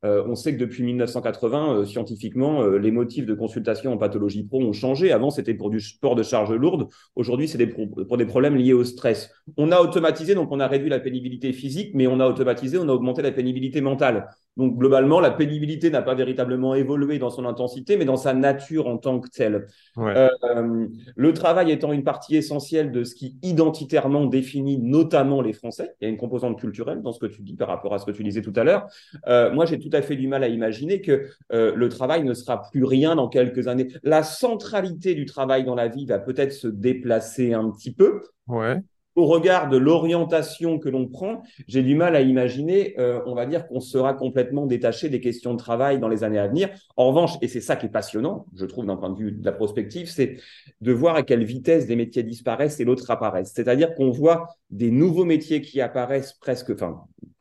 Euh, 0.05 0.23
on 0.25 0.35
sait 0.35 0.53
que 0.53 0.59
depuis 0.59 0.83
1980, 0.83 1.73
euh, 1.73 1.85
scientifiquement, 1.85 2.63
euh, 2.63 2.77
les 2.77 2.91
motifs 2.91 3.25
de 3.25 3.33
consultation 3.33 3.91
en 3.91 3.97
pathologie 3.97 4.43
pro 4.43 4.61
ont 4.61 4.71
changé. 4.71 5.11
Avant, 5.11 5.29
c'était 5.29 5.53
pour 5.53 5.69
du 5.69 5.81
sport 5.81 6.15
de 6.15 6.23
charge 6.23 6.51
lourde. 6.51 6.87
Aujourd'hui, 7.15 7.47
c'est 7.49 7.65
pour 7.67 8.17
des 8.17 8.25
problèmes 8.25 8.55
liés 8.55 8.73
au 8.73 8.85
stress. 8.85 9.29
On 9.57 9.71
a 9.71 9.81
automatisé, 9.81 10.35
donc 10.35 10.51
on 10.51 10.59
a 10.59 10.67
réduit 10.67 10.89
la 10.89 10.99
pénibilité 10.99 11.51
physique, 11.51 11.91
mais 11.95 12.07
on 12.07 12.19
a 12.19 12.27
automatisé, 12.27 12.77
on 12.77 12.87
a 12.87 12.93
augmenté 12.93 13.21
la 13.21 13.31
pénibilité 13.31 13.81
mentale. 13.81 14.29
Donc 14.59 14.77
globalement, 14.77 15.21
la 15.21 15.31
pénibilité 15.31 15.89
n'a 15.89 16.01
pas 16.01 16.15
véritablement 16.15 16.75
évolué 16.75 17.17
dans 17.17 17.29
son 17.29 17.45
intensité, 17.45 17.95
mais 17.95 18.03
dans 18.03 18.17
sa 18.17 18.33
nature 18.33 18.87
en 18.87 18.97
tant 18.97 19.21
que 19.21 19.29
telle. 19.29 19.67
Euh, 19.97 20.87
le 21.15 21.33
travail 21.33 21.71
étant 21.71 21.93
une 21.93 22.03
partie 22.03 22.35
essentielle 22.35 22.91
de 22.91 23.05
ce 23.05 23.15
qui 23.15 23.37
identitairement 23.41 24.25
définit 24.25 24.77
notamment 24.77 25.41
les 25.41 25.53
Français, 25.53 25.95
il 26.01 26.03
y 26.03 26.07
a 26.07 26.09
une 26.09 26.17
composante 26.17 26.59
culturelle 26.59 27.01
dans 27.01 27.13
ce 27.13 27.19
que 27.19 27.25
tu 27.25 27.41
dis 27.41 27.55
par 27.55 27.69
rapport 27.69 27.93
à 27.93 27.99
ce 27.99 28.05
que 28.05 28.11
tu 28.11 28.21
disais 28.21 28.41
tout 28.41 28.51
à 28.57 28.65
l'heure. 28.65 28.87
Euh, 29.27 29.49
moi, 29.53 29.65
j'ai 29.65 29.79
tout 29.79 29.91
à 29.93 30.01
fait 30.01 30.17
du 30.17 30.27
mal 30.27 30.43
à 30.43 30.49
imaginer 30.49 30.99
que 30.99 31.27
euh, 31.53 31.73
le 31.73 31.87
travail 31.87 32.25
ne 32.25 32.33
sera 32.33 32.61
plus 32.69 32.83
rien 32.83 33.15
dans 33.15 33.29
quelques 33.29 33.69
années. 33.69 33.87
La 34.03 34.23
centralité 34.23 35.15
du 35.15 35.25
travail 35.25 35.63
dans 35.63 35.75
la 35.75 35.87
vie 35.87 36.05
va 36.05 36.19
peut-être 36.19 36.51
se 36.51 36.67
déplacer 36.67 37.53
un 37.53 37.69
petit 37.71 37.93
peu. 37.93 38.23
Ouais 38.47 38.81
au 39.15 39.25
regard 39.25 39.69
de 39.69 39.77
l'orientation 39.77 40.79
que 40.79 40.89
l'on 40.89 41.07
prend, 41.07 41.43
j'ai 41.67 41.83
du 41.83 41.95
mal 41.95 42.15
à 42.15 42.21
imaginer, 42.21 42.95
euh, 42.99 43.19
on 43.25 43.35
va 43.35 43.45
dire, 43.45 43.67
qu'on 43.67 43.79
sera 43.79 44.13
complètement 44.13 44.65
détaché 44.65 45.09
des 45.09 45.19
questions 45.19 45.53
de 45.53 45.59
travail 45.59 45.99
dans 45.99 46.07
les 46.07 46.23
années 46.23 46.39
à 46.39 46.47
venir. 46.47 46.69
En 46.95 47.07
revanche, 47.07 47.33
et 47.41 47.47
c'est 47.47 47.61
ça 47.61 47.75
qui 47.75 47.87
est 47.87 47.89
passionnant, 47.89 48.45
je 48.55 48.65
trouve, 48.65 48.85
d'un 48.85 48.95
point 48.95 49.09
de 49.09 49.17
vue 49.17 49.31
de 49.31 49.45
la 49.45 49.51
prospective, 49.51 50.09
c'est 50.09 50.37
de 50.81 50.91
voir 50.91 51.15
à 51.15 51.23
quelle 51.23 51.43
vitesse 51.43 51.87
des 51.87 51.95
métiers 51.95 52.23
disparaissent 52.23 52.79
et 52.79 52.85
l'autre 52.85 53.09
apparaissent. 53.11 53.51
C'est-à-dire 53.53 53.93
qu'on 53.95 54.11
voit 54.11 54.47
des 54.69 54.91
nouveaux 54.91 55.25
métiers 55.25 55.61
qui 55.61 55.81
apparaissent 55.81 56.33
presque, 56.33 56.73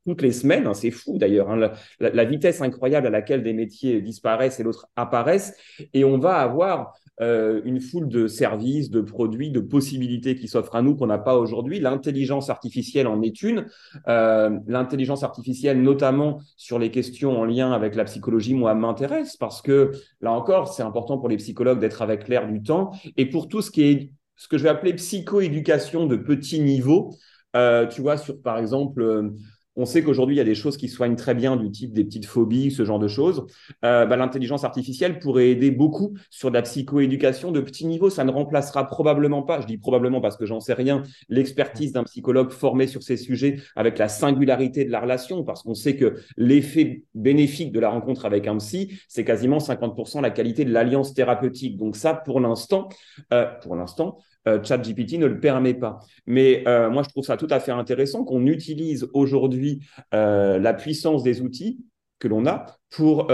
toutes 0.08 0.22
les 0.22 0.32
semaines. 0.32 0.66
Hein, 0.66 0.74
c'est 0.74 0.90
fou 0.90 1.18
d'ailleurs, 1.18 1.50
hein, 1.50 1.70
la, 2.00 2.24
vitesse 2.24 2.60
incroyable 2.62 3.06
à 3.06 3.10
laquelle 3.10 3.42
des 3.42 3.52
métiers 3.52 4.00
disparaissent 4.00 4.58
et 4.58 4.62
l'autre 4.62 4.88
apparaissent. 4.96 5.54
Et 5.92 6.04
on 6.04 6.18
va 6.18 6.36
avoir 6.36 6.94
euh, 7.20 7.60
une 7.64 7.80
foule 7.80 8.08
de 8.08 8.26
services, 8.26 8.90
de 8.90 9.00
produits, 9.00 9.50
de 9.50 9.60
possibilités 9.60 10.36
qui 10.36 10.48
s'offrent 10.48 10.76
à 10.76 10.82
nous 10.82 10.94
qu'on 10.94 11.06
n'a 11.06 11.18
pas 11.18 11.36
aujourd'hui. 11.36 11.80
L'intelligence 11.80 12.50
artificielle 12.50 13.06
en 13.06 13.22
est 13.22 13.42
une. 13.42 13.66
Euh, 14.06 14.58
l'intelligence 14.66 15.24
artificielle, 15.24 15.82
notamment 15.82 16.40
sur 16.56 16.78
les 16.78 16.90
questions 16.90 17.38
en 17.38 17.44
lien 17.44 17.72
avec 17.72 17.94
la 17.94 18.04
psychologie, 18.04 18.54
moi, 18.54 18.74
m'intéresse 18.74 19.36
parce 19.36 19.62
que 19.62 19.92
là 20.20 20.32
encore, 20.32 20.72
c'est 20.72 20.82
important 20.82 21.18
pour 21.18 21.28
les 21.28 21.36
psychologues 21.36 21.80
d'être 21.80 22.02
avec 22.02 22.28
l'air 22.28 22.46
du 22.46 22.62
temps. 22.62 22.92
Et 23.16 23.26
pour 23.26 23.48
tout 23.48 23.62
ce 23.62 23.70
qui 23.70 23.82
est 23.82 24.12
ce 24.36 24.46
que 24.46 24.56
je 24.56 24.62
vais 24.62 24.68
appeler 24.68 24.94
psychoéducation 24.94 26.06
de 26.06 26.14
petit 26.14 26.60
niveau, 26.60 27.14
euh, 27.56 27.86
tu 27.86 28.00
vois, 28.00 28.16
sur 28.16 28.40
par 28.40 28.58
exemple 28.58 29.32
on 29.78 29.86
sait 29.86 30.02
qu'aujourd'hui, 30.02 30.34
il 30.34 30.38
y 30.38 30.42
a 30.42 30.44
des 30.44 30.56
choses 30.56 30.76
qui 30.76 30.88
soignent 30.88 31.14
très 31.14 31.34
bien 31.34 31.56
du 31.56 31.70
type 31.70 31.92
des 31.92 32.04
petites 32.04 32.26
phobies, 32.26 32.72
ce 32.72 32.84
genre 32.84 32.98
de 32.98 33.06
choses. 33.06 33.46
Euh, 33.84 34.06
bah, 34.06 34.16
l'intelligence 34.16 34.64
artificielle 34.64 35.20
pourrait 35.20 35.50
aider 35.50 35.70
beaucoup 35.70 36.14
sur 36.30 36.50
la 36.50 36.62
psychoéducation 36.62 37.52
de 37.52 37.60
petit 37.60 37.86
niveau. 37.86 38.10
Ça 38.10 38.24
ne 38.24 38.32
remplacera 38.32 38.88
probablement 38.88 39.42
pas, 39.42 39.60
je 39.60 39.66
dis 39.66 39.78
probablement 39.78 40.20
parce 40.20 40.36
que 40.36 40.46
j'en 40.46 40.58
sais 40.58 40.74
rien, 40.74 41.04
l'expertise 41.28 41.92
d'un 41.92 42.02
psychologue 42.02 42.50
formé 42.50 42.88
sur 42.88 43.04
ces 43.04 43.16
sujets 43.16 43.60
avec 43.76 43.98
la 43.98 44.08
singularité 44.08 44.84
de 44.84 44.90
la 44.90 45.00
relation, 45.00 45.44
parce 45.44 45.62
qu'on 45.62 45.74
sait 45.74 45.94
que 45.94 46.16
l'effet 46.36 47.04
bénéfique 47.14 47.70
de 47.70 47.78
la 47.78 47.90
rencontre 47.90 48.26
avec 48.26 48.48
un 48.48 48.56
psy, 48.58 49.00
c'est 49.06 49.24
quasiment 49.24 49.58
50% 49.58 50.20
la 50.20 50.30
qualité 50.30 50.64
de 50.64 50.72
l'alliance 50.72 51.14
thérapeutique. 51.14 51.76
Donc 51.76 51.94
ça, 51.94 52.14
pour 52.14 52.40
l'instant, 52.40 52.88
euh, 53.32 53.46
pour 53.62 53.76
l'instant, 53.76 54.18
ChatGPT 54.46 55.18
ne 55.18 55.26
le 55.26 55.40
permet 55.40 55.74
pas. 55.74 56.00
Mais 56.26 56.64
euh, 56.66 56.90
moi, 56.90 57.02
je 57.02 57.08
trouve 57.08 57.24
ça 57.24 57.36
tout 57.36 57.48
à 57.50 57.60
fait 57.60 57.72
intéressant 57.72 58.24
qu'on 58.24 58.46
utilise 58.46 59.08
aujourd'hui 59.12 59.86
euh, 60.14 60.58
la 60.58 60.74
puissance 60.74 61.22
des 61.22 61.40
outils 61.40 61.80
que 62.18 62.28
l'on 62.28 62.46
a 62.46 62.66
pour, 62.90 63.28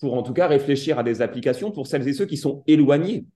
pour 0.00 0.14
en 0.14 0.22
tout 0.22 0.32
cas 0.32 0.48
réfléchir 0.48 0.98
à 0.98 1.02
des 1.02 1.22
applications 1.22 1.70
pour 1.70 1.86
celles 1.86 2.06
et 2.08 2.12
ceux 2.12 2.26
qui 2.26 2.36
sont 2.36 2.64
éloignés. 2.66 3.26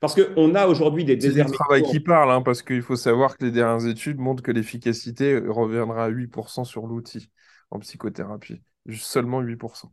Parce 0.00 0.14
qu'on 0.14 0.54
a 0.54 0.66
aujourd'hui 0.66 1.04
des 1.04 1.16
déserts. 1.16 1.46
C'est 1.46 1.52
le 1.52 1.58
travail 1.58 1.82
qui 1.82 2.00
parle, 2.00 2.30
hein, 2.30 2.42
parce 2.42 2.62
qu'il 2.62 2.82
faut 2.82 2.96
savoir 2.96 3.36
que 3.36 3.44
les 3.44 3.50
dernières 3.50 3.86
études 3.86 4.18
montrent 4.18 4.42
que 4.42 4.50
l'efficacité 4.50 5.38
reviendra 5.38 6.06
à 6.06 6.10
8% 6.10 6.64
sur 6.64 6.86
l'outil 6.86 7.30
en 7.70 7.78
psychothérapie. 7.78 8.60
Seulement 8.90 9.42
8%. 9.42 9.86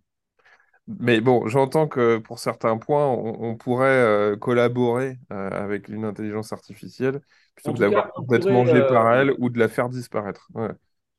Mais 0.87 1.21
bon, 1.21 1.47
j'entends 1.47 1.87
que 1.87 2.17
pour 2.17 2.39
certains 2.39 2.77
points, 2.77 3.07
on, 3.07 3.55
pourrait 3.55 3.87
euh, 3.87 4.35
collaborer 4.35 5.17
euh, 5.31 5.49
avec 5.49 5.87
une 5.87 6.03
intelligence 6.03 6.51
artificielle 6.51 7.21
plutôt 7.55 7.73
que 7.73 8.29
d'être 8.29 8.49
mangé 8.49 8.81
par 8.81 9.07
euh, 9.07 9.21
elle 9.21 9.33
ou 9.37 9.49
de 9.49 9.59
la 9.59 9.69
faire 9.69 9.87
disparaître. 9.87 10.49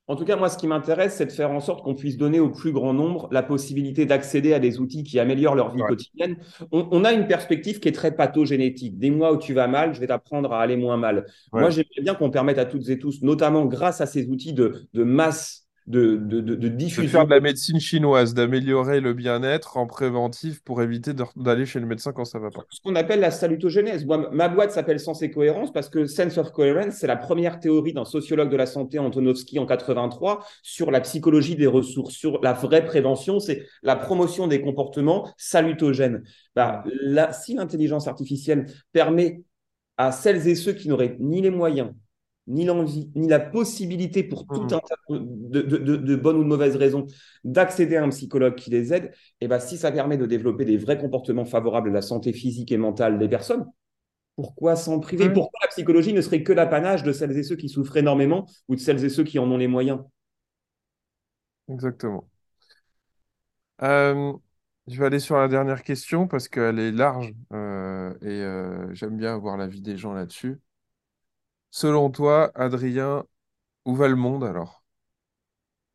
En 0.06 0.16
tout 0.16 0.26
cas, 0.26 0.36
moi, 0.36 0.50
ce 0.50 0.58
qui 0.58 0.66
m'intéresse, 0.66 1.16
c'est 1.16 1.24
de 1.24 1.32
faire 1.32 1.50
en 1.50 1.60
sorte 1.60 1.82
qu'on 1.82 1.94
puisse 1.94 2.18
donner 2.18 2.38
au 2.40 2.50
plus 2.50 2.72
grand 2.72 2.92
nombre 2.92 3.26
la 3.32 3.42
possibilité 3.42 4.04
d'accéder 4.04 4.52
à 4.52 4.58
des 4.58 4.78
outils 4.78 5.02
qui 5.02 5.18
améliorent 5.18 5.54
leur 5.54 5.74
vie 5.74 5.80
quotidienne. 5.80 6.36
On, 6.70 7.02
a 7.06 7.12
une 7.14 7.26
perspective 7.26 7.80
qui 7.80 7.88
est 7.88 7.92
très 7.92 8.14
pathogénétique. 8.14 8.98
Des 8.98 9.10
mois 9.10 9.32
où 9.32 9.38
tu 9.38 9.54
vas 9.54 9.66
mal, 9.66 9.94
je 9.94 10.00
vais 10.00 10.08
t'apprendre 10.08 10.52
à 10.52 10.60
aller 10.60 10.76
moins 10.76 10.98
mal. 10.98 11.24
Moi, 11.54 11.70
j'aimerais 11.70 12.02
bien 12.02 12.14
qu'on 12.14 12.30
permette 12.30 12.58
à 12.58 12.66
toutes 12.66 12.86
et 12.90 12.98
tous, 12.98 13.22
notamment 13.22 13.64
grâce 13.64 14.02
à 14.02 14.06
ces 14.06 14.28
outils 14.28 14.52
de, 14.52 14.86
de 14.92 15.04
masse 15.04 15.63
de, 15.86 16.16
de, 16.16 16.40
de, 16.40 16.68
diffusion. 16.68 17.02
De 17.02 17.08
faire 17.08 17.24
de 17.26 17.30
la 17.30 17.40
médecine 17.40 17.78
chinoise, 17.78 18.32
d'améliorer 18.32 19.00
le 19.00 19.12
bien-être 19.12 19.76
en 19.76 19.86
préventif 19.86 20.62
pour 20.62 20.80
éviter 20.80 21.12
d'aller 21.36 21.66
chez 21.66 21.78
le 21.78 21.86
médecin 21.86 22.12
quand 22.12 22.24
ça 22.24 22.38
va 22.38 22.50
pas. 22.50 22.64
Ce 22.70 22.80
qu'on 22.80 22.94
appelle 22.94 23.20
la 23.20 23.30
salutogénèse. 23.30 24.06
ma 24.06 24.48
boîte 24.48 24.70
s'appelle 24.72 24.98
Sens 24.98 25.20
et 25.22 25.30
Cohérence 25.30 25.72
parce 25.72 25.90
que 25.90 26.06
Sense 26.06 26.38
of 26.38 26.52
Coherence, 26.52 26.94
c'est 26.94 27.06
la 27.06 27.16
première 27.16 27.60
théorie 27.60 27.92
d'un 27.92 28.06
sociologue 28.06 28.50
de 28.50 28.56
la 28.56 28.66
santé, 28.66 28.98
Antonovsky, 28.98 29.58
en 29.58 29.66
83, 29.66 30.44
sur 30.62 30.90
la 30.90 31.00
psychologie 31.02 31.56
des 31.56 31.66
ressources, 31.66 32.14
sur 32.14 32.40
la 32.42 32.54
vraie 32.54 32.84
prévention, 32.84 33.38
c'est 33.38 33.66
la 33.82 33.96
promotion 33.96 34.46
des 34.46 34.62
comportements 34.62 35.28
salutogènes. 35.36 36.22
Bah, 36.56 36.82
si 37.32 37.54
l'intelligence 37.54 38.08
artificielle 38.08 38.66
permet 38.92 39.42
à 39.98 40.12
celles 40.12 40.48
et 40.48 40.54
ceux 40.54 40.72
qui 40.72 40.88
n'auraient 40.88 41.16
ni 41.20 41.42
les 41.42 41.50
moyens, 41.50 41.90
ni 42.46 42.64
l'envie, 42.64 43.10
ni 43.14 43.28
la 43.28 43.40
possibilité 43.40 44.22
pour 44.22 44.46
tout 44.46 44.62
mmh. 44.62 44.74
un 44.74 44.80
tas 44.80 44.96
de, 45.08 46.16
bonnes 46.16 46.36
ou 46.36 46.42
de 46.42 46.48
mauvaises 46.48 46.76
raisons 46.76 47.06
d'accéder 47.42 47.96
à 47.96 48.04
un 48.04 48.10
psychologue 48.10 48.54
qui 48.54 48.70
les 48.70 48.92
aide, 48.92 49.06
et 49.40 49.46
eh 49.46 49.48
ben, 49.48 49.58
si 49.58 49.76
ça 49.76 49.90
permet 49.90 50.16
de 50.16 50.26
développer 50.26 50.64
des 50.64 50.76
vrais 50.76 50.98
comportements 50.98 51.44
favorables 51.46 51.90
à 51.90 51.92
la 51.92 52.02
santé 52.02 52.32
physique 52.32 52.72
et 52.72 52.76
mentale 52.76 53.18
des 53.18 53.28
personnes, 53.28 53.64
pourquoi 54.36 54.76
s'en 54.76 54.98
priver? 54.98 55.30
Pourquoi 55.30 55.60
la 55.62 55.68
psychologie 55.68 56.12
ne 56.12 56.20
serait 56.20 56.42
que 56.42 56.52
l'apanage 56.52 57.02
de 57.02 57.12
celles 57.12 57.36
et 57.36 57.42
ceux 57.42 57.56
qui 57.56 57.68
souffrent 57.68 57.96
énormément 57.96 58.46
ou 58.68 58.74
de 58.74 58.80
celles 58.80 59.04
et 59.04 59.08
ceux 59.08 59.24
qui 59.24 59.38
en 59.38 59.50
ont 59.50 59.56
les 59.56 59.68
moyens? 59.68 60.00
Exactement. 61.68 62.28
Euh, 63.82 64.32
je 64.86 64.98
vais 64.98 65.06
aller 65.06 65.20
sur 65.20 65.36
la 65.36 65.48
dernière 65.48 65.82
question 65.82 66.26
parce 66.26 66.48
qu'elle 66.48 66.78
est 66.78 66.92
large 66.92 67.32
euh, 67.52 68.12
et 68.22 68.42
euh, 68.42 68.92
j'aime 68.92 69.16
bien 69.16 69.34
avoir 69.34 69.56
l'avis 69.56 69.80
des 69.80 69.96
gens 69.96 70.12
là-dessus. 70.12 70.60
Selon 71.74 72.08
toi, 72.10 72.52
Adrien, 72.54 73.24
où 73.86 73.96
va 73.96 74.08
le 74.08 74.16
monde 74.16 74.44
alors? 74.44 74.84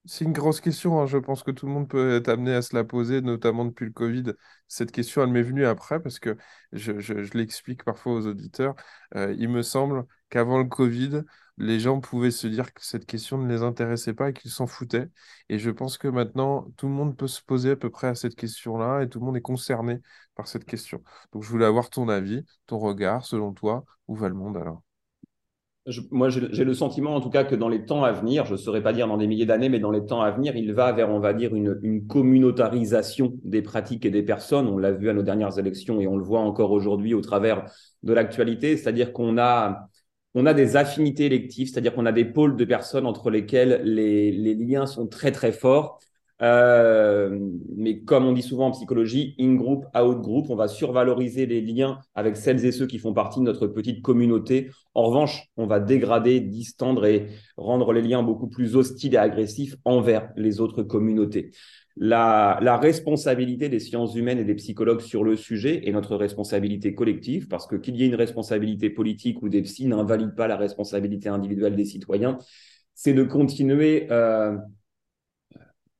C'est 0.05 0.25
une 0.25 0.33
grosse 0.33 0.59
question, 0.59 0.99
hein. 0.99 1.05
Je 1.05 1.17
pense 1.17 1.41
que 1.43 1.51
tout 1.51 1.67
le 1.67 1.71
monde 1.71 1.87
peut 1.87 2.15
être 2.15 2.27
amené 2.29 2.53
à 2.53 2.61
se 2.61 2.75
la 2.75 2.83
poser, 2.83 3.21
notamment 3.21 3.63
depuis 3.65 3.85
le 3.85 3.91
Covid. 3.91 4.33
Cette 4.67 4.91
question, 4.91 5.23
elle 5.23 5.29
m'est 5.29 5.41
venue 5.41 5.65
après 5.65 6.01
parce 6.01 6.19
que 6.19 6.37
je, 6.73 6.91
l'explique 7.37 7.83
parfois 7.85 8.13
aux 8.13 8.27
auditeurs. 8.27 8.75
Euh, 9.15 9.33
il 9.37 9.47
me 9.49 9.61
semble 9.61 10.05
qu'avant 10.29 10.57
le 10.57 10.65
Covid, 10.65 11.21
les 11.57 11.79
gens 11.79 12.01
pouvaient 12.01 12.31
se 12.31 12.47
dire 12.47 12.73
que 12.73 12.83
cette 12.83 13.05
question 13.05 13.37
ne 13.37 13.47
les 13.47 13.61
intéressait 13.63 14.13
pas 14.13 14.29
et 14.29 14.33
qu'ils 14.33 14.51
s'en 14.51 14.67
foutaient. 14.67 15.09
Et 15.47 15.59
je 15.59 15.71
pense 15.71 15.97
que 15.97 16.09
maintenant, 16.09 16.67
tout 16.77 16.87
le 16.87 16.93
monde 16.93 17.15
peut 17.17 17.27
se 17.27 17.41
poser 17.41 17.71
à 17.71 17.75
peu 17.77 17.89
près 17.89 18.07
à 18.07 18.15
cette 18.15 18.35
question-là 18.35 19.03
et 19.03 19.09
tout 19.09 19.19
le 19.19 19.25
monde 19.25 19.37
est 19.37 19.41
concerné 19.41 20.01
par 20.35 20.47
cette 20.49 20.65
question. 20.65 21.01
Donc, 21.31 21.43
je 21.43 21.49
voulais 21.49 21.65
avoir 21.65 21.89
ton 21.89 22.09
avis, 22.09 22.43
ton 22.65 22.79
regard, 22.79 23.25
selon 23.25 23.53
toi, 23.53 23.85
où 24.07 24.15
va 24.15 24.27
le 24.27 24.35
monde 24.35 24.57
alors? 24.57 24.83
Moi, 26.11 26.29
j'ai 26.29 26.63
le 26.63 26.73
sentiment, 26.73 27.15
en 27.15 27.21
tout 27.21 27.29
cas, 27.29 27.43
que 27.43 27.55
dans 27.55 27.69
les 27.69 27.85
temps 27.85 28.03
à 28.03 28.11
venir, 28.11 28.45
je 28.45 28.53
ne 28.53 28.57
saurais 28.57 28.81
pas 28.81 28.93
dire 28.93 29.07
dans 29.07 29.17
des 29.17 29.27
milliers 29.27 29.45
d'années, 29.45 29.69
mais 29.69 29.79
dans 29.79 29.91
les 29.91 30.05
temps 30.05 30.21
à 30.21 30.31
venir, 30.31 30.55
il 30.55 30.73
va 30.73 30.91
vers, 30.91 31.09
on 31.09 31.19
va 31.19 31.33
dire, 31.33 31.55
une, 31.55 32.05
communautarisation 32.07 33.33
des 33.43 33.61
pratiques 33.61 34.05
et 34.05 34.11
des 34.11 34.23
personnes. 34.23 34.67
On 34.67 34.77
l'a 34.77 34.91
vu 34.91 35.09
à 35.09 35.13
nos 35.13 35.23
dernières 35.23 35.57
élections 35.59 35.99
et 36.01 36.07
on 36.07 36.17
le 36.17 36.23
voit 36.23 36.41
encore 36.41 36.71
aujourd'hui 36.71 37.13
au 37.13 37.21
travers 37.21 37.65
de 38.03 38.13
l'actualité. 38.13 38.77
C'est-à-dire 38.77 39.13
qu'on 39.13 39.37
a, 39.37 39.87
on 40.33 40.45
a 40.45 40.53
des 40.53 40.75
affinités 40.75 41.25
électives, 41.25 41.69
c'est-à-dire 41.69 41.93
qu'on 41.93 42.05
a 42.05 42.11
des 42.11 42.25
pôles 42.25 42.55
de 42.55 42.65
personnes 42.65 43.05
entre 43.05 43.29
lesquels 43.29 43.81
les, 43.83 44.31
les 44.31 44.55
liens 44.55 44.85
sont 44.85 45.07
très, 45.07 45.31
très 45.31 45.51
forts. 45.51 45.99
Euh, 46.41 47.37
mais 47.75 47.99
comme 47.99 48.25
on 48.25 48.31
dit 48.31 48.41
souvent 48.41 48.67
en 48.67 48.71
psychologie, 48.71 49.35
in-group, 49.39 49.85
out-group, 49.93 50.49
on 50.49 50.55
va 50.55 50.67
survaloriser 50.67 51.45
les 51.45 51.61
liens 51.61 51.99
avec 52.15 52.37
celles 52.37 52.65
et 52.65 52.71
ceux 52.71 52.87
qui 52.87 52.97
font 52.97 53.13
partie 53.13 53.39
de 53.39 53.45
notre 53.45 53.67
petite 53.67 54.01
communauté. 54.01 54.69
En 54.93 55.03
revanche, 55.03 55.47
on 55.57 55.67
va 55.67 55.79
dégrader, 55.79 56.39
distendre 56.39 57.05
et 57.05 57.27
rendre 57.57 57.91
les 57.91 58.01
liens 58.01 58.23
beaucoup 58.23 58.47
plus 58.47 58.75
hostiles 58.75 59.15
et 59.15 59.17
agressifs 59.17 59.75
envers 59.83 60.29
les 60.37 60.61
autres 60.61 60.83
communautés. 60.83 61.51
La, 62.01 62.77
responsabilité 62.77 63.67
des 63.67 63.79
sciences 63.79 64.15
humaines 64.15 64.39
et 64.39 64.45
des 64.45 64.55
psychologues 64.55 65.01
sur 65.01 65.25
le 65.25 65.35
sujet 65.35 65.85
est 65.85 65.91
notre 65.91 66.15
responsabilité 66.15 66.95
collective, 66.95 67.49
parce 67.49 67.67
que 67.67 67.75
qu'il 67.75 67.97
y 67.97 68.03
ait 68.03 68.07
une 68.07 68.15
responsabilité 68.15 68.89
politique 68.89 69.41
ou 69.41 69.49
des 69.49 69.61
psy 69.63 69.85
n'invalide 69.87 70.33
pas 70.33 70.47
la 70.47 70.55
responsabilité 70.55 71.27
individuelle 71.27 71.75
des 71.75 71.83
citoyens. 71.83 72.37
C'est 72.95 73.13
de 73.13 73.23
continuer 73.23 74.07
euh, 74.11 74.55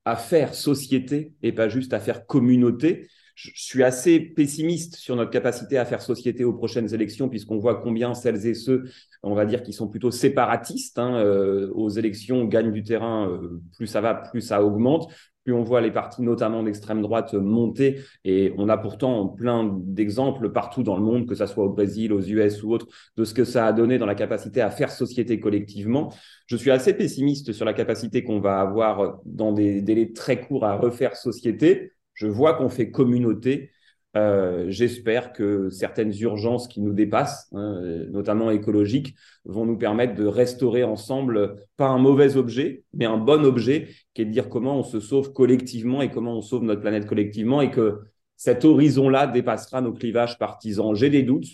à 0.06 0.16
faire 0.16 0.56
société 0.56 1.34
et 1.44 1.52
pas 1.52 1.70
juste 1.70 1.94
à 1.94 2.00
faire 2.00 2.26
communauté. 2.26 3.08
Je 3.42 3.64
suis 3.64 3.84
assez 3.84 4.20
pessimiste 4.20 4.96
sur 4.96 5.16
notre 5.16 5.32
capacité 5.32 5.78
à 5.78 5.86
faire 5.86 6.02
société 6.02 6.44
aux 6.44 6.54
prochaines 6.54 6.94
élections, 6.94 7.30
puisqu'on 7.30 7.58
voit 7.58 7.76
combien 7.82 8.14
celles 8.14 8.46
et 8.46 8.54
ceux, 8.54 8.84
on 9.24 9.34
va 9.34 9.46
dire, 9.46 9.64
qui 9.64 9.72
sont 9.72 9.88
plutôt 9.88 10.12
séparatistes 10.12 11.00
hein, 11.00 11.16
euh, 11.16 11.72
aux 11.74 11.90
élections 11.90 12.46
gagnent 12.46 12.72
du 12.72 12.84
terrain. 12.84 13.30
Euh, 13.30 13.62
plus 13.78 13.88
ça 13.88 14.02
va, 14.02 14.14
plus 14.14 14.42
ça 14.42 14.64
augmente 14.64 15.10
plus 15.44 15.54
on 15.54 15.64
voit 15.64 15.82
les 15.82 15.92
partis, 15.92 16.22
notamment 16.22 16.64
d'extrême 16.64 17.02
droite, 17.02 17.34
monter. 17.34 18.02
Et 18.26 18.54
on 18.58 18.70
a 18.70 18.78
pourtant 18.78 19.28
plein 19.28 19.80
d'exemples 19.84 20.52
partout 20.52 20.84
dans 20.84 20.98
le 20.98 21.02
monde, 21.04 21.28
que 21.28 21.36
ce 21.36 21.46
soit 21.46 21.66
au 21.66 21.70
Brésil, 21.70 22.14
aux 22.14 22.22
US 22.22 22.62
ou 22.64 22.72
autres, 22.72 22.88
de 23.18 23.24
ce 23.24 23.34
que 23.34 23.44
ça 23.44 23.66
a 23.66 23.74
donné 23.74 23.98
dans 23.98 24.06
la 24.06 24.16
capacité 24.16 24.62
à 24.62 24.70
faire 24.70 24.92
société 24.92 25.40
collectivement. 25.40 26.14
Je 26.48 26.56
suis 26.56 26.72
assez 26.72 26.94
pessimiste 26.94 27.54
sur 27.54 27.66
la 27.66 27.74
capacité 27.74 28.24
qu'on 28.24 28.40
va 28.40 28.60
avoir 28.60 29.20
dans 29.26 29.52
des 29.52 29.82
délais 29.82 30.12
très 30.14 30.42
courts 30.42 30.66
à 30.66 30.76
refaire 30.76 31.16
société. 31.16 31.94
Je 32.20 32.28
vois 32.28 32.56
qu'on 32.56 32.68
fait 32.68 32.92
communauté. 32.92 33.72
Euh, 34.18 34.66
j'espère 34.68 35.32
que 35.32 35.70
certaines 35.70 36.14
urgences 36.20 36.68
qui 36.68 36.82
nous 36.82 36.92
dépassent, 36.92 37.48
hein, 37.54 37.82
notamment 38.10 38.52
écologiques, 38.52 39.16
vont 39.46 39.66
nous 39.66 39.78
permettre 39.78 40.16
de 40.16 40.26
restaurer 40.26 40.84
ensemble 40.84 41.56
pas 41.78 41.88
un 41.88 41.98
mauvais 41.98 42.36
objet, 42.36 42.84
mais 42.94 43.06
un 43.06 43.18
bon 43.18 43.46
objet, 43.46 43.88
qui 44.14 44.24
est 44.24 44.26
de 44.26 44.32
dire 44.32 44.50
comment 44.50 44.78
on 44.80 44.84
se 44.84 45.00
sauve 45.00 45.32
collectivement 45.32 46.02
et 46.02 46.12
comment 46.12 46.36
on 46.38 46.42
sauve 46.42 46.64
notre 46.64 46.82
planète 46.82 47.06
collectivement, 47.06 47.62
et 47.62 47.72
que 47.72 48.02
cet 48.36 48.66
horizon-là 48.66 49.26
dépassera 49.26 49.80
nos 49.80 49.94
clivages 49.94 50.38
partisans. 50.38 50.94
J'ai 50.96 51.10
des 51.10 51.24
doutes. 51.24 51.48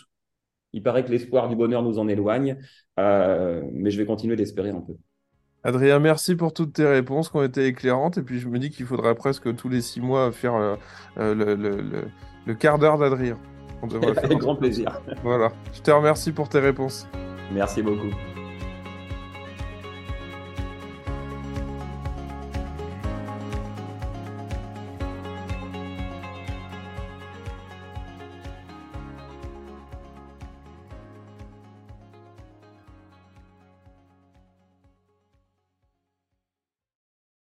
Il 0.73 0.81
paraît 0.81 1.05
que 1.05 1.11
l'espoir 1.11 1.47
du 1.47 1.55
bonheur 1.55 1.83
nous 1.83 1.99
en 1.99 2.07
éloigne, 2.07 2.57
euh, 2.99 3.61
mais 3.71 3.91
je 3.91 3.99
vais 3.99 4.05
continuer 4.05 4.35
d'espérer 4.35 4.71
un 4.71 4.81
peu. 4.81 4.95
Adrien, 5.65 5.97
merci 5.99 6.35
pour 6.35 6.53
toutes 6.53 6.73
tes 6.73 6.85
réponses 6.85 7.29
qui 7.29 7.37
ont 7.37 7.43
été 7.43 7.65
éclairantes. 7.65 8.19
Et 8.19 8.21
puis 8.21 8.39
je 8.39 8.47
me 8.47 8.59
dis 8.59 8.69
qu'il 8.69 8.85
faudrait 8.85 9.15
presque 9.15 9.53
tous 9.55 9.67
les 9.67 9.81
six 9.81 9.99
mois 9.99 10.31
faire 10.31 10.55
euh, 10.55 10.75
le, 11.17 11.55
le 12.45 12.53
quart 12.53 12.79
d'heure 12.79 12.97
d'Adrien. 12.97 13.37
Avec 14.23 14.37
grand 14.37 14.55
plaisir. 14.55 15.01
Voilà. 15.23 15.51
Je 15.73 15.81
te 15.81 15.91
remercie 15.91 16.31
pour 16.31 16.49
tes 16.49 16.59
réponses. 16.59 17.07
Merci 17.51 17.81
beaucoup. 17.81 18.11